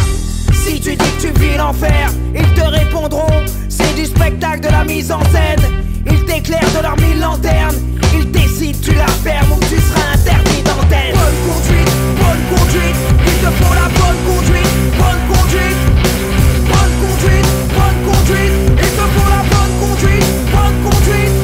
Si 0.66 0.80
tu 0.80 0.95
dis 0.95 0.97
que 0.97 1.22
tu 1.22 1.39
vis 1.39 1.57
l'enfer, 1.57 2.09
ils 2.34 2.53
te 2.55 2.61
répondront 2.61 3.28
c'est 3.70 3.93
du 3.93 4.05
spectacle, 4.05 4.61
de 4.61 4.70
la 4.70 4.84
mise 4.84 5.11
en 5.11 5.22
scène. 5.26 5.61
Ils 6.09 6.26
t'éclairent 6.26 6.74
de 6.76 6.82
leurs 6.82 6.97
mille 6.97 7.20
lanternes. 7.20 7.76
Ils 8.18 8.32
décident, 8.32 8.80
tu 8.82 8.93
la 8.95 9.05
fermes 9.05 9.51
ou 9.51 9.59
tu 9.59 9.76
seras 9.80 10.13
interdit 10.16 10.63
d'antenne. 10.63 11.13
Bonne 11.13 11.39
conduite, 11.45 11.93
bonne 12.18 12.43
conduite, 12.57 12.97
il 13.28 13.38
te 13.45 13.51
faut 13.61 13.74
la 13.76 13.88
bonne 13.93 14.20
conduite, 14.26 14.74
bonne 14.97 15.24
conduite. 15.30 15.82
Bonne 16.66 16.95
conduite, 17.03 17.49
bonne 17.78 17.99
conduite, 18.09 18.55
il 18.72 18.91
te 18.97 19.05
faut 19.13 19.30
la 19.30 19.41
bonne 19.53 19.74
conduite, 19.82 20.26
bonne 20.49 20.78
conduite. 20.82 21.36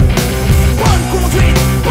Bonne 0.82 1.06
conduite, 1.14 1.58
bonne 1.78 1.86
conduite, 1.86 1.91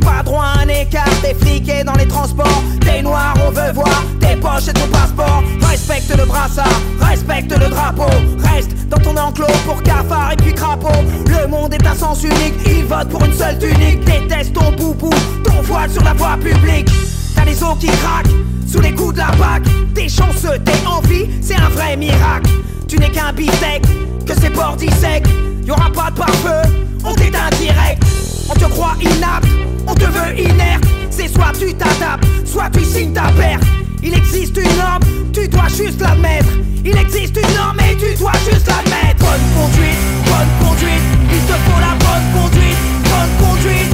Pas 0.00 0.22
droit 0.22 0.44
à 0.44 0.60
un 0.60 0.68
écart, 0.68 1.08
t'es 1.22 1.34
fliqué 1.34 1.82
dans 1.84 1.94
les 1.94 2.06
transports. 2.06 2.62
T'es 2.80 3.02
noir, 3.02 3.34
on 3.46 3.50
veut 3.50 3.72
voir 3.72 4.04
tes 4.20 4.36
poches 4.36 4.68
et 4.68 4.72
ton 4.72 4.86
passeport. 4.88 5.42
Respecte 5.62 6.14
le 6.16 6.26
brassard, 6.26 6.80
respecte 7.00 7.50
le 7.50 7.68
drapeau. 7.68 8.10
Reste 8.38 8.88
dans 8.88 8.98
ton 8.98 9.16
enclos 9.16 9.46
pour 9.66 9.82
cafard 9.82 10.32
et 10.32 10.36
puis 10.36 10.52
crapaud. 10.52 10.88
Le 11.26 11.48
monde 11.48 11.72
est 11.72 11.86
un 11.86 11.94
sens 11.94 12.22
unique, 12.22 12.54
il 12.66 12.84
vote 12.84 13.08
pour 13.08 13.24
une 13.24 13.32
seule 13.32 13.58
tunique. 13.58 14.04
Déteste 14.04 14.52
ton 14.52 14.70
boubou, 14.72 15.10
ton 15.44 15.62
voile 15.62 15.90
sur 15.90 16.04
la 16.04 16.12
voie 16.12 16.36
publique. 16.36 16.88
T'as 17.34 17.44
les 17.44 17.62
os 17.62 17.76
qui 17.80 17.86
craquent 17.86 18.30
sous 18.66 18.80
les 18.80 18.92
coups 18.92 19.14
de 19.14 19.18
la 19.18 19.30
bague. 19.32 19.66
T'es 19.94 20.08
chanceux, 20.08 20.58
t'es 20.64 20.86
en 20.86 21.00
vie, 21.00 21.26
c'est 21.40 21.56
un 21.56 21.70
vrai 21.70 21.96
miracle. 21.96 22.50
Tu 22.86 22.98
n'es 22.98 23.10
qu'un 23.10 23.32
bistec, 23.32 23.82
que 24.26 24.34
c'est 24.40 24.50
bordi 24.50 24.90
sec. 25.00 25.24
Y'aura 25.64 25.90
pas 25.90 26.10
de 26.10 26.18
pare-feu, 26.18 26.70
on 27.04 27.14
t'éteint 27.14 27.50
direct. 27.58 28.21
On 28.48 28.54
te 28.54 28.64
croit 28.64 28.96
inapte, 29.00 29.48
on 29.86 29.94
te 29.94 30.04
veut 30.04 30.38
inerte. 30.38 30.84
C'est 31.10 31.28
soit 31.28 31.52
tu 31.58 31.74
t'adaptes, 31.74 32.26
soit 32.44 32.70
tu 32.70 32.84
signes 32.84 33.12
ta 33.12 33.30
perte. 33.36 33.62
Il 34.02 34.14
existe 34.14 34.56
une 34.56 34.76
norme, 34.76 35.02
tu 35.32 35.48
dois 35.48 35.68
juste 35.68 36.00
l'admettre. 36.00 36.48
Il 36.84 36.96
existe 36.96 37.36
une 37.36 37.54
norme 37.54 37.78
et 37.80 37.96
tu 37.96 38.14
dois 38.18 38.32
juste 38.50 38.66
l'admettre. 38.66 39.18
Bonne 39.18 39.46
conduite, 39.56 39.98
bonne 40.26 40.68
conduite, 40.68 41.06
il 41.30 41.40
te 41.46 41.52
faut 41.52 41.80
la 41.80 41.94
bonne 42.04 42.26
conduite, 42.34 42.78
bonne 43.04 43.48
conduite. 43.48 43.92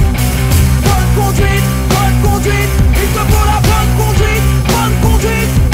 Bonne 0.83 1.25
conduite, 1.25 1.63
bonne 1.89 2.31
conduite, 2.31 2.73
il 2.93 3.09
te 3.09 3.19
faut 3.19 3.45
la 3.45 3.59
bonne 3.61 3.91
conduite, 3.97 4.43
bonne 4.67 5.11
conduite. 5.11 5.68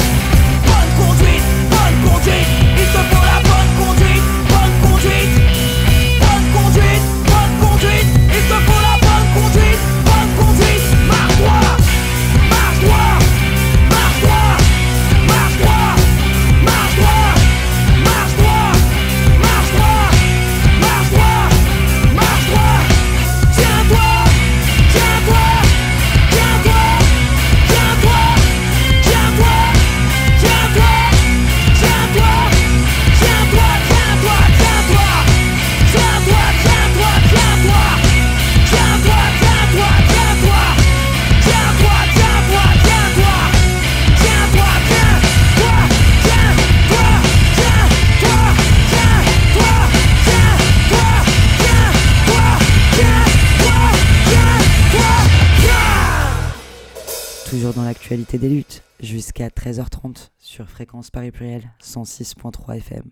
L'actualité 58.16 58.38
des 58.38 58.56
luttes, 58.56 58.84
jusqu'à 59.02 59.50
13h30 59.50 60.30
sur 60.40 60.70
Fréquence 60.70 61.12
Paris 61.12 61.32
Pluriel 61.32 61.70
106.3 61.82 62.78
FM. 62.78 63.04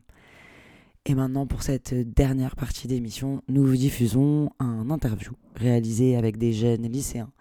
Et 1.06 1.14
maintenant, 1.14 1.45
pour 1.45 1.62
cette 1.62 1.93
dernière 1.93 2.56
partie 2.56 2.88
d'émission, 2.88 3.41
nous 3.49 3.66
vous 3.66 3.76
diffusons 3.76 4.49
un 4.60 4.89
interview 4.89 5.34
réalisé 5.56 6.16
avec 6.16 6.38
des 6.38 6.54
jeunes 6.54 6.88
lycéens 6.88 7.32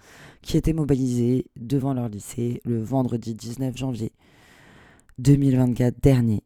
qui 0.41 0.57
étaient 0.57 0.73
mobilisés 0.73 1.47
devant 1.55 1.95
leur 1.95 2.09
lycée 2.09 2.61
le 2.65 2.83
vendredi 2.83 3.33
19 3.37 3.77
janvier 3.77 4.11
2024 5.19 6.03
dernier 6.03 6.43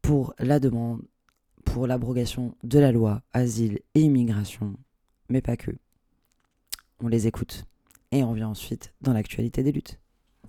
pour 0.00 0.32
la 0.38 0.60
demande 0.60 1.02
pour 1.66 1.86
l'abrogation 1.86 2.54
de 2.62 2.78
la 2.78 2.90
loi 2.90 3.20
asile 3.34 3.80
et 3.94 4.00
immigration, 4.00 4.76
mais 5.28 5.42
pas 5.42 5.58
que. 5.58 5.72
On 7.00 7.08
les 7.08 7.26
écoute 7.26 7.66
et 8.14 8.22
on 8.22 8.30
revient 8.30 8.44
ensuite 8.44 8.92
dans 9.02 9.12
l'actualité 9.12 9.62
des 9.62 9.72
luttes. 9.72 9.98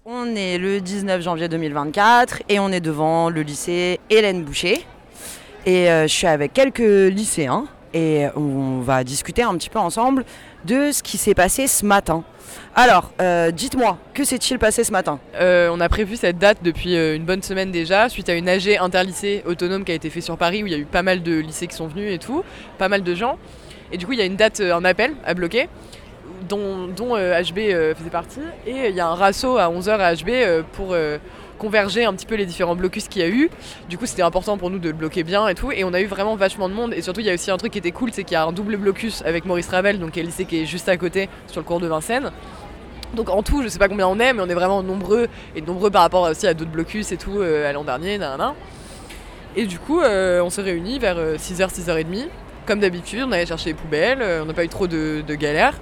On 0.06 0.36
est 0.36 0.60
le 0.60 0.82
19 0.82 1.22
janvier 1.22 1.50
2024 1.50 2.44
et 2.48 2.60
on 2.60 2.72
est 2.72 2.80
devant 2.80 3.30
le 3.30 3.42
lycée 3.42 4.00
Hélène 4.12 4.44
Boucher. 4.44 4.86
Et 5.66 5.90
euh, 5.90 6.04
je 6.04 6.14
suis 6.14 6.28
avec 6.28 6.54
quelques 6.54 6.78
lycéens 6.78 7.66
et 7.96 8.28
on 8.36 8.82
va 8.82 9.04
discuter 9.04 9.42
un 9.42 9.56
petit 9.58 9.72
peu 9.72 9.80
ensemble 9.80 10.26
de 10.66 10.92
ce 10.92 11.02
qui 11.02 11.18
s'est 11.18 11.34
passé 11.34 11.66
ce 11.66 11.86
matin. 11.86 12.24
Alors, 12.76 13.12
euh, 13.20 13.50
dites-moi, 13.50 13.98
que 14.14 14.24
s'est-il 14.24 14.60
passé 14.60 14.84
ce 14.84 14.92
matin? 14.92 15.20
Euh, 15.36 15.70
on 15.74 15.80
a 15.80 15.90
prévu 15.90 16.18
cette 16.18 16.38
date 16.38 16.60
depuis 16.62 16.96
une 16.96 17.26
bonne 17.26 17.42
semaine 17.42 17.72
déjà, 17.72 18.08
suite 18.10 18.30
à 18.30 18.36
une 18.36 18.48
AG 18.48 18.78
interlycée 18.80 19.42
autonome 19.48 19.84
qui 19.84 19.92
a 19.92 19.96
été 19.96 20.12
faite 20.12 20.24
sur 20.24 20.38
Paris, 20.38 20.62
où 20.62 20.68
il 20.68 20.72
y 20.72 20.76
a 20.76 20.80
eu 20.80 20.86
pas 20.86 21.02
mal 21.02 21.24
de 21.24 21.40
lycées 21.40 21.66
qui 21.66 21.76
sont 21.76 21.88
venus 21.88 22.14
et 22.14 22.20
tout, 22.20 22.44
pas 22.78 22.90
mal 22.90 23.02
de 23.02 23.16
gens. 23.16 23.40
Et 23.92 23.98
du 23.98 24.06
coup, 24.06 24.14
il 24.14 24.20
y 24.20 24.22
a 24.22 24.26
une 24.26 24.36
date, 24.36 24.62
un 24.62 24.86
appel 24.86 25.14
à 25.26 25.34
bloquer, 25.34 25.68
dont, 26.48 26.88
dont, 26.88 27.16
euh, 27.16 27.42
HB 27.42 27.58
euh, 27.60 27.96
faisait 27.96 28.10
partie. 28.10 28.40
Et 28.66 28.90
il 28.90 28.96
y 28.96 29.00
a 29.00 29.08
un 29.08 29.16
rasso 29.16 29.58
à 29.58 29.70
11h 29.70 30.00
à 30.00 30.16
HB 30.16 30.30
euh, 30.30 30.64
pour 30.74 30.90
euh, 30.92 31.18
converger 31.58 32.06
un 32.06 32.14
petit 32.14 32.26
peu 32.26 32.36
les 32.36 32.46
différents 32.46 32.76
blocus 32.76 33.08
qu'il 33.08 33.22
y 33.22 33.26
a 33.26 33.30
eu. 33.30 33.50
Du 33.90 33.98
coup, 33.98 34.06
c'était 34.06 34.22
important 34.22 34.58
pour 34.58 34.70
nous 34.70 34.80
de 34.80 34.92
bloquer 34.92 35.24
bien 35.24 35.48
et 35.48 35.56
tout. 35.56 35.72
Et 35.72 35.84
on 35.84 35.94
a 35.94 36.02
eu 36.02 36.06
vraiment 36.06 36.36
vachement 36.36 36.70
de 36.70 36.74
monde. 36.74 36.94
Et 36.94 37.02
surtout, 37.02 37.22
il 37.22 37.26
y 37.26 37.30
a 37.30 37.34
aussi 37.34 37.52
un 37.52 37.58
truc 37.58 37.74
qui 37.74 37.80
était 37.80 37.92
cool, 37.92 38.12
c'est 38.12 38.24
qu'il 38.24 38.34
y 38.34 38.38
a 38.38 38.46
un 38.46 38.52
double 38.52 38.78
blocus 38.78 39.22
avec 39.26 39.46
Maurice 39.46 39.70
Ravel, 39.70 40.00
donc 40.00 40.12
qui 40.12 40.20
est 40.20 40.24
le 40.24 40.30
lycée 40.30 40.46
qui 40.46 40.62
est 40.62 40.66
juste 40.66 40.90
à 40.90 40.98
côté, 40.98 41.30
sur 41.48 41.62
le 41.62 41.66
cours 41.66 41.80
de 41.80 41.88
Vincennes. 41.88 42.32
Donc 43.14 43.30
en 43.30 43.44
tout, 43.44 43.64
je 43.64 43.70
sais 43.70 43.80
pas 43.80 43.88
combien 43.88 44.08
on 44.08 44.20
est, 44.20 44.34
mais 44.34 44.42
on 44.42 44.50
est 44.50 44.56
vraiment 44.56 44.84
nombreux, 44.84 45.28
et 45.56 45.62
nombreux 45.62 45.90
par 45.90 46.02
rapport 46.02 46.24
aussi 46.30 46.48
à 46.48 46.54
d'autres 46.54 46.72
blocus 46.72 47.12
et 47.12 47.18
tout, 47.18 47.40
euh, 47.40 47.70
à 47.70 47.72
l'an 47.72 47.84
dernier. 47.84 48.20
Et 49.56 49.66
du 49.66 49.80
coup, 49.80 50.02
euh, 50.02 50.42
on 50.42 50.50
s'est 50.50 50.62
réunis 50.62 51.00
vers 51.00 51.18
euh, 51.18 51.38
6h, 51.38 51.74
6h30. 51.74 52.28
Comme 52.66 52.80
d'habitude, 52.80 53.24
on 53.26 53.32
allait 53.32 53.46
chercher 53.46 53.70
les 53.70 53.74
poubelles, 53.76 54.22
euh, 54.22 54.42
on 54.42 54.46
n'a 54.46 54.54
pas 54.54 54.66
eu 54.66 54.70
trop 54.70 54.88
de, 54.88 55.24
de 55.26 55.36
galères. 55.36 55.76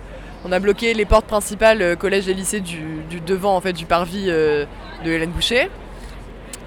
On 0.45 0.51
a 0.51 0.59
bloqué 0.59 0.93
les 0.93 1.05
portes 1.05 1.25
principales 1.25 1.81
euh, 1.81 1.95
collège 1.95 2.27
et 2.27 2.33
lycée 2.33 2.59
du, 2.59 3.21
devant, 3.25 3.55
en 3.55 3.61
fait, 3.61 3.71
du 3.71 3.85
parvis 3.85 4.25
euh, 4.27 4.65
de 5.05 5.11
Hélène 5.11 5.29
Boucher. 5.29 5.69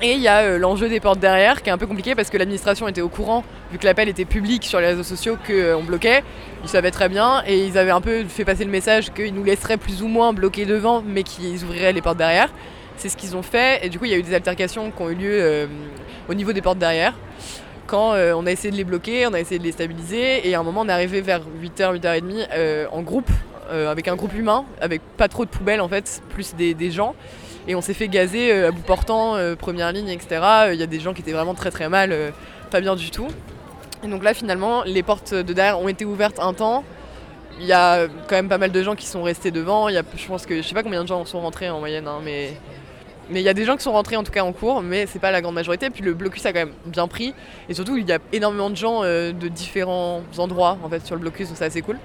Et 0.01 0.13
il 0.13 0.21
y 0.21 0.29
a 0.29 0.41
euh, 0.41 0.59
l'enjeu 0.59 0.89
des 0.89 0.99
portes 0.99 1.19
derrière 1.19 1.63
qui 1.63 1.69
est 1.69 1.73
un 1.73 1.79
peu 1.79 1.87
compliqué 1.87 2.15
parce 2.15 2.31
que 2.31 2.39
l'administration 2.39 2.89
était 2.89 3.03
au 3.03 3.11
courant, 3.11 3.45
vu 3.71 3.79
que 3.79 3.85
l'appel 3.85 4.09
était 4.09 4.25
public 4.25 4.65
sur 4.65 4.81
les 4.81 4.87
réseaux 4.87 5.03
sociaux, 5.03 5.37
qu'on 5.47 5.83
bloquait. 5.83 6.23
Ils 6.63 6.71
savaient 6.71 6.91
très 6.91 7.11
bien 7.11 7.43
et 7.47 7.67
ils 7.67 7.77
avaient 7.77 7.91
un 7.91 8.01
peu 8.01 8.25
fait 8.25 8.47
passer 8.47 8.65
le 8.65 8.71
message 8.71 9.13
qu'ils 9.13 9.35
nous 9.35 9.45
laisseraient 9.45 9.77
plus 9.77 10.03
ou 10.03 10.09
moins 10.09 10.33
bloquer 10.33 10.65
devant, 10.65 11.03
mais 11.07 11.23
qu'ils 11.23 11.63
ouvriraient 11.63 11.93
les 11.93 12.03
portes 12.03 12.19
derrière. 12.19 12.49
C'est 12.97 13.11
ce 13.11 13.17
qu'ils 13.17 13.37
ont 13.37 13.43
fait 13.43 13.85
et 13.85 13.91
du 13.91 13.99
coup 13.99 14.07
il 14.07 14.11
y 14.11 14.15
a 14.15 14.19
eu 14.19 14.23
des 14.23 14.33
altercations 14.33 14.91
qui 14.91 15.03
ont 15.03 15.11
eu 15.11 15.15
lieu 15.15 15.69
au 16.31 16.35
niveau 16.35 16.55
des 16.55 16.63
portes 16.63 16.79
derrière. 16.79 17.13
Quand 17.87 18.15
on 18.15 18.47
a 18.47 18.51
essayé 18.51 18.71
de 18.71 18.77
les 18.77 18.85
bloquer, 18.85 19.27
on 19.27 19.35
a 19.35 19.41
essayé 19.41 19.59
de 19.59 19.65
les 19.65 19.73
stabiliser 19.73 20.49
et 20.49 20.55
à 20.55 20.61
un 20.61 20.63
moment 20.63 20.81
on 20.81 20.89
est 20.89 20.93
arrivé 20.93 21.21
vers 21.21 21.43
8h, 21.63 22.01
8h30 22.01 22.49
euh, 22.55 22.87
en 22.91 23.03
groupe, 23.03 23.31
euh, 23.71 23.91
avec 23.91 24.09
un 24.09 24.17
groupe 24.17 24.35
humain, 24.35 24.65
avec 24.81 25.03
pas 25.17 25.29
trop 25.29 25.45
de 25.45 25.51
poubelles 25.51 25.81
en 25.81 25.89
fait, 25.89 26.23
plus 26.31 26.55
des, 26.55 26.91
gens. 26.91 27.15
Et 27.69 27.75
on 27.75 27.81
s'est 27.81 27.95
fait 27.95 28.09
gazer 28.09 28.53
euh, 28.53 28.69
à 28.69 28.71
bout 28.71 28.83
portant, 28.83 29.37
euh, 29.37 29.57
première 29.57 29.93
ligne, 29.93 30.09
etc. 30.09 30.41
Il 30.73 30.79
y 30.79 30.83
a 30.83 30.87
des 30.87 31.01
gens 31.01 31.15
qui 31.15 31.23
étaient 31.23 31.33
vraiment 31.33 31.55
très 31.55 31.71
très 31.71 31.89
mal, 31.89 32.15
pas 32.71 32.81
bien 32.81 32.97
du 32.97 33.11
tout. 33.11 33.29
Et 34.05 34.09
donc 34.09 34.23
là 34.23 34.35
finalement 34.35 34.83
les 34.85 35.03
portes 35.03 35.35
de 35.35 35.53
derrière 35.53 35.81
ont 35.81 35.89
été 35.89 36.05
ouvertes 36.05 36.39
un 36.39 36.53
temps. 36.53 36.85
Il 37.59 37.67
y 37.67 37.73
a 37.73 38.07
quand 38.29 38.37
même 38.37 38.49
pas 38.49 38.59
mal 38.59 38.71
de 38.71 38.83
gens 38.83 38.95
qui 38.95 39.07
sont 39.07 39.23
restés 39.23 39.51
devant. 39.51 39.89
Y 39.89 39.97
a, 39.97 40.03
je 40.17 40.27
pense 40.27 40.47
que 40.47 40.57
je 40.57 40.63
sais 40.63 40.75
pas 40.75 40.83
combien 40.83 41.03
de 41.03 41.09
gens 41.09 41.25
sont 41.25 41.41
rentrés 41.41 41.71
en 41.71 41.81
moyenne, 41.81 42.07
hein, 42.07 42.21
mais 42.25 42.53
mais 43.29 43.41
il 43.41 43.45
y 43.45 43.49
a 43.49 43.55
des 43.55 43.65
gens 43.65 43.77
qui 43.77 43.83
sont 43.83 43.93
rentrés 43.93 44.15
en 44.17 44.23
tout 44.23 44.31
cas 44.31 44.45
en 44.45 44.53
cours, 44.53 44.83
mais 44.83 45.07
c'est 45.07 45.19
pas 45.19 45.33
la 45.33 45.43
grande 45.43 45.57
majorité. 45.57 45.91
Puis 45.91 46.03
le 46.03 46.15
blocus 46.15 46.47
a 46.47 46.53
quand 46.53 46.61
même 46.61 46.75
bien 46.87 47.09
pris. 47.09 47.35
Et 47.69 47.75
surtout, 47.75 47.97
il 47.97 48.07
y 48.07 48.13
a 48.13 48.21
énormément 48.33 48.71
de 48.71 48.77
gens 48.77 49.03
de 49.03 49.49
différents 49.49 50.23
endroits 50.39 50.79
en 50.85 50.89
fait 50.89 51.05
sur 51.05 51.17
le 51.17 51.23
blocus, 51.23 51.49
donc 51.49 51.57
c'est 51.57 51.65
assez 51.65 51.83
cool. 51.83 51.99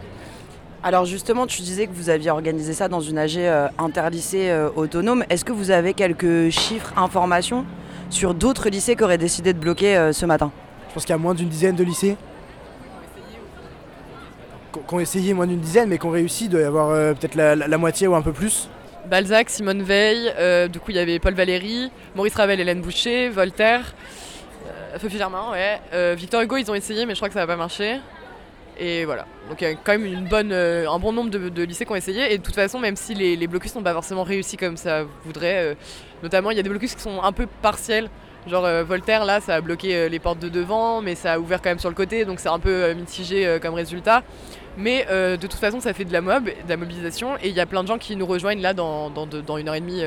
Alors 0.84 1.06
justement, 1.06 1.46
tu 1.46 1.62
disais 1.62 1.86
que 1.86 1.92
vous 1.94 2.10
aviez 2.10 2.32
organisé 2.32 2.74
ça 2.74 2.88
dans 2.88 3.02
une 3.02 3.18
AG 3.20 3.38
euh, 3.38 3.68
interlycée 3.78 4.50
euh, 4.50 4.70
autonome. 4.76 5.24
Est-ce 5.30 5.46
que 5.46 5.52
vous 5.52 5.70
avez 5.70 5.94
quelques 5.94 6.50
chiffres, 6.50 6.92
informations 6.98 7.66
sur 8.10 8.34
d'autres 8.34 8.70
lycées 8.70 8.96
qui 8.96 9.04
auraient 9.04 9.20
décidé 9.20 9.54
de 9.54 9.60
bloquer 9.60 9.96
euh, 9.96 10.12
ce 10.12 10.26
matin? 10.26 10.52
Je 10.90 10.94
pense 10.96 11.04
qu'il 11.06 11.12
y 11.14 11.16
a 11.16 11.20
moins 11.20 11.36
d'une 11.36 11.50
dizaine 11.50 11.76
de 11.76 11.84
lycées. 11.84 12.18
Qui 14.74 14.96
ont 14.96 15.00
essayé 15.00 15.34
moins 15.34 15.46
d'une 15.48 15.60
dizaine, 15.60 15.88
mais 15.90 15.98
qui 16.00 16.06
ont 16.06 16.12
réussi, 16.12 16.46
il 16.46 16.50
doit 16.50 16.62
y 16.62 16.64
avoir 16.64 16.90
euh, 16.90 17.14
peut-être 17.14 17.36
la, 17.36 17.56
la- 17.56 17.68
la 17.68 17.78
moitié 17.78 18.08
ou 18.08 18.16
un 18.16 18.22
peu 18.22 18.32
plus. 18.32 18.68
Balzac, 19.08 19.50
Simone 19.50 19.84
Veil, 19.84 20.32
euh, 20.40 20.68
du 20.68 20.80
coup 20.80 20.92
il 20.92 20.96
y 20.98 21.00
avait 21.00 21.20
Paul 21.20 21.34
Valéry, 21.34 21.92
Maurice 22.16 22.36
Ravel, 22.36 22.60
Hélène 22.60 22.82
Boucher, 22.82 23.30
Voltaire, 23.30 23.94
euh, 24.68 24.98
Sophie 25.00 25.18
Germain, 25.18 25.52
ouais. 25.52 25.80
Euh, 25.94 26.16
Victor 26.18 26.42
Hugo, 26.42 26.56
ils 26.58 26.70
ont 26.72 26.76
essayé, 26.76 27.06
mais 27.06 27.14
je 27.14 27.20
crois 27.20 27.28
que 27.28 27.34
ça 27.34 27.42
n'a 27.42 27.48
pas 27.48 27.56
marché. 27.58 28.00
Et 28.82 29.06
voilà. 29.06 29.28
Donc 29.48 29.62
il 29.62 29.68
y 29.68 29.68
a 29.68 29.76
quand 29.76 29.96
même 29.96 30.28
euh, 30.34 30.90
un 30.90 30.98
bon 30.98 31.14
nombre 31.14 31.30
de, 31.30 31.64
lycées 31.64 31.86
qui 31.86 31.92
ont 31.92 31.96
essayé. 31.96 32.34
Et 32.34 32.40
de 32.40 32.44
toute 32.44 32.56
façon, 32.56 32.80
même 32.80 32.96
si 32.96 33.14
les, 33.14 33.48
blocus 33.48 33.76
n'ont 33.76 33.84
pas 33.84 33.94
forcément 33.94 34.24
réussi 34.24 34.58
comme 34.58 34.76
ça 34.76 35.04
voudrait, 35.24 35.58
euh, 35.58 35.76
notamment 36.24 36.50
il 36.50 36.58
y 36.58 36.60
a 36.60 36.64
des 36.64 36.70
blocus 36.70 36.96
qui 36.96 37.02
sont 37.02 37.22
un 37.22 37.32
peu 37.32 37.46
partiels. 37.62 38.10
Genre 38.48 38.66
euh, 38.66 38.84
Voltaire, 38.84 39.24
là, 39.24 39.40
ça 39.40 39.54
a 39.54 39.62
bloqué 39.62 40.10
les 40.10 40.18
portes 40.18 40.40
de 40.40 40.50
devant, 40.50 41.00
mais 41.00 41.14
ça 41.14 41.34
a 41.34 41.40
ouvert 41.40 41.62
quand 41.62 41.70
même 41.70 41.78
sur 41.78 41.90
le 41.90 41.96
côté, 41.96 42.26
donc 42.26 42.40
c'est 42.40 42.50
un 42.50 42.58
peu 42.58 42.92
mitigé 42.94 43.60
comme 43.62 43.76
résultat. 43.76 44.24
Mais 44.78 45.06
de 45.06 45.36
toute 45.36 45.54
façon, 45.60 45.80
ça 45.80 45.94
fait 45.94 46.06
de 46.06 46.14
la 46.14 46.22
mob, 46.22 46.46
de 46.46 46.70
la 46.70 46.78
mobilisation, 46.78 47.38
et 47.38 47.50
il 47.50 47.56
y 47.56 47.60
a 47.60 47.68
plein 47.68 47.84
de 47.84 47.88
gens 47.88 48.00
qui 48.00 48.16
nous 48.16 48.26
rejoignent 48.26 48.64
là 48.64 48.74
dans, 48.74 49.12
une 49.58 49.70
heure 49.70 49.76
et 49.76 49.80
demie 49.80 50.02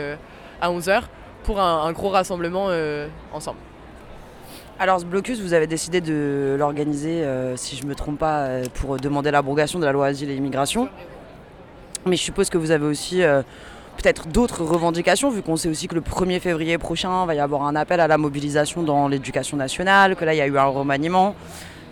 à 0.61 0.68
11h 0.68 1.03
pour 1.45 1.61
un, 1.61 1.93
gros 1.93 2.09
rassemblement 2.09 2.70
ensemble. 3.33 3.59
Alors 4.81 4.99
ce 4.99 5.05
blocus, 5.05 5.41
vous 5.41 5.53
avez 5.53 5.68
décidé 5.68 6.01
de 6.01 6.57
l'organiser, 6.59 7.22
euh, 7.22 7.57
si 7.57 7.77
je 7.77 7.87
me 7.87 7.95
trompe 7.95 8.18
pas, 8.18 8.39
euh, 8.39 8.64
pour 8.75 8.97
demander 8.97 9.31
l'abrogation 9.31 9.79
de 9.79 9.85
la 9.85 9.93
loi 9.93 10.07
asile 10.07 10.31
et 10.31 10.35
immigration. 10.35 10.89
Mais 12.07 12.16
je 12.16 12.22
suppose 12.22 12.51
que 12.51 12.59
vous 12.59 12.72
avez 12.72 12.85
aussi 12.85 13.22
euh, 13.22 13.43
peut-être 13.99 14.27
d'autres 14.27 14.64
revendications, 14.64 15.31
vu 15.31 15.43
qu'on 15.43 15.57
sait 15.57 15.68
aussi 15.68 15.87
que 15.87 15.95
le 15.95 16.01
1er 16.01 16.41
février 16.41 16.77
prochain, 16.77 17.25
va 17.25 17.37
y 17.37 17.39
avoir 17.39 17.62
un 17.62 17.77
appel 17.77 18.01
à 18.01 18.09
la 18.09 18.18
mobilisation 18.18 18.83
dans 18.83 19.07
l'éducation 19.07 19.57
nationale, 19.57 20.16
que 20.16 20.25
là, 20.25 20.35
il 20.35 20.39
y 20.39 20.41
a 20.41 20.47
eu 20.49 20.59
un 20.59 20.64
remaniement. 20.64 21.37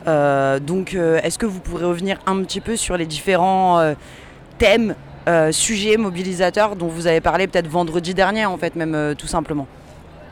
Donc, 0.04 0.94
est-ce 0.94 1.38
que 1.38 1.46
vous 1.46 1.60
pourrez 1.60 1.84
revenir 1.84 2.18
un 2.26 2.42
petit 2.42 2.60
peu 2.60 2.74
sur 2.76 2.96
les 2.96 3.06
différents 3.06 3.94
thèmes, 4.58 4.96
sujets 5.52 5.96
mobilisateurs 5.96 6.74
dont 6.74 6.88
vous 6.88 7.06
avez 7.06 7.20
parlé 7.20 7.46
peut-être 7.46 7.68
vendredi 7.68 8.12
dernier, 8.12 8.44
en 8.44 8.58
fait, 8.58 8.74
même 8.74 9.14
tout 9.16 9.28
simplement? 9.28 9.68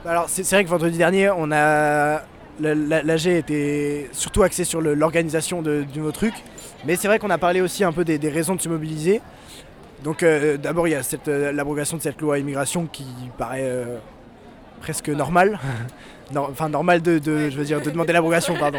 Alors 0.05 0.27
c'est 0.29 0.49
vrai 0.51 0.65
que 0.65 0.71
vendredi 0.71 0.97
dernier, 0.97 1.31
on 1.31 1.53
a 1.53 2.23
l'AG 2.59 3.27
était 3.27 4.09
surtout 4.13 4.43
axé 4.43 4.65
sur 4.65 4.81
l'organisation 4.81 5.63
de, 5.63 5.85
de 5.95 6.01
nos 6.01 6.13
trucs, 6.13 6.35
mais 6.85 6.97
c'est 6.97 7.09
vrai 7.09 7.19
qu'on 7.19 7.31
a 7.31 7.39
parlé 7.39 7.61
aussi 7.61 7.85
un 7.85 7.93
peu 7.93 8.05
des, 8.05 8.19
des 8.19 8.29
raisons 8.31 8.55
de 8.55 8.61
se 8.61 8.69
mobiliser. 8.69 9.21
Donc 10.05 10.23
euh, 10.23 10.57
d'abord 10.57 10.89
il 10.89 10.93
y 10.93 10.95
a 10.95 11.03
cette, 11.03 11.29
euh, 11.29 11.53
l'abrogation 11.53 11.97
de 11.99 12.03
cette 12.03 12.21
loi 12.21 12.39
immigration 12.39 12.87
qui 12.87 13.05
paraît 13.37 13.61
euh, 13.65 13.99
presque 14.81 15.09
normale, 15.11 15.59
enfin 16.37 16.69
normale 16.71 17.03
de, 17.03 17.19
de- 17.19 17.51
je 17.51 17.57
veux 17.59 17.65
dire 17.65 17.81
de 17.83 17.91
demander 17.91 18.13
l'abrogation 18.15 18.55
pardon. 18.59 18.79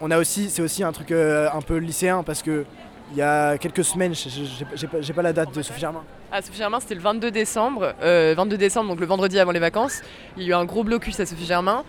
On 0.00 0.10
a 0.10 0.18
aussi 0.18 0.48
c'est 0.48 0.62
aussi 0.62 0.82
un 0.84 0.92
truc 0.92 1.10
un 1.12 1.60
peu 1.66 1.76
lycéen 1.76 2.22
parce 2.22 2.42
que 2.42 2.64
il 3.12 3.16
y 3.18 3.22
a 3.22 3.58
quelques 3.58 3.82
semaines, 3.82 4.12
j'ai 4.14 4.86
pas, 4.86 4.98
pas 5.16 5.22
la 5.22 5.32
date 5.32 5.52
de 5.52 5.62
Sophie 5.62 5.80
Germain. 5.80 6.04
À 6.30 6.40
Sophie 6.42 6.58
Germain, 6.58 6.78
c'était 6.78 6.94
le 6.94 7.00
22 7.00 7.32
décembre. 7.32 7.92
euh, 8.04 8.34
22 8.36 8.56
décembre, 8.56 8.88
donc 8.90 9.00
le 9.00 9.06
vendredi 9.06 9.36
avant 9.40 9.50
les 9.50 9.58
vacances. 9.58 10.00
Il 10.36 10.44
y 10.44 10.46
a 10.46 10.48
eu 10.50 10.54
un 10.54 10.64
gros 10.64 10.84
blocus 10.84 11.18
à 11.18 11.26
Sophie 11.26 11.44
Germain 11.44 11.82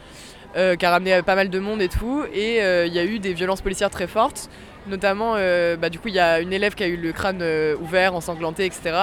euh, 0.57 0.75
qui 0.75 0.85
a 0.85 0.91
ramené 0.91 1.13
euh, 1.13 1.21
pas 1.21 1.35
mal 1.35 1.49
de 1.49 1.59
monde 1.59 1.81
et 1.81 1.87
tout. 1.87 2.23
Et 2.33 2.61
euh, 2.61 2.85
il 2.85 2.93
y 2.93 2.99
a 2.99 3.05
eu 3.05 3.19
des 3.19 3.33
violences 3.33 3.61
policières 3.61 3.89
très 3.89 4.07
fortes. 4.07 4.49
Notamment, 4.87 5.35
bah, 5.79 5.91
du 5.91 5.99
coup, 5.99 6.07
il 6.07 6.15
y 6.15 6.19
a 6.19 6.39
une 6.39 6.51
élève 6.51 6.73
qui 6.73 6.83
a 6.83 6.87
eu 6.87 6.97
le 6.97 7.11
crâne 7.11 7.43
ouvert, 7.79 8.15
ensanglanté, 8.15 8.65
etc. 8.65 8.95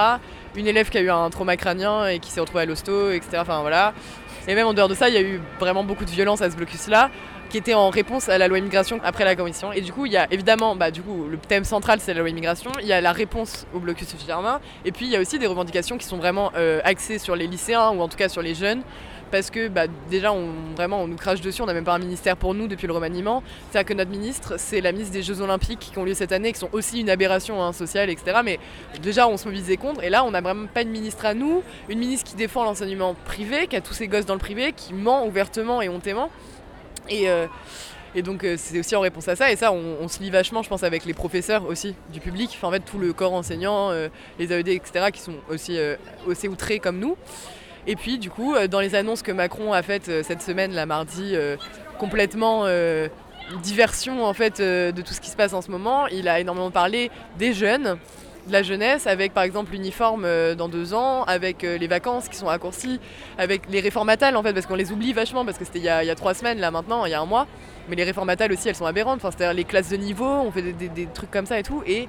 Une 0.57 0.67
élève 0.67 0.89
qui 0.89 0.99
a 0.99 1.01
eu 1.01 1.09
un 1.09 1.31
trauma 1.31 1.57
crânien 1.57 2.09
et 2.09 2.19
qui 2.19 2.33
s'est 2.33 2.41
retrouvée 2.41 2.63
à 2.63 2.67
l'hosto, 2.67 3.13
etc. 3.13 3.39
Enfin 3.39 3.61
voilà. 3.61 3.95
Et 4.49 4.57
même 4.57 4.67
en 4.67 4.75
dehors 4.75 4.89
de 4.89 4.95
ça, 4.95 5.09
il 5.09 5.15
y 5.15 5.19
a 5.19 5.23
eu 5.23 5.41
vraiment 5.61 5.85
beaucoup 5.85 6.05
de 6.05 6.11
violence 6.11 6.43
à 6.43 6.51
ce 6.51 6.57
blocus-là. 6.57 7.11
qui 7.49 7.57
était 7.57 7.75
en 7.75 7.89
réponse 7.91 8.29
à 8.29 8.37
la 8.37 8.47
loi 8.49 8.59
immigration 8.59 8.99
après 9.05 9.25
la 9.25 9.37
commission. 9.37 9.73
Et 9.73 9.81
du 9.81 9.93
coup, 9.93 10.05
il 10.05 10.13
y 10.13 10.17
a 10.17 10.27
évidemment, 10.33 10.75
bah, 10.75 10.91
du 10.91 11.01
coup, 11.01 11.27
le 11.31 11.39
thème 11.39 11.65
central 11.65 12.01
c'est 12.01 12.13
la 12.13 12.21
loi 12.21 12.29
immigration, 12.29 12.73
il 12.83 12.87
y 12.87 12.93
a 12.93 13.01
la 13.01 13.13
réponse 13.13 13.67
au 13.73 13.79
blocus 13.79 14.15
Germain, 14.27 14.61
et 14.85 14.93
puis 14.93 15.07
il 15.07 15.13
y 15.13 15.17
a 15.17 15.21
aussi 15.21 15.39
des 15.39 15.47
revendications 15.47 15.97
qui 15.97 16.07
sont 16.07 16.19
vraiment 16.19 16.53
axées 16.85 17.19
sur 17.19 17.37
les 17.37 17.47
lycéens 17.47 17.91
ou 17.91 18.03
en 18.03 18.09
tout 18.09 18.19
cas 18.19 18.29
sur 18.29 18.43
les 18.43 18.55
jeunes. 18.55 18.83
Parce 19.31 19.51
que 19.51 19.69
bah, 19.69 19.87
déjà, 20.11 20.33
on, 20.33 20.49
vraiment, 20.75 21.03
on 21.03 21.07
nous 21.07 21.17
crache 21.17 21.41
dessus, 21.41 21.63
on 21.63 21.67
n'a 21.67 21.75
même 21.75 21.85
pas 21.85 21.95
un 21.95 21.99
ministère 21.99 22.37
pour 22.37 22.55
nous 22.55 22.67
depuis 22.67 22.87
le 22.87 22.93
remaniement. 22.93 23.43
C'est-à-dire 23.71 23.89
que 23.89 23.95
notre 23.95 24.11
ministre, 24.11 24.55
c'est 24.59 24.81
la 24.81 24.93
ministre 24.93 25.13
des 25.13 25.23
Jeux 25.23 25.41
Olympiques 25.41 25.91
qui 25.93 25.99
ont 25.99 26.05
lieu 26.05 26.15
cette 26.15 26.33
année, 26.33 26.53
qui 26.53 26.59
sont 26.59 26.71
aussi 26.73 27.01
une 27.01 27.11
aberration 27.11 27.63
hein, 27.63 27.73
sociale, 27.73 28.11
etc. 28.11 28.41
Mais 28.45 28.59
déjà, 29.03 29.29
on 29.29 29.37
se 29.37 29.45
mobilisait 29.45 29.77
contre, 29.77 30.03
et 30.03 30.11
là, 30.11 30.25
on 30.25 30.31
n'a 30.31 30.41
vraiment 30.41 30.67
pas 30.67 30.83
une 30.83 30.91
ministre 30.91 31.27
à 31.27 31.35
nous, 31.35 31.63
une 31.89 31.99
ministre 31.99 32.29
qui 32.29 32.37
défend 32.37 32.65
l'enseignement 32.65 33.15
privé, 33.25 33.67
qui 33.67 33.77
a 33.77 33.81
tous 33.81 33.95
ses 33.95 34.09
gosses 34.09 34.27
dans 34.27 34.35
le 34.35 34.41
privé, 34.41 34.73
qui 34.73 34.95
ment 34.95 35.27
ouvertement 35.27 35.83
et 35.83 35.89
hontément. 35.89 36.31
Et, 37.09 37.29
euh, 37.29 37.47
et 38.15 38.23
donc 38.23 38.45
euh, 38.45 38.57
c'est 38.59 38.79
aussi 38.79 38.97
en 38.97 39.01
réponse 39.01 39.29
à 39.29 39.37
ça, 39.37 39.51
et 39.51 39.57
ça 39.57 39.73
on, 39.73 40.09
se 40.09 40.21
lie 40.21 40.31
vachement 40.31 40.63
je 40.63 40.69
pense 40.69 40.83
avec 40.83 41.05
les 41.05 41.15
professeurs 41.15 41.67
aussi 41.67 41.95
du 42.13 42.21
public, 42.21 42.51
enfin 42.55 42.69
en 42.69 42.71
fait 42.71 42.81
tout 42.81 42.99
le 42.99 43.13
corps 43.13 43.33
enseignant, 43.33 43.91
euh, 43.91 44.09
les 44.39 44.53
AED 44.53 44.69
etc. 44.69 45.07
qui 45.13 45.21
sont 45.21 45.35
aussi, 45.49 45.79
aussi 46.27 46.49
outrés 46.49 46.79
comme 46.79 46.99
nous. 46.99 47.17
Et 47.89 47.97
puis 47.97 48.19
du 48.19 48.31
coup 48.31 48.55
euh, 48.55 48.69
dans 48.69 48.81
les 48.81 48.95
annonces 48.95 49.23
que 49.23 49.33
Macron 49.33 49.73
a 49.73 49.83
faites 49.83 50.11
euh, 50.11 50.23
cette 50.23 50.43
semaine, 50.43 50.73
la 50.73 50.85
mardi, 50.85 51.31
euh, 51.33 51.57
complètement 51.99 52.67
diversion 53.63 54.25
en 54.25 54.35
fait 54.35 54.61
de 54.61 55.03
tout 55.03 55.13
ce 55.15 55.21
qui 55.21 55.31
se 55.31 55.37
passe 55.37 55.53
en 55.53 55.63
ce 55.63 55.71
moment, 55.73 56.07
il 56.07 56.29
a 56.29 56.39
énormément 56.39 56.71
parlé 56.71 57.11
des 57.39 57.53
jeunes, 57.53 57.97
de 58.47 58.53
la 58.53 58.63
jeunesse, 58.63 59.09
avec 59.09 59.35
par 59.35 59.43
exemple 59.43 59.73
l'uniforme 59.73 60.29
dans 60.55 60.69
deux 60.69 60.95
ans, 60.95 61.25
avec 61.25 61.63
les 61.63 61.87
vacances 61.89 62.29
qui 62.29 62.37
sont 62.37 62.47
raccourcies, 62.47 63.01
avec 63.37 63.63
les 63.69 63.81
réformatales 63.81 64.37
en 64.37 64.45
fait, 64.45 64.53
parce 64.53 64.67
qu'on 64.67 64.77
les 64.77 64.93
oublie 64.93 65.13
vachement, 65.13 65.45
parce 65.45 65.59
que 65.59 65.65
c'était 65.65 65.81
il 65.81 65.85
y, 65.85 65.89
a, 65.89 66.15
trois 66.15 66.35
semaines, 66.35 66.61
là 66.61 66.71
maintenant, 66.71 67.05
il 67.05 67.11
y 67.11 67.15
a 67.15 67.21
un 67.21 67.27
mois. 67.27 67.49
Mais 67.89 67.97
les 67.97 68.05
réformatales 68.05 68.53
aussi, 68.53 68.69
elles 68.69 68.77
sont 68.77 68.87
aberrantes, 68.87 69.17
enfin, 69.17 69.31
c'est-à-dire 69.37 69.55
les 69.55 69.65
classes 69.65 69.89
de 69.89 69.97
niveau, 69.97 70.27
on 70.27 70.53
fait 70.53 70.73
des, 70.73 71.07
trucs 71.07 71.33
comme 71.33 71.47
ça 71.47 71.59
et 71.59 71.65
tout. 71.65 71.83
Et 71.85 72.09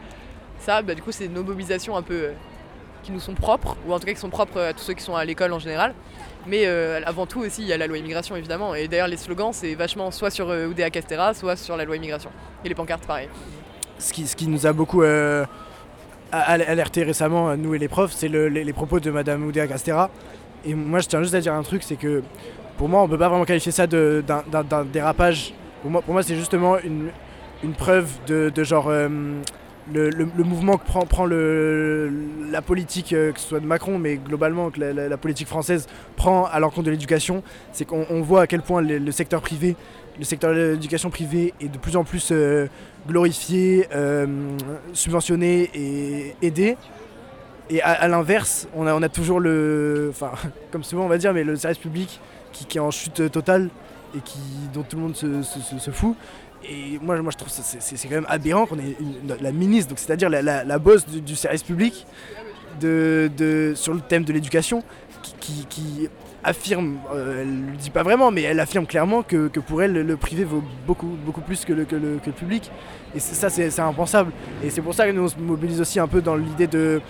ça, 0.59 0.83
bah, 0.83 0.93
du 0.93 1.01
coup, 1.01 1.11
c'est 1.11 1.29
nos 1.29 1.43
mobilisations 1.43 1.97
un 1.97 2.03
peu 2.03 2.27
nous 3.11 3.19
sont 3.19 3.33
propres, 3.33 3.75
ou 3.87 3.93
en 3.93 3.99
tout 3.99 4.05
cas 4.05 4.13
qui 4.13 4.19
sont 4.19 4.29
propres 4.29 4.59
à 4.59 4.73
tous 4.73 4.83
ceux 4.83 4.93
qui 4.93 5.03
sont 5.03 5.15
à 5.15 5.23
l'école 5.25 5.53
en 5.53 5.59
général. 5.59 5.93
Mais 6.47 6.63
euh, 6.65 7.01
avant 7.05 7.25
tout 7.25 7.41
aussi, 7.41 7.61
il 7.61 7.67
y 7.67 7.73
a 7.73 7.77
la 7.77 7.87
loi 7.87 7.97
immigration 7.97 8.35
évidemment. 8.35 8.73
Et 8.75 8.87
d'ailleurs, 8.87 9.07
les 9.07 9.17
slogans, 9.17 9.51
c'est 9.53 9.75
vachement 9.75 10.09
soit 10.11 10.29
sur 10.31 10.49
euh, 10.49 10.67
Oudéa 10.67 10.89
Castera, 10.89 11.33
soit 11.33 11.55
sur 11.55 11.75
la 11.77 11.85
loi 11.85 11.95
immigration. 11.97 12.29
Et 12.63 12.69
les 12.69 12.75
pancartes, 12.75 13.05
pareil. 13.05 13.27
ce 13.97 14.13
qui, 14.13 14.25
ce 14.25 14.35
qui 14.35 14.47
nous 14.47 14.65
a 14.65 14.71
beaucoup 14.73 15.03
euh, 15.03 15.45
alerté 16.31 17.03
récemment, 17.03 17.49
euh, 17.49 17.55
nous 17.55 17.75
et 17.75 17.79
les 17.79 17.87
profs, 17.87 18.13
c'est 18.13 18.29
le- 18.29 18.47
les, 18.47 18.73
propos 18.73 18.99
de 18.99 19.11
Madame 19.11 19.45
Oudéa 19.45 19.67
Castera. 19.67 20.09
Et 20.65 20.73
moi, 20.73 20.99
je 20.99 21.07
tiens 21.07 21.21
juste 21.21 21.35
à 21.35 21.41
dire 21.41 21.53
un 21.53 21.63
truc, 21.63 21.83
c'est 21.83 21.95
que 21.97 22.23
pour 22.77 22.87
moi, 22.89 23.01
on 23.01 23.07
peut 23.09 23.17
pas 23.17 23.29
vraiment 23.29 23.45
qualifier 23.45 23.71
ça 23.71 23.87
d'un 23.87 24.23
dérapage. 24.91 25.53
Pour 25.81 25.91
moi, 25.91 26.01
pour 26.01 26.13
moi 26.13 26.23
c'est 26.23 26.35
justement 26.35 26.77
une, 26.79 27.09
une 27.63 27.73
preuve 27.73 28.09
de, 28.27 28.49
de 28.53 28.63
genre 28.65 28.87
euh, 28.89 29.07
le, 29.93 30.43
mouvement 30.43 30.77
que 30.77 30.85
prend, 30.85 31.05
prend 31.05 31.25
le, 31.25 32.11
la 32.51 32.61
politique, 32.61 33.13
euh, 33.13 33.31
que 33.31 33.39
ce 33.39 33.47
soit 33.47 33.59
de 33.59 33.65
Macron, 33.65 33.97
mais 33.97 34.17
globalement 34.17 34.69
que 34.69 34.79
la, 34.79 35.17
politique 35.17 35.47
française 35.47 35.87
prend 36.15 36.45
à 36.45 36.59
l'encontre 36.59 36.83
de 36.83 36.91
l'éducation. 36.91 37.43
C'est 37.71 37.85
qu'on 37.85 38.05
on 38.09 38.21
voit 38.21 38.41
à 38.41 38.47
quel 38.47 38.61
point 38.61 38.81
le, 38.81 39.11
secteur 39.11 39.41
privé, 39.41 39.75
le 40.17 40.25
secteur 40.25 40.53
de 40.53 40.71
l'éducation 40.71 41.09
privée 41.09 41.53
est 41.61 41.69
de 41.69 41.77
plus 41.77 41.95
en 41.95 42.03
plus 42.03 42.29
euh, 42.31 42.67
glorifié, 43.07 43.87
euh, 43.93 44.25
subventionné 44.93 45.69
et 45.73 46.35
aidé. 46.41 46.77
Et 47.71 47.81
à, 47.83 48.07
l'inverse, 48.07 48.67
on 48.75 48.87
a, 48.87 49.09
toujours 49.09 49.39
le. 49.39 50.07
Enfin, 50.09 50.31
comme 50.71 50.83
souvent 50.83 51.05
on 51.05 51.07
va 51.07 51.19
dire, 51.19 51.33
mais 51.33 51.43
le 51.43 51.55
service 51.55 51.77
public 51.77 52.19
qui, 52.51 52.77
est 52.77 52.81
en 52.81 52.89
chute 52.89 53.31
totale 53.31 53.69
et 54.17 54.19
qui, 54.21 54.39
dont 54.73 54.81
tout 54.81 54.95
le 54.95 55.03
monde 55.03 55.15
se 55.15 55.91
fout. 55.91 56.15
Et 56.63 56.99
moi, 57.01 57.21
moi 57.21 57.31
je 57.31 57.37
trouve 57.37 57.49
que 57.49 57.61
c'est 57.79 58.07
quand 58.07 58.15
même 58.15 58.25
aberrant 58.27 58.65
qu'on 58.65 58.79
ait 58.79 58.95
la 59.41 59.51
ministre, 59.51 59.93
c'est-à-dire 59.95 60.29
la, 60.29 60.41
la, 60.63 60.79
boss 60.79 61.07
du, 61.07 61.35
service 61.35 61.63
public, 61.63 62.05
de, 62.79 63.29
de, 63.37 63.73
sur 63.75 63.93
le 63.93 64.01
thème 64.01 64.23
de 64.23 64.33
l'éducation, 64.33 64.83
qui, 65.39 65.65
qui- 65.69 66.09
affirme, 66.43 66.99
euh, 67.13 67.41
elle 67.41 67.71
le 67.71 67.77
dit 67.77 67.89
pas 67.89 68.03
vraiment, 68.03 68.31
mais 68.31 68.43
elle 68.43 68.59
affirme 68.59 68.85
clairement 68.85 69.23
que, 69.23 69.49
que 69.49 69.59
pour 69.59 69.83
elle, 69.83 69.91
le, 69.93 70.17
privé 70.17 70.43
vaut 70.45 70.63
beaucoup, 70.87 71.17
beaucoup 71.25 71.41
plus 71.41 71.65
que 71.65 71.73
le, 71.73 71.85
que 71.85 71.95
le, 71.97 72.17
public. 72.31 72.71
Et 73.13 73.19
ça, 73.19 73.49
c'est 73.49 73.77
impensable. 73.79 74.31
Et 74.63 74.69
c'est 74.69 74.81
pour 74.81 74.93
ça 74.93 75.05
que 75.05 75.11
nous, 75.11 75.23
on 75.23 75.27
se 75.27 75.37
mobilise 75.37 75.81
aussi 75.81 75.99
un 75.99 76.07
peu 76.07 76.21
dans 76.21 76.35
l'idée 76.35 76.67
de, 76.67 77.01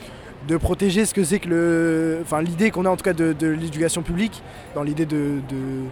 de 0.48 0.58
protéger 0.58 1.06
ce 1.06 1.14
que 1.14 1.24
c'est 1.24 1.40
que 1.40 1.50
le. 1.50 2.20
Enfin, 2.24 2.42
l'idée 2.42 2.72
qu'on 2.72 2.86
a 2.86 2.90
en 2.90 2.98
tout 2.98 3.04
cas 3.04 3.14
de, 3.14 3.34
de 3.34 3.48
l'éducation 3.48 4.02
publique, 4.02 4.42
dans 4.74 4.84
l'idée 4.84 5.06
de, 5.06 5.36
de 5.50 5.84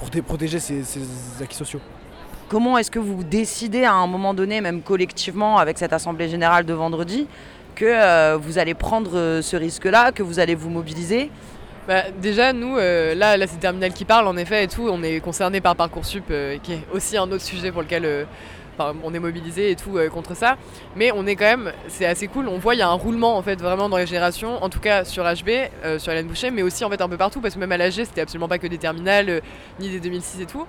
proté- 0.00 0.22
protéger 0.22 0.60
ses 0.60 0.82
acquis 1.42 1.56
sociaux. 1.56 1.80
Comment 2.48 2.78
est-ce 2.78 2.92
que 2.92 3.00
vous 3.00 3.24
décidez 3.24 3.82
à 3.82 3.94
un 3.94 4.06
moment 4.06 4.32
donné, 4.32 4.60
même 4.60 4.80
collectivement, 4.80 5.58
avec 5.58 5.78
cette 5.78 5.92
Assemblée 5.92 6.28
Générale 6.28 6.64
de 6.64 6.74
vendredi, 6.74 7.26
que 7.74 7.84
euh, 7.84 8.38
vous 8.40 8.58
allez 8.58 8.74
prendre 8.74 9.18
euh, 9.18 9.42
ce 9.42 9.56
risque-là, 9.56 10.12
que 10.12 10.22
vous 10.22 10.38
allez 10.38 10.54
vous 10.54 10.70
mobiliser? 10.70 11.32
Bah, 11.88 12.04
déjà, 12.22 12.52
nous, 12.52 12.76
euh, 12.78 13.16
là, 13.16 13.36
c'est 13.48 13.58
Terminal 13.58 13.92
qui 13.92 14.04
parle, 14.04 14.28
en 14.28 14.36
effet, 14.36 14.62
et 14.62 14.68
tout. 14.68 14.88
On 14.88 15.02
est 15.02 15.18
concerné 15.18 15.60
par 15.60 15.74
Parcoursup, 15.74 16.32
qui 16.62 16.74
est 16.74 16.86
aussi 16.92 17.16
un 17.16 17.24
autre 17.24 17.42
sujet 17.42 17.72
pour 17.72 17.82
lequel 17.82 18.28
on 18.78 19.12
est 19.12 19.18
mobilisé 19.18 19.72
et 19.72 19.74
tout 19.74 19.98
contre 20.12 20.36
ça. 20.36 20.56
Mais 20.94 21.10
on 21.10 21.26
est 21.26 21.34
quand 21.34 21.46
même, 21.46 21.72
c'est 21.88 22.06
assez 22.06 22.28
cool. 22.28 22.46
On 22.46 22.58
voit, 22.58 22.76
il 22.76 22.78
y 22.78 22.82
a 22.82 22.88
un 22.88 22.92
roulement, 22.92 23.36
en 23.36 23.42
fait, 23.42 23.60
vraiment 23.60 23.88
dans 23.88 23.96
les 23.96 24.06
générations, 24.06 24.62
en 24.62 24.68
tout 24.68 24.80
cas 24.80 25.04
sur 25.04 25.24
HB, 25.24 25.98
sur 25.98 26.12
Hélène 26.12 26.28
Boucher, 26.28 26.52
mais 26.52 26.62
aussi, 26.62 26.84
en 26.84 26.90
fait, 26.90 27.00
un 27.00 27.08
peu 27.08 27.16
partout, 27.16 27.40
parce 27.40 27.54
que 27.54 27.58
même 27.58 27.72
à 27.72 27.76
l'AG, 27.76 28.04
c'était 28.04 28.20
absolument 28.20 28.46
pas 28.46 28.58
que 28.58 28.68
des 28.68 28.78
terminales, 28.78 29.42
ni 29.80 29.88
des 29.88 29.98
2006 29.98 30.42
et 30.42 30.46
tout. 30.46 30.64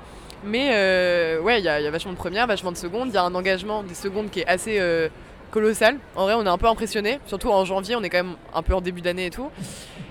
Mais 0.47 0.69
euh, 0.71 1.41
ouais, 1.41 1.59
il 1.59 1.65
y, 1.65 1.69
a 1.69 1.91
vachement 1.91 2.13
de 2.13 2.17
premières, 2.17 2.47
vachement 2.47 2.71
de 2.71 2.77
secondes. 2.77 3.09
Il 3.09 3.13
y 3.13 3.17
a 3.17 3.23
un 3.23 3.35
engagement 3.35 3.83
des 3.83 3.93
secondes 3.93 4.29
qui 4.29 4.39
est 4.39 4.47
assez 4.47 4.77
euh, 4.79 5.09
colossal. 5.51 5.97
En 6.15 6.23
vrai, 6.23 6.35
on 6.35 6.45
est 6.45 6.49
un 6.49 6.57
peu 6.57 6.67
impressionné. 6.67 7.19
Surtout 7.25 7.49
en 7.49 7.65
janvier, 7.65 7.95
on 7.95 8.03
est 8.03 8.09
quand 8.09 8.23
même 8.23 8.35
un 8.53 8.61
peu 8.61 8.73
en 8.73 8.81
début 8.81 9.01
d'année 9.01 9.25
et 9.25 9.29
tout. 9.29 9.49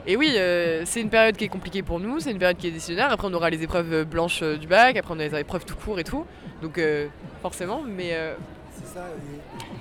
Et 0.07 0.17
oui, 0.17 0.35
euh, 0.37 0.83
c'est 0.85 1.01
une 1.01 1.09
période 1.09 1.37
qui 1.37 1.45
est 1.45 1.49
compliquée 1.49 1.83
pour 1.83 1.99
nous, 1.99 2.21
c'est 2.21 2.31
une 2.31 2.39
période 2.39 2.59
qui 2.59 2.69
est 2.69 2.71
décisionnaire. 2.71 3.11
Après, 3.11 3.27
on 3.29 3.35
aura 3.35 3.51
les 3.51 3.63
épreuves 3.63 4.05
blanches 4.05 4.43
du 4.43 4.67
bac, 4.67 4.97
après, 4.97 5.15
on 5.15 5.19
a 5.19 5.27
les 5.27 5.41
épreuves 5.41 5.65
tout 5.65 5.75
court 5.75 5.99
et 5.99 6.05
tout. 6.05 6.25
Donc, 6.63 6.81
forcément, 7.43 7.83
mais. 7.87 8.17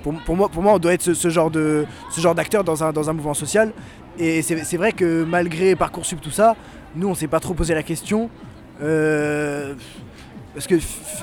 Pour, 0.01 0.35
moi, 0.35 0.49
pour 0.49 0.63
moi, 0.63 0.73
on 0.73 0.79
doit 0.79 0.93
être 0.93 1.13
ce, 1.13 1.29
genre 1.29 1.51
de 1.51 1.85
ce 2.11 2.21
genre 2.21 2.33
d'acteur 2.33 2.63
dans 2.63 2.83
un, 2.83 2.91
dans 2.91 3.09
un 3.09 3.13
mouvement 3.13 3.33
social. 3.33 3.71
Et 4.17 4.41
c'est 4.41 4.77
vrai 4.77 4.93
que 4.93 5.23
malgré 5.25 5.75
Parcoursup, 5.75 6.21
tout 6.21 6.31
ça, 6.31 6.55
nous, 6.95 7.07
on 7.07 7.13
s'est 7.13 7.27
pas 7.27 7.39
trop 7.39 7.53
posé 7.53 7.73
la 7.73 7.83
question. 7.83 8.29
Parce 10.55 10.67
que, 10.67 10.75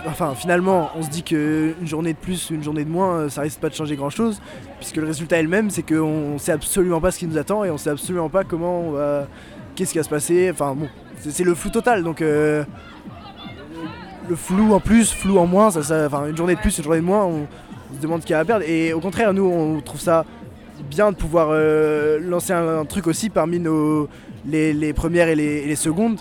enfin, 0.06 0.34
finalement, 0.36 0.90
on 0.94 1.02
se 1.02 1.08
dit 1.08 1.22
qu'une 1.22 1.86
journée 1.86 2.12
de 2.12 2.18
plus, 2.18 2.50
une 2.50 2.62
journée 2.62 2.84
de 2.84 2.90
moins, 2.90 3.14
euh, 3.14 3.28
ça 3.30 3.40
risque 3.40 3.60
pas 3.60 3.70
de 3.70 3.74
changer 3.74 3.96
grand 3.96 4.10
chose. 4.10 4.42
Puisque 4.78 4.96
le 4.96 5.06
résultat 5.06 5.38
est 5.38 5.42
le 5.42 5.48
même, 5.48 5.70
c'est 5.70 5.82
qu'on 5.82 6.38
sait 6.38 6.52
absolument 6.52 7.00
pas 7.00 7.10
ce 7.10 7.18
qui 7.18 7.26
nous 7.26 7.38
attend 7.38 7.64
et 7.64 7.70
on 7.70 7.78
sait 7.78 7.88
absolument 7.88 8.28
pas 8.28 8.44
comment 8.44 8.80
on 8.80 8.90
va. 8.92 9.26
Qu'est-ce 9.74 9.92
qui 9.92 9.98
va 9.98 10.04
se 10.04 10.10
passer. 10.10 10.50
Enfin, 10.52 10.74
bon, 10.74 10.86
c'est 11.18 11.44
le 11.44 11.54
flou 11.54 11.70
total. 11.70 12.04
Donc. 12.04 12.20
euh, 12.20 12.62
le 14.28 14.36
flou 14.36 14.72
en 14.72 14.78
plus, 14.78 15.12
flou 15.12 15.38
en 15.38 15.46
moins, 15.46 15.72
ça, 15.72 16.08
une 16.28 16.36
journée 16.36 16.54
de 16.54 16.60
plus, 16.60 16.78
une 16.78 16.84
journée 16.84 17.00
de 17.00 17.04
moins, 17.04 17.24
on, 17.24 17.46
se 17.94 18.00
demande 18.00 18.22
qui 18.22 18.32
a 18.32 18.38
à 18.38 18.44
perdre. 18.44 18.64
Et 18.66 18.92
au 18.92 19.00
contraire, 19.00 19.34
nous, 19.34 19.44
on 19.44 19.80
trouve 19.80 20.00
ça 20.00 20.24
bien 20.88 21.10
de 21.10 21.16
pouvoir 21.16 21.48
euh, 21.50 22.20
lancer 22.20 22.52
un, 22.52 22.84
truc 22.84 23.08
aussi 23.08 23.30
parmi 23.30 23.58
nos, 23.58 24.08
les, 24.46 24.92
premières 24.92 25.28
et 25.28 25.34
les 25.34 25.76
secondes, 25.76 26.20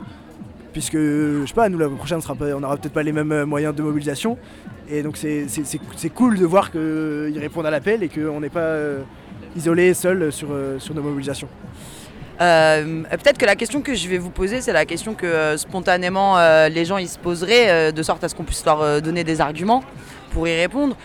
puisque, 0.74 0.98
je 0.98 1.44
sais 1.46 1.54
pas, 1.54 1.70
nous, 1.70 1.78
la 1.78 1.90
prochaine, 1.90 2.22
sera 2.22 2.36
pas, 2.36 2.46
on 2.56 2.60
n'aura 2.60 2.78
peut-être 2.78 2.94
pas 2.94 3.04
les 3.04 3.12
mêmes 3.12 3.32
euh, 3.32 3.46
moyens 3.46 3.76
de 3.76 3.82
mobilisation. 3.82 4.38
Et 4.90 5.04
donc, 5.04 5.18
c'est- 5.18 5.46
cool 6.14 6.38
de 6.38 6.46
voir 6.46 6.72
qu'ils 6.72 7.38
répondent 7.40 7.66
à 7.66 7.72
l'appel 7.72 8.04
et 8.04 8.10
qu'on 8.10 8.40
n'est 8.40 8.50
pas 8.50 8.60
euh, 8.60 9.02
isolé, 9.56 9.94
seul 9.94 10.32
sur, 10.32 10.50
euh, 10.52 10.80
sur 10.80 10.94
nos 10.96 11.02
mobilisations. 11.02 11.48
Peut-être 12.40 13.38
que 13.38 13.46
la 13.46 13.56
question 13.56 13.82
que 13.82 13.94
je 13.94 14.08
vais 14.08 14.18
vous 14.18 14.32
poser, 14.32 14.62
c'est 14.62 14.74
la 14.74 14.86
question 14.86 15.14
que 15.14 15.56
spontanément 15.58 16.38
les 16.70 16.86
gens 16.86 16.98
ils 16.98 17.08
se 17.08 17.20
poseraient, 17.20 17.94
de 17.94 18.02
sorte 18.02 18.24
à 18.24 18.30
ce 18.30 18.34
qu'on 18.34 18.44
puisse 18.44 18.66
leur 18.66 19.00
donner 19.00 19.24
des 19.24 19.42
arguments 19.42 19.84
pour 20.32 20.48
y 20.48 20.56
répondre. 20.60 20.96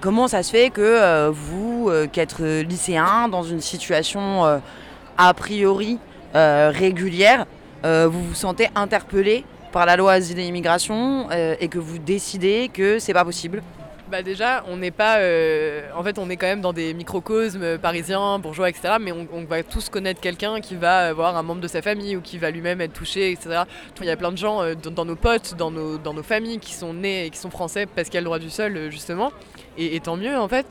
Comment 0.00 0.26
ça 0.26 0.42
se 0.42 0.50
fait 0.50 0.70
que 0.70 1.28
vous, 1.28 1.90
euh, 1.90 2.06
lycéen, 2.62 3.28
dans 3.28 3.42
une 3.42 3.60
situation 3.60 4.44
a 5.18 5.34
priori 5.34 5.98
régulière, 6.32 7.44
vous 8.08 8.24
vous 8.24 8.34
sentez 8.34 8.68
interpellé 8.74 9.44
par 9.76 9.84
la 9.84 9.96
loi 9.96 10.12
asile 10.12 10.38
et 10.38 10.46
immigration 10.46 11.28
euh, 11.30 11.54
et 11.60 11.68
que 11.68 11.78
vous 11.78 11.98
décidez 11.98 12.70
que 12.72 12.98
c'est 12.98 13.12
pas 13.12 13.26
possible 13.26 13.62
Bah 14.10 14.22
déjà, 14.22 14.64
on 14.68 14.78
n'est 14.78 14.90
pas, 14.90 15.18
euh, 15.18 15.82
en 15.94 16.02
fait, 16.02 16.18
on 16.18 16.30
est 16.30 16.38
quand 16.38 16.46
même 16.46 16.62
dans 16.62 16.72
des 16.72 16.94
microcosmes 16.94 17.62
euh, 17.62 17.76
parisiens, 17.76 18.38
bourgeois, 18.38 18.70
etc. 18.70 18.94
Mais 18.98 19.12
on, 19.12 19.44
va 19.44 19.62
tous 19.62 19.90
connaître 19.90 20.20
quelqu'un 20.20 20.60
qui 20.60 20.76
va 20.76 21.08
avoir 21.08 21.36
un 21.36 21.42
membre 21.42 21.60
de 21.60 21.68
sa 21.68 21.82
famille 21.82 22.16
ou 22.16 22.22
qui 22.22 22.38
va 22.38 22.50
lui-même 22.50 22.80
être 22.80 22.94
touché, 22.94 23.32
etc. 23.32 23.64
Il 24.00 24.06
y 24.06 24.10
a 24.10 24.16
plein 24.16 24.32
de 24.32 24.38
gens 24.38 24.62
euh, 24.62 24.74
dans, 24.74 25.04
nos 25.04 25.16
potes, 25.16 25.56
dans 25.56 25.70
nos, 25.70 25.98
dans 25.98 26.14
nos 26.14 26.22
familles 26.22 26.58
qui 26.58 26.72
sont 26.72 26.94
nés 26.94 27.26
et 27.26 27.30
qui 27.30 27.38
sont 27.38 27.50
français 27.50 27.86
parce 27.86 28.08
qu'il 28.08 28.14
y 28.14 28.18
a 28.18 28.20
le 28.20 28.26
droit 28.26 28.38
du 28.38 28.50
sol, 28.50 28.76
euh, 28.76 28.90
justement. 28.90 29.32
Et, 29.78 30.00
tant 30.00 30.16
mieux, 30.16 30.38
en 30.38 30.48
fait. 30.48 30.64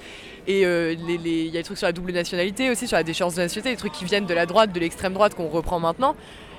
Et 0.48 0.66
euh, 0.66 0.94
il 0.94 1.28
y 1.28 1.50
a 1.50 1.60
des 1.60 1.64
trucs 1.64 1.78
sur 1.78 1.86
la 1.86 1.92
double 1.92 2.12
nationalité 2.12 2.72
aussi, 2.72 2.88
sur 2.88 2.98
la 2.98 3.04
déchéance 3.04 3.36
de 3.36 3.42
nationalité, 3.42 3.70
des 3.70 3.78
trucs 3.78 3.94
qui 3.94 4.06
viennent 4.06 4.26
de 4.26 4.34
la 4.34 4.48
droite, 4.48 4.72
de 4.72 4.80
l'extrême 4.80 5.14
droite 5.14 5.36
qu'on 5.36 5.48
reprend 5.48 5.80
maintenant. 5.80 6.16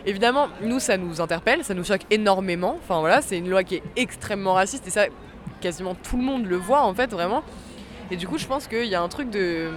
Évidemment, 0.07 0.49
nous, 0.63 0.79
ça 0.79 0.97
nous 0.97 1.21
interpelle, 1.21 1.65
ça 1.65 1.75
nous 1.75 1.85
choque 1.85 2.03
énormément. 2.11 2.79
Enfin 2.83 3.01
voilà, 3.01 3.21
c'est 3.21 3.39
une 3.39 3.51
loi 3.51 3.65
qui 3.65 3.77
est 3.77 3.83
extrêmement 3.97 4.55
raciste 4.55 4.87
et 4.87 4.91
ça, 4.91 5.07
quasiment 5.61 5.97
tout 5.97 6.17
le 6.17 6.23
monde 6.23 6.47
le 6.47 6.57
voit 6.57 6.83
en 6.83 6.95
fait, 6.95 7.11
vraiment. 7.11 7.43
Et 8.13 8.17
du 8.17 8.29
coup, 8.29 8.39
je 8.39 8.47
pense 8.47 8.69
qu'il 8.69 8.87
y 8.87 8.95
a 8.95 9.03
un 9.03 9.09
truc 9.09 9.31
de. 9.31 9.69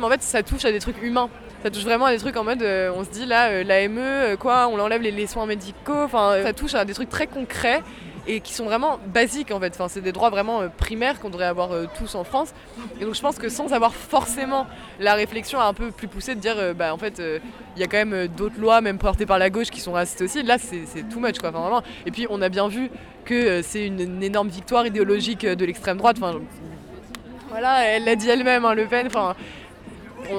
En 0.00 0.08
fait, 0.08 0.22
ça 0.22 0.42
touche 0.42 0.64
à 0.64 0.72
des 0.72 0.80
trucs 0.80 1.00
humains. 1.02 1.28
Ça 1.62 1.70
touche 1.70 1.84
vraiment 1.84 2.06
à 2.06 2.12
des 2.12 2.18
trucs 2.18 2.36
en 2.36 2.42
mode, 2.42 2.62
euh, 2.62 2.90
on 2.96 3.04
se 3.04 3.10
dit 3.10 3.24
là, 3.24 3.50
euh, 3.50 3.62
l'AME, 3.62 3.98
euh, 3.98 4.36
quoi, 4.36 4.66
on 4.66 4.80
enlève 4.80 5.00
les, 5.00 5.12
les 5.12 5.28
soins 5.28 5.46
médicaux. 5.46 6.02
Enfin, 6.02 6.34
ça 6.42 6.52
touche 6.52 6.74
à 6.74 6.84
des 6.84 6.94
trucs 6.94 7.10
très 7.10 7.28
concrets 7.28 7.82
et 8.26 8.40
qui 8.40 8.54
sont 8.54 8.64
vraiment 8.64 8.98
basiques 9.06 9.50
en 9.50 9.60
fait. 9.60 9.72
Enfin, 9.74 9.88
c'est 9.88 10.00
des 10.00 10.12
droits 10.12 10.30
vraiment 10.30 10.60
euh, 10.60 10.68
primaires 10.68 11.20
qu'on 11.20 11.30
devrait 11.30 11.46
avoir 11.46 11.72
euh, 11.72 11.86
tous 11.98 12.14
en 12.14 12.24
France. 12.24 12.52
Et 13.00 13.04
donc 13.04 13.14
je 13.14 13.20
pense 13.20 13.38
que 13.38 13.48
sans 13.48 13.72
avoir 13.72 13.94
forcément 13.94 14.66
la 15.00 15.14
réflexion 15.14 15.60
un 15.60 15.74
peu 15.74 15.90
plus 15.90 16.08
poussée 16.08 16.34
de 16.34 16.40
dire, 16.40 16.54
euh, 16.58 16.74
bah 16.74 16.94
en 16.94 16.98
fait, 16.98 17.20
il 17.76 17.80
y 17.80 17.84
a 17.84 17.86
quand 17.86 18.04
même 18.04 18.28
d'autres 18.28 18.60
lois, 18.60 18.80
même 18.80 18.98
portées 18.98 19.26
par 19.26 19.38
la 19.38 19.50
gauche, 19.50 19.70
qui 19.70 19.80
sont 19.80 19.92
racistes 19.92 20.22
aussi. 20.22 20.42
Là, 20.42 20.58
c'est 20.58 21.08
too 21.08 21.20
much 21.20 21.38
quoi. 21.38 21.50
Enfin, 21.50 21.60
vraiment. 21.60 21.82
Et 22.06 22.10
puis 22.10 22.26
on 22.30 22.40
a 22.42 22.48
bien 22.48 22.68
vu 22.68 22.90
que 23.24 23.62
c'est 23.62 23.86
une, 23.86 24.22
énorme 24.22 24.48
victoire 24.48 24.86
idéologique 24.86 25.46
de 25.46 25.64
l'extrême 25.64 25.96
droite. 25.96 26.16
Enfin, 26.20 26.38
voilà, 27.50 27.84
elle 27.84 28.04
l'a 28.04 28.16
dit 28.16 28.28
elle-même, 28.28 28.64
hein, 28.64 28.74
Le 28.74 28.86
Pen. 28.86 29.06
Enfin, 29.06 29.34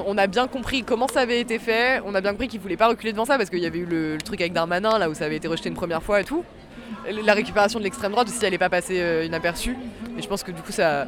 on, 0.06 0.18
a 0.18 0.26
bien 0.26 0.46
compris 0.46 0.82
comment 0.82 1.08
ça 1.08 1.20
avait 1.20 1.40
été 1.40 1.58
fait. 1.58 2.00
On 2.04 2.14
a 2.14 2.20
bien 2.20 2.32
compris 2.32 2.48
qu'il 2.48 2.60
voulait 2.60 2.76
pas 2.76 2.88
reculer 2.88 3.12
devant 3.12 3.24
ça 3.24 3.36
parce 3.36 3.50
qu'il 3.50 3.60
y 3.60 3.66
avait 3.66 3.78
eu 3.78 3.86
le 3.86 4.18
truc 4.18 4.40
avec 4.40 4.52
Darmanin 4.52 4.98
là 4.98 5.08
où 5.08 5.14
ça 5.14 5.26
avait 5.26 5.36
été 5.36 5.48
rejeté 5.48 5.68
une 5.68 5.74
première 5.74 6.02
fois 6.02 6.20
et 6.20 6.24
tout. 6.24 6.44
La 7.24 7.34
récupération 7.34 7.78
de 7.78 7.84
l'extrême 7.84 8.12
droite 8.12 8.28
aussi, 8.28 8.44
elle 8.44 8.52
n'est 8.52 8.58
pas 8.58 8.70
passée 8.70 9.00
euh, 9.00 9.24
inaperçue. 9.24 9.76
Et 10.16 10.22
je 10.22 10.28
pense 10.28 10.42
que 10.42 10.50
du 10.52 10.62
coup, 10.62 10.72
ça, 10.72 11.06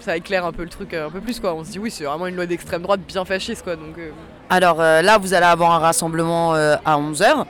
ça 0.00 0.16
éclaire 0.16 0.44
un 0.46 0.52
peu 0.52 0.62
le 0.62 0.68
truc 0.68 0.94
euh, 0.94 1.08
un 1.08 1.10
peu 1.10 1.20
plus 1.20 1.40
quoi. 1.40 1.54
On 1.54 1.64
se 1.64 1.70
dit 1.70 1.78
oui, 1.78 1.90
c'est 1.90 2.04
vraiment 2.04 2.26
une 2.26 2.36
loi 2.36 2.46
d'extrême 2.46 2.82
droite 2.82 3.00
bien 3.06 3.24
fasciste 3.24 3.64
quoi. 3.64 3.76
Donc 3.76 3.98
euh, 3.98 4.10
Alors 4.50 4.80
euh, 4.80 5.02
là, 5.02 5.18
vous 5.18 5.34
allez 5.34 5.46
avoir 5.46 5.72
un 5.72 5.78
rassemblement 5.78 6.54
euh, 6.54 6.76
à 6.84 6.98
11h, 6.98 7.44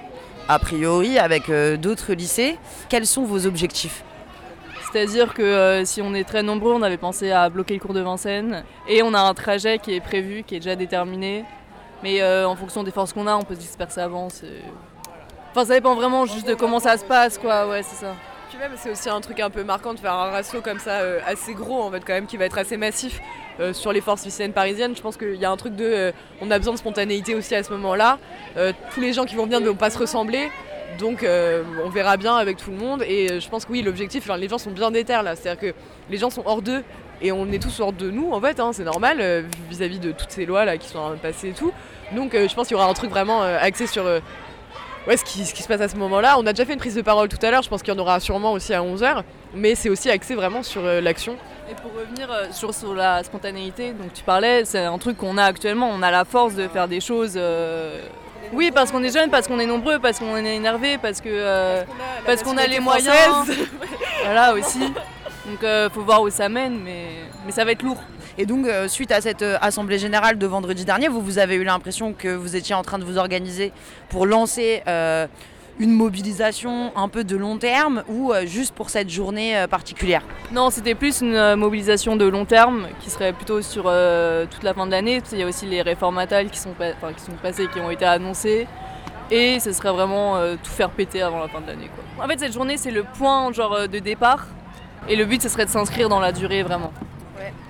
a 0.48 0.58
priori, 0.58 1.18
avec 1.18 1.48
euh, 1.48 1.76
d'autres 1.76 2.12
lycées. 2.12 2.56
Quels 2.88 3.06
sont 3.06 3.24
vos 3.24 3.46
objectifs? 3.46 4.02
C'est-à-dire 4.92 5.34
que 5.34 5.42
euh, 5.42 5.84
si 5.84 6.00
on 6.02 6.14
est 6.14 6.22
très 6.22 6.44
nombreux, 6.44 6.72
on 6.72 6.82
avait 6.82 6.96
pensé 6.96 7.32
à 7.32 7.48
bloquer 7.48 7.74
le 7.74 7.80
cours 7.80 7.94
de 7.94 8.00
Vincennes. 8.00 8.62
Et 8.88 9.02
on 9.02 9.12
a 9.12 9.18
un 9.18 9.34
trajet 9.34 9.78
qui 9.78 9.92
est 9.94 10.00
prévu, 10.00 10.44
qui 10.44 10.54
est 10.54 10.60
déjà 10.60 10.76
déterminé. 10.76 11.44
Mais 12.04 12.22
euh, 12.22 12.46
en 12.46 12.54
fonction 12.54 12.84
des 12.84 12.92
forces 12.92 13.12
qu'on 13.12 13.26
a, 13.26 13.34
on 13.34 13.42
peut 13.42 13.54
se 13.54 13.60
disperser 13.60 14.00
avant. 14.00 14.28
Enfin, 15.56 15.66
ça 15.66 15.74
dépend 15.74 15.94
vraiment 15.94 16.26
juste 16.26 16.48
de 16.48 16.54
comment 16.54 16.80
ça 16.80 16.98
se 16.98 17.04
passe, 17.04 17.38
quoi. 17.38 17.68
Ouais, 17.68 17.84
c'est 17.84 17.94
ça. 18.04 18.16
Puis 18.48 18.58
même, 18.58 18.72
c'est 18.74 18.90
aussi 18.90 19.08
un 19.08 19.20
truc 19.20 19.38
un 19.38 19.50
peu 19.50 19.62
marquant 19.62 19.94
de 19.94 20.00
faire 20.00 20.12
un 20.12 20.30
ratio 20.32 20.60
comme 20.60 20.80
ça, 20.80 21.02
euh, 21.02 21.20
assez 21.24 21.54
gros 21.54 21.80
en 21.80 21.92
fait, 21.92 22.00
quand 22.04 22.12
même, 22.12 22.26
qui 22.26 22.36
va 22.36 22.46
être 22.46 22.58
assez 22.58 22.76
massif 22.76 23.20
euh, 23.60 23.72
sur 23.72 23.92
les 23.92 24.00
forces 24.00 24.24
lycéennes 24.24 24.52
parisiennes. 24.52 24.96
Je 24.96 25.00
pense 25.00 25.16
qu'il 25.16 25.36
y 25.36 25.44
a 25.44 25.50
un 25.52 25.56
truc 25.56 25.76
de. 25.76 25.84
euh, 25.84 26.12
on 26.40 26.50
a 26.50 26.58
besoin 26.58 26.74
de 26.74 26.78
spontanéité 26.80 27.36
aussi 27.36 27.54
à 27.54 27.62
ce 27.62 27.70
moment-là. 27.70 28.18
Tous 28.92 29.00
les 29.00 29.12
gens 29.12 29.26
qui 29.26 29.36
vont 29.36 29.44
venir 29.44 29.60
ne 29.60 29.68
vont 29.68 29.76
pas 29.76 29.90
se 29.90 29.98
ressembler. 29.98 30.50
Donc 30.98 31.24
on 31.24 31.88
verra 31.88 32.16
bien 32.16 32.34
avec 32.34 32.56
tout 32.56 32.72
le 32.72 32.76
monde. 32.76 33.04
Et 33.06 33.38
je 33.38 33.48
pense 33.48 33.64
que 33.64 33.70
oui, 33.70 33.82
l'objectif, 33.82 34.28
les 34.36 34.48
gens 34.48 34.58
sont 34.58 34.72
bien 34.72 34.90
déter 34.90 35.12
là. 35.22 35.36
C'est-à-dire 35.36 35.70
que 35.70 35.78
les 36.10 36.16
gens 36.16 36.30
sont 36.30 36.42
hors 36.46 36.62
d'eux. 36.62 36.82
Et 37.22 37.30
on 37.30 37.46
est 37.52 37.62
tous 37.62 37.78
hors 37.78 37.92
de 37.92 38.10
nous 38.10 38.32
en 38.32 38.40
fait, 38.40 38.58
hein, 38.58 38.72
c'est 38.72 38.82
normal 38.82 39.44
vis-à-vis 39.70 40.00
de 40.00 40.10
toutes 40.10 40.32
ces 40.32 40.46
lois 40.46 40.64
là 40.64 40.76
qui 40.78 40.88
sont 40.88 41.16
passées 41.22 41.50
et 41.50 41.52
tout. 41.52 41.72
Donc 42.12 42.32
je 42.32 42.52
pense 42.54 42.66
qu'il 42.66 42.76
y 42.76 42.80
aura 42.80 42.90
un 42.90 42.92
truc 42.92 43.10
vraiment 43.10 43.42
axé 43.42 43.86
sur 43.86 44.04
ouais, 45.06 45.16
ce, 45.16 45.24
qui, 45.24 45.44
ce 45.44 45.54
qui 45.54 45.62
se 45.62 45.68
passe 45.68 45.80
à 45.80 45.88
ce 45.88 45.96
moment-là. 45.96 46.36
On 46.38 46.46
a 46.46 46.52
déjà 46.52 46.64
fait 46.64 46.72
une 46.74 46.78
prise 46.78 46.94
de 46.94 47.02
parole 47.02 47.28
tout 47.28 47.38
à 47.44 47.50
l'heure, 47.50 47.62
je 47.62 47.68
pense 47.68 47.82
qu'il 47.82 47.92
y 47.92 47.96
en 47.96 48.00
aura 48.00 48.20
sûrement 48.20 48.52
aussi 48.52 48.72
à 48.74 48.80
11h, 48.82 49.22
mais 49.54 49.74
c'est 49.74 49.88
aussi 49.88 50.10
axé 50.10 50.34
vraiment 50.34 50.62
sur 50.62 50.82
euh, 50.84 51.00
l'action. 51.00 51.36
Et 51.70 51.74
pour 51.74 51.92
revenir 51.98 52.30
euh, 52.30 52.46
sur, 52.52 52.74
sur 52.74 52.94
la 52.94 53.22
spontanéité, 53.24 53.92
donc 53.92 54.12
tu 54.12 54.22
parlais, 54.22 54.64
c'est 54.64 54.80
un 54.84 54.98
truc 54.98 55.16
qu'on 55.16 55.38
a 55.38 55.44
actuellement. 55.44 55.90
On 55.92 56.02
a 56.02 56.10
la 56.10 56.24
force 56.24 56.54
de 56.54 56.68
faire 56.68 56.88
des 56.88 57.00
choses. 57.00 57.34
euh, 57.36 58.02
Oui, 58.52 58.70
parce 58.74 58.90
qu'on 58.90 59.02
est 59.02 59.12
jeune, 59.12 59.30
parce 59.30 59.48
qu'on 59.48 59.58
est 59.58 59.66
nombreux, 59.66 59.98
parce 59.98 60.18
qu'on 60.18 60.36
est 60.36 60.56
énervé, 60.56 60.98
parce 60.98 61.20
que 61.20 61.82
parce 62.26 62.42
qu'on 62.42 62.58
a, 62.58 62.66
les 62.66 62.80
nationalité 62.80 62.80
moyens. 62.80 63.68
voilà 64.22 64.54
aussi. 64.54 64.80
Donc 65.46 65.92
faut 65.92 66.02
voir 66.02 66.20
où 66.22 66.28
ça 66.30 66.48
mène, 66.48 66.80
mais, 66.82 67.06
mais 67.46 67.52
ça 67.52 67.64
va 67.64 67.72
être 67.72 67.82
lourd. 67.82 68.02
Et 68.36 68.46
donc, 68.46 68.66
euh, 68.66 68.88
suite 68.88 69.12
à 69.12 69.20
cette 69.20 69.42
euh, 69.42 69.56
assemblée 69.60 69.98
générale 69.98 70.38
de 70.38 70.46
vendredi 70.46 70.84
dernier, 70.84 71.06
vous, 71.06 71.38
avez 71.38 71.54
eu 71.54 71.62
l'impression 71.62 72.12
que 72.12 72.28
vous 72.28 72.56
étiez 72.56 72.74
en 72.74 72.82
train 72.82 72.98
de 72.98 73.04
vous 73.04 73.16
organiser 73.16 73.72
pour 74.08 74.26
lancer 74.26 74.82
euh, 74.88 75.28
une 75.78 75.92
mobilisation 75.92 76.92
un 76.96 77.08
peu 77.08 77.22
de 77.22 77.36
long 77.36 77.58
terme 77.58 78.02
ou 78.08 78.32
juste 78.44 78.74
pour 78.74 78.90
cette 78.90 79.08
journée 79.10 79.64
particulière? 79.68 80.22
Non, 80.52 80.70
c'était 80.70 80.94
plus 80.94 81.20
une 81.20 81.56
mobilisation 81.56 82.14
de 82.14 82.24
long 82.24 82.44
terme 82.44 82.86
qui 83.00 83.10
serait 83.10 83.32
plutôt 83.32 83.60
sur 83.60 83.84
toute 84.50 84.62
la 84.62 84.72
fin 84.72 84.86
de 84.86 84.92
l'année. 84.92 85.20
qu'il 85.20 85.38
y 85.38 85.42
a 85.42 85.46
aussi 85.48 85.66
les 85.66 85.82
réformes 85.82 86.14
natales 86.14 86.48
qui 86.48 86.60
sont, 86.60 86.70
qui 86.70 87.30
passées, 87.42 87.66
qui 87.72 87.80
ont 87.80 87.90
été 87.90 88.04
annoncées. 88.04 88.68
Et 89.32 89.58
ce 89.58 89.72
serait 89.72 89.90
vraiment 89.90 90.38
tout 90.62 90.70
faire 90.70 90.90
péter 90.90 91.22
avant 91.22 91.40
la 91.40 91.48
fin 91.48 91.60
de 91.60 91.66
l'année. 91.66 91.90
En 92.22 92.28
fait, 92.28 92.38
cette 92.38 92.52
journée, 92.52 92.76
c'est 92.76 92.92
le 92.92 93.02
point 93.02 93.52
genre, 93.52 93.88
de 93.88 93.98
départ. 93.98 94.46
Et 95.08 95.16
le 95.16 95.24
but, 95.24 95.42
ce 95.42 95.48
serait 95.48 95.64
de 95.64 95.70
s'inscrire 95.70 96.08
dans 96.08 96.20
la 96.20 96.30
durée 96.30 96.62
vraiment. 96.62 96.92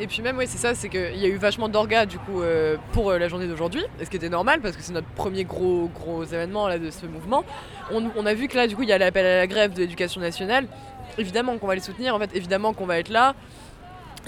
Et 0.00 0.06
puis 0.06 0.22
même, 0.22 0.36
oui, 0.36 0.46
c'est 0.46 0.58
ça, 0.58 0.74
c'est 0.74 0.88
qu'il 0.88 1.16
y 1.16 1.24
a 1.24 1.28
eu 1.28 1.36
vachement 1.36 1.68
d'orgas 1.68 2.06
du 2.06 2.18
coup 2.18 2.42
euh, 2.42 2.76
pour 2.92 3.10
euh, 3.10 3.18
la 3.18 3.28
journée 3.28 3.46
d'aujourd'hui, 3.46 3.84
ce 4.02 4.08
qui 4.08 4.16
était 4.16 4.28
normal 4.28 4.60
parce 4.60 4.76
que 4.76 4.82
c'est 4.82 4.92
notre 4.92 5.08
premier 5.08 5.44
gros 5.44 5.90
gros 5.94 6.24
événement 6.24 6.68
là 6.68 6.78
de 6.78 6.90
ce 6.90 7.06
mouvement. 7.06 7.44
On, 7.90 8.26
a 8.26 8.34
vu 8.34 8.48
que 8.48 8.56
là, 8.56 8.66
du 8.66 8.76
coup, 8.76 8.82
il 8.82 8.88
y 8.88 8.92
a 8.92 8.98
l'appel 8.98 9.26
à 9.26 9.36
la 9.36 9.46
grève 9.46 9.74
de 9.74 9.80
l'éducation 9.80 10.20
nationale. 10.20 10.66
Évidemment 11.18 11.58
qu'on 11.58 11.66
va 11.66 11.74
les 11.74 11.80
soutenir, 11.80 12.14
en 12.14 12.18
fait, 12.18 12.30
évidemment 12.34 12.72
qu'on 12.72 12.86
va 12.86 12.98
être 12.98 13.10
là. 13.10 13.34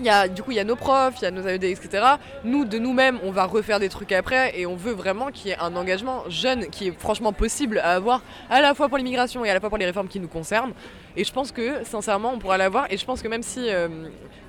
Y 0.03 0.11
a, 0.11 0.29
du 0.29 0.43
coup, 0.43 0.51
il 0.51 0.59
y 0.59 0.61
a 0.61 0.65
nos 0.65 0.77
profs, 0.77 1.15
il 1.21 1.23
y 1.23 1.27
a 1.27 1.31
nos 1.31 1.47
AED, 1.47 1.65
etc. 1.65 2.05
Nous, 2.45 2.67
de 2.67 2.79
nous-mêmes, 2.79 3.19
on 3.25 3.31
va 3.31 3.47
refaire 3.47 3.81
des 3.81 3.89
trucs 3.89 4.13
après 4.13 4.59
et 4.59 4.67
on 4.67 4.77
veut 4.77 4.93
vraiment 4.93 5.31
qu'il 5.31 5.49
y 5.49 5.51
ait 5.53 5.59
un 5.59 5.75
engagement 5.75 6.25
jeune 6.29 6.67
qui 6.67 6.89
est 6.89 7.01
franchement 7.01 7.33
possible 7.33 7.79
à 7.79 7.95
avoir 7.95 8.21
à 8.51 8.61
la 8.61 8.75
fois 8.75 8.89
pour 8.89 8.99
l'immigration 8.99 9.43
et 9.47 9.51
à 9.51 9.55
la 9.55 9.61
fois 9.61 9.71
pour 9.71 9.79
les 9.79 9.87
réformes 9.87 10.09
qui 10.09 10.21
nous 10.21 10.29
concernent. 10.29 10.75
Et 11.17 11.25
je 11.25 11.33
pense 11.33 11.51
que, 11.51 11.83
sincèrement, 11.85 12.33
on 12.35 12.39
pourra 12.39 12.59
l'avoir. 12.59 12.87
Et 12.91 12.99
je 12.99 13.07
pense 13.07 13.23
que 13.23 13.29
même 13.29 13.43
si 13.43 13.71
euh, 13.71 13.89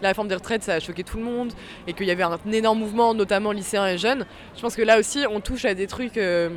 la 0.01 0.09
réforme 0.09 0.27
des 0.27 0.35
retraites, 0.35 0.63
ça 0.63 0.73
a 0.73 0.79
choqué 0.79 1.03
tout 1.03 1.17
le 1.17 1.23
monde 1.23 1.53
et 1.87 1.93
qu'il 1.93 2.07
y 2.07 2.11
avait 2.11 2.23
un 2.23 2.37
énorme 2.51 2.79
mouvement, 2.79 3.13
notamment 3.13 3.51
lycéens 3.51 3.87
et 3.87 3.97
jeunes, 3.97 4.25
je 4.55 4.61
pense 4.61 4.75
que 4.75 4.81
là 4.81 4.99
aussi, 4.99 5.25
on 5.29 5.39
touche 5.39 5.65
à 5.65 5.73
des 5.73 5.87
trucs 5.87 6.17
euh, 6.17 6.49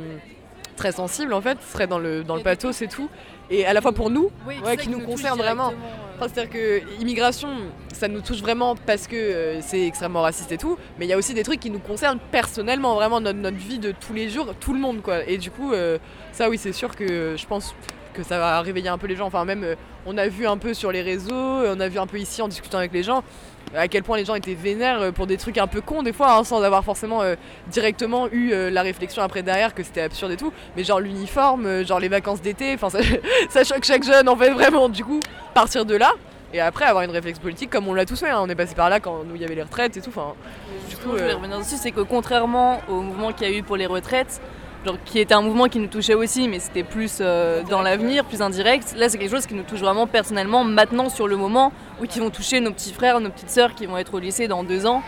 très 0.75 0.91
sensibles, 0.91 1.33
en 1.33 1.41
fait. 1.41 1.57
Ce 1.61 1.73
serait 1.73 1.87
dans 1.87 1.99
le, 1.99 2.23
dans 2.23 2.35
le 2.35 2.43
pathos 2.43 2.81
et 2.81 2.87
tout. 2.87 3.09
Et 3.49 3.65
à 3.65 3.73
la 3.73 3.81
fois 3.81 3.91
pour 3.91 4.09
nous, 4.09 4.31
Oui, 4.47 4.55
ouais, 4.65 4.77
qui 4.77 4.89
nous 4.89 4.99
nous 4.99 5.05
concerne 5.05 5.37
vraiment. 5.37 5.73
Enfin, 6.15 6.31
C'est-à-dire 6.33 6.51
que 6.51 7.01
immigration, 7.01 7.49
ça 7.93 8.07
nous 8.07 8.21
touche 8.21 8.39
vraiment 8.41 8.75
parce 8.75 9.07
que 9.07 9.15
euh, 9.15 9.61
c'est 9.61 9.85
extrêmement 9.85 10.21
raciste 10.21 10.51
et 10.53 10.57
tout, 10.57 10.77
mais 10.97 11.05
il 11.05 11.09
y 11.09 11.13
a 11.13 11.17
aussi 11.17 11.33
des 11.33 11.43
trucs 11.43 11.59
qui 11.59 11.69
nous 11.69 11.79
concernent 11.79 12.19
personnellement, 12.31 12.95
vraiment 12.95 13.19
notre, 13.19 13.39
notre 13.39 13.57
vie 13.57 13.79
de 13.79 13.91
tous 13.91 14.13
les 14.13 14.29
jours, 14.29 14.53
tout 14.59 14.73
le 14.73 14.79
monde 14.79 15.01
quoi. 15.01 15.25
Et 15.27 15.37
du 15.37 15.51
coup, 15.51 15.73
euh, 15.73 15.97
ça 16.31 16.49
oui, 16.49 16.57
c'est 16.57 16.71
sûr 16.71 16.95
que 16.95 17.03
euh, 17.03 17.37
je 17.37 17.45
pense 17.45 17.75
que 18.13 18.23
ça 18.23 18.39
va 18.39 18.61
réveiller 18.61 18.89
un 18.89 18.97
peu 18.97 19.07
les 19.07 19.15
gens. 19.15 19.25
Enfin 19.27 19.45
même, 19.45 19.63
euh, 19.63 19.75
on 20.05 20.17
a 20.17 20.27
vu 20.27 20.47
un 20.47 20.57
peu 20.57 20.73
sur 20.73 20.91
les 20.91 21.01
réseaux, 21.01 21.33
on 21.33 21.79
a 21.79 21.87
vu 21.87 21.99
un 21.99 22.07
peu 22.07 22.17
ici 22.17 22.41
en 22.41 22.47
discutant 22.47 22.79
avec 22.79 22.93
les 22.93 23.03
gens, 23.03 23.23
à 23.75 23.87
quel 23.87 24.03
point 24.03 24.17
les 24.17 24.25
gens 24.25 24.35
étaient 24.35 24.53
vénères 24.53 25.13
pour 25.13 25.27
des 25.27 25.37
trucs 25.37 25.57
un 25.57 25.67
peu 25.67 25.81
cons 25.81 26.03
des 26.03 26.13
fois, 26.13 26.33
hein, 26.33 26.43
sans 26.43 26.61
avoir 26.61 26.83
forcément 26.83 27.21
euh, 27.21 27.35
directement 27.69 28.27
eu 28.31 28.51
euh, 28.51 28.69
la 28.69 28.81
réflexion 28.81 29.21
après 29.21 29.43
derrière 29.43 29.73
que 29.73 29.83
c'était 29.83 30.01
absurde 30.01 30.31
et 30.31 30.37
tout. 30.37 30.51
Mais 30.75 30.83
genre 30.83 30.99
l'uniforme, 30.99 31.65
euh, 31.65 31.85
genre 31.85 31.99
les 31.99 32.09
vacances 32.09 32.41
d'été, 32.41 32.73
enfin 32.73 32.89
ça, 32.89 32.99
ça 33.49 33.63
choque 33.63 33.83
chaque 33.83 34.03
jeune 34.03 34.27
en 34.27 34.35
fait 34.35 34.51
vraiment. 34.51 34.89
Du 34.89 35.03
coup, 35.03 35.19
partir 35.53 35.85
de 35.85 35.95
là. 35.95 36.11
Et 36.53 36.59
après 36.59 36.83
avoir 36.83 37.05
une 37.05 37.11
réflexion 37.11 37.41
politique 37.41 37.69
comme 37.69 37.87
on 37.87 37.93
l'a 37.93 38.05
tous 38.05 38.19
fait, 38.19 38.29
hein. 38.29 38.39
on 38.41 38.49
est 38.49 38.55
passé 38.55 38.75
par 38.75 38.89
là 38.89 38.99
quand 38.99 39.23
nous 39.23 39.35
il 39.35 39.41
y 39.41 39.45
avait 39.45 39.55
les 39.55 39.63
retraites 39.63 39.95
et 39.95 40.01
tout. 40.01 40.09
Enfin, 40.09 40.33
du 40.89 40.97
coup, 40.97 41.11
je 41.15 41.21
voulais 41.21 41.33
revenir 41.33 41.57
dessus, 41.59 41.77
c'est 41.77 41.91
que 41.91 42.01
contrairement 42.01 42.81
au 42.89 42.99
mouvement 42.99 43.31
qu'il 43.31 43.49
y 43.49 43.53
a 43.53 43.57
eu 43.57 43.63
pour 43.63 43.77
les 43.77 43.85
retraites, 43.85 44.41
genre, 44.85 44.97
qui 45.05 45.19
était 45.19 45.33
un 45.33 45.41
mouvement 45.41 45.67
qui 45.67 45.79
nous 45.79 45.87
touchait 45.87 46.13
aussi, 46.13 46.47
mais 46.47 46.59
c'était 46.59 46.83
plus 46.83 47.17
euh, 47.21 47.63
dans 47.63 47.81
l'avenir, 47.81 48.25
plus 48.25 48.41
indirect, 48.41 48.95
là 48.97 49.09
c'est 49.09 49.17
quelque 49.17 49.31
chose 49.31 49.45
qui 49.45 49.53
nous 49.53 49.63
touche 49.63 49.79
vraiment 49.79 50.07
personnellement, 50.07 50.63
maintenant 50.63 51.09
sur 51.09 51.27
le 51.27 51.37
moment, 51.37 51.71
ou 52.01 52.05
qui 52.05 52.19
vont 52.19 52.29
toucher 52.29 52.59
nos 52.59 52.71
petits 52.71 52.93
frères, 52.93 53.19
nos 53.19 53.29
petites 53.29 53.49
sœurs 53.49 53.75
qui 53.75 53.85
vont 53.85 53.97
être 53.97 54.13
au 54.13 54.19
lycée 54.19 54.47
dans 54.47 54.63
deux 54.63 54.85
ans. 54.85 55.03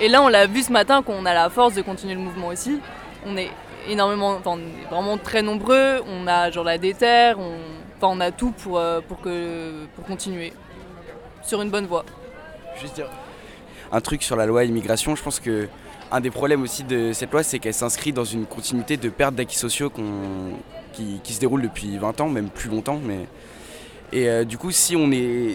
Et 0.00 0.08
là 0.08 0.22
on 0.22 0.28
l'a 0.28 0.46
vu 0.46 0.62
ce 0.62 0.72
matin 0.72 1.02
qu'on 1.02 1.24
a 1.24 1.34
la 1.34 1.50
force 1.50 1.74
de 1.74 1.82
continuer 1.82 2.14
le 2.14 2.20
mouvement 2.20 2.48
aussi. 2.48 2.80
On 3.26 3.36
est 3.36 3.50
énormément, 3.88 4.30
enfin 4.30 4.52
on 4.52 4.58
est 4.58 4.90
vraiment 4.90 5.18
très 5.18 5.42
nombreux, 5.42 6.02
on 6.08 6.26
a 6.26 6.50
genre 6.50 6.64
la 6.64 6.78
déterre, 6.78 7.38
on, 7.38 7.56
enfin 7.96 8.14
on 8.16 8.20
a 8.20 8.30
tout 8.30 8.50
pour, 8.50 8.78
euh, 8.78 9.00
pour, 9.00 9.20
que, 9.20 9.86
pour 9.94 10.04
continuer 10.04 10.52
sur 11.42 11.62
une 11.62 11.70
bonne 11.70 11.86
voie. 11.86 12.04
Juste 12.80 12.94
dire 12.96 13.08
un 13.94 14.00
truc 14.00 14.22
sur 14.22 14.36
la 14.36 14.46
loi 14.46 14.64
immigration. 14.64 15.14
Je 15.14 15.22
pense 15.22 15.38
que 15.40 15.68
un 16.12 16.20
des 16.20 16.30
problèmes 16.30 16.62
aussi 16.62 16.84
de 16.84 17.12
cette 17.12 17.32
loi, 17.32 17.42
c'est 17.42 17.58
qu'elle 17.58 17.74
s'inscrit 17.74 18.12
dans 18.12 18.24
une 18.24 18.46
continuité 18.46 18.96
de 18.96 19.08
perte 19.08 19.34
d'acquis 19.34 19.56
sociaux 19.56 19.90
qui, 20.92 21.20
se 21.24 21.40
déroule 21.40 21.62
depuis 21.62 21.96
20 21.98 22.20
ans, 22.20 22.28
même 22.28 22.48
plus 22.48 22.70
longtemps. 22.70 23.00
Et 24.12 24.28
euh, 24.28 24.44
du 24.44 24.58
coup, 24.58 24.70
si, 24.70 24.96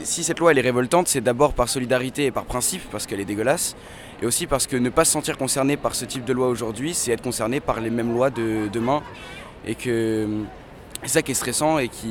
cette 0.03 0.39
loi 0.39 0.53
est 0.53 0.61
révoltante, 0.61 1.07
c'est 1.07 1.21
d'abord 1.21 1.53
par 1.53 1.69
solidarité 1.69 2.25
et 2.25 2.31
par 2.31 2.45
principe, 2.45 2.81
parce 2.91 3.05
qu'elle 3.05 3.21
est 3.21 3.25
dégueulasse, 3.25 3.75
et 4.21 4.25
aussi 4.25 4.47
parce 4.47 4.67
que 4.67 4.75
ne 4.75 4.89
pas 4.89 5.05
se 5.05 5.11
sentir 5.11 5.37
concerné 5.37 5.77
par 5.77 5.95
ce 5.95 6.03
type 6.03 6.25
de 6.25 6.33
loi 6.33 6.49
aujourd'hui, 6.49 6.93
c'est 6.93 7.11
être 7.11 7.21
concerné 7.21 7.61
par 7.61 7.79
les 7.79 7.89
mêmes 7.89 8.13
lois 8.13 8.29
de 8.29 8.67
demain. 8.71 9.01
Et 9.65 9.75
que 9.75 10.27
c'est 11.03 11.09
ça 11.09 11.21
qui 11.21 11.31
est 11.31 11.35
stressant 11.35 11.79
et 11.79 11.87
qui. 11.87 12.09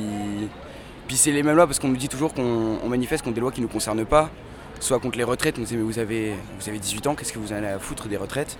Puis 1.07 1.17
c'est 1.17 1.31
les 1.31 1.43
mêmes 1.43 1.55
lois 1.55 1.67
parce 1.67 1.79
qu'on 1.79 1.87
nous 1.87 1.97
dit 1.97 2.09
toujours 2.09 2.33
qu'on 2.33 2.77
on 2.83 2.89
manifeste 2.89 3.23
contre 3.23 3.35
des 3.35 3.41
lois 3.41 3.51
qui 3.51 3.61
ne 3.61 3.65
nous 3.65 3.71
concernent 3.71 4.05
pas. 4.05 4.29
Soit 4.79 4.99
contre 4.99 5.17
les 5.17 5.23
retraites, 5.23 5.55
on 5.57 5.61
disait 5.61 5.75
mais 5.75 5.83
vous 5.83 5.99
avez, 5.99 6.33
vous 6.59 6.69
avez 6.69 6.79
18 6.79 7.07
ans, 7.07 7.15
qu'est-ce 7.15 7.33
que 7.33 7.39
vous 7.39 7.51
en 7.51 7.55
avez 7.57 7.67
à 7.67 7.79
foutre 7.79 8.07
des 8.07 8.17
retraites? 8.17 8.57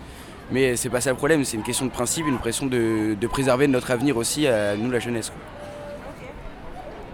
Mais 0.52 0.76
c'est 0.76 0.90
pas 0.90 1.00
ça 1.02 1.12
le 1.12 1.16
problème, 1.16 1.44
c'est 1.46 1.58
une 1.58 1.64
question 1.64 1.86
de 1.86 1.92
principe, 1.92 2.26
une 2.28 2.40
pression 2.40 2.66
de, 2.66 3.16
de 3.20 3.28
préserver 3.28 3.68
notre 3.68 3.92
avenir 3.92 4.18
aussi 4.18 4.48
à 4.48 4.76
nous 4.76 4.90
la 4.90 5.00
jeunesse. 5.00 5.30
quoi. 5.30 5.38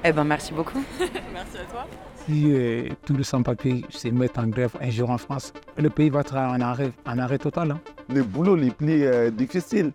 Eh 0.04 0.12
ben 0.14 0.24
merci 0.24 0.54
beaucoup. 0.54 0.84
Merci 1.34 1.58
à 1.58 1.72
toi. 1.72 1.86
Si 2.28 2.52
euh, 2.54 2.90
tous 3.06 3.16
les 3.16 3.24
sans-papiers 3.24 3.84
se 3.90 4.08
mettent 4.10 4.38
en 4.38 4.48
grève 4.48 4.72
un 4.80 4.90
jour 4.92 5.10
en 5.10 5.18
France, 5.18 5.52
le 5.78 5.90
pays 5.90 6.10
va 6.10 6.22
être 6.22 6.36
en 6.36 6.60
arrêt, 6.62 6.92
en 7.06 7.18
arrêt 7.20 7.38
total. 7.40 7.72
hein. 7.72 7.80
les 8.10 8.22
boulots 8.22 8.56
les 8.56 8.72
plus 8.72 9.04
euh, 9.04 9.30
difficiles, 9.32 9.92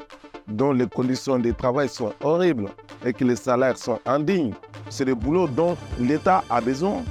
dont 0.48 0.72
les 0.72 0.86
conditions 0.88 1.38
de 1.38 1.52
travail 1.52 1.88
sont 1.88 2.12
horribles 2.22 2.68
et 3.04 3.12
que 3.12 3.24
les 3.24 3.36
salaires 3.36 3.78
sont 3.78 4.00
indignes. 4.04 4.52
C'est 4.88 5.04
le 5.04 5.14
boulot 5.14 5.46
dont 5.46 5.76
l'État 6.00 6.42
a 6.50 6.60
besoin. 6.60 7.02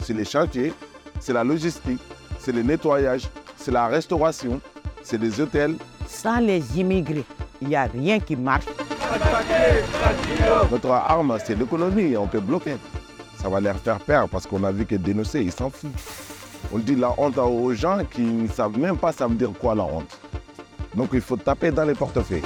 C'est 0.00 0.12
les 0.14 0.24
chantiers, 0.24 0.72
c'est 1.20 1.32
la 1.32 1.44
logistique, 1.44 2.00
c'est 2.38 2.52
le 2.52 2.62
nettoyage, 2.62 3.28
c'est 3.56 3.70
la 3.70 3.86
restauration, 3.86 4.60
c'est 5.02 5.20
les 5.20 5.40
hôtels. 5.40 5.76
Sans 6.06 6.38
les 6.38 6.78
immigrés, 6.78 7.24
il 7.60 7.68
n'y 7.68 7.76
a 7.76 7.84
rien 7.84 8.20
qui 8.20 8.36
marche. 8.36 8.66
Notre 10.70 10.90
arme, 10.90 11.38
c'est 11.44 11.54
l'économie 11.54 12.12
et 12.12 12.16
on 12.16 12.26
peut 12.26 12.40
bloquer. 12.40 12.76
Ça 13.40 13.48
va 13.48 13.60
leur 13.60 13.76
faire 13.76 14.00
peur 14.00 14.28
parce 14.28 14.46
qu'on 14.46 14.64
a 14.64 14.72
vu 14.72 14.86
que 14.86 14.96
dénoncer, 14.96 15.42
ils 15.42 15.52
s'en 15.52 15.70
foutent. 15.70 15.92
On 16.72 16.78
dit 16.78 16.96
la 16.96 17.12
honte 17.18 17.38
aux 17.38 17.74
gens 17.74 17.98
qui 18.10 18.22
ne 18.22 18.48
savent 18.48 18.78
même 18.78 18.96
pas 18.96 19.12
ça 19.12 19.26
veut 19.26 19.34
dire 19.34 19.52
quoi 19.58 19.74
la 19.74 19.84
honte. 19.84 20.18
Donc 20.94 21.10
il 21.12 21.20
faut 21.20 21.36
taper 21.36 21.70
dans 21.70 21.84
les 21.84 21.94
portefeuilles. 21.94 22.42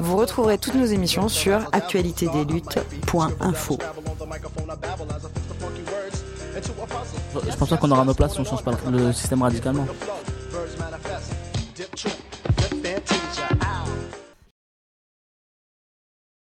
Vous 0.00 0.16
retrouverez 0.16 0.58
toutes 0.58 0.74
nos 0.74 0.86
émissions 0.86 1.28
sur 1.28 1.60
actualitédesluttes.info 1.72 3.78
je 7.48 7.56
pense 7.56 7.68
pas 7.68 7.76
qu'on 7.76 7.90
aura 7.90 8.04
nos 8.04 8.14
places 8.14 8.34
si 8.34 8.40
on 8.40 8.44
change 8.44 8.62
pas 8.62 8.72
le 8.90 9.12
système 9.12 9.42
radicalement. 9.42 9.86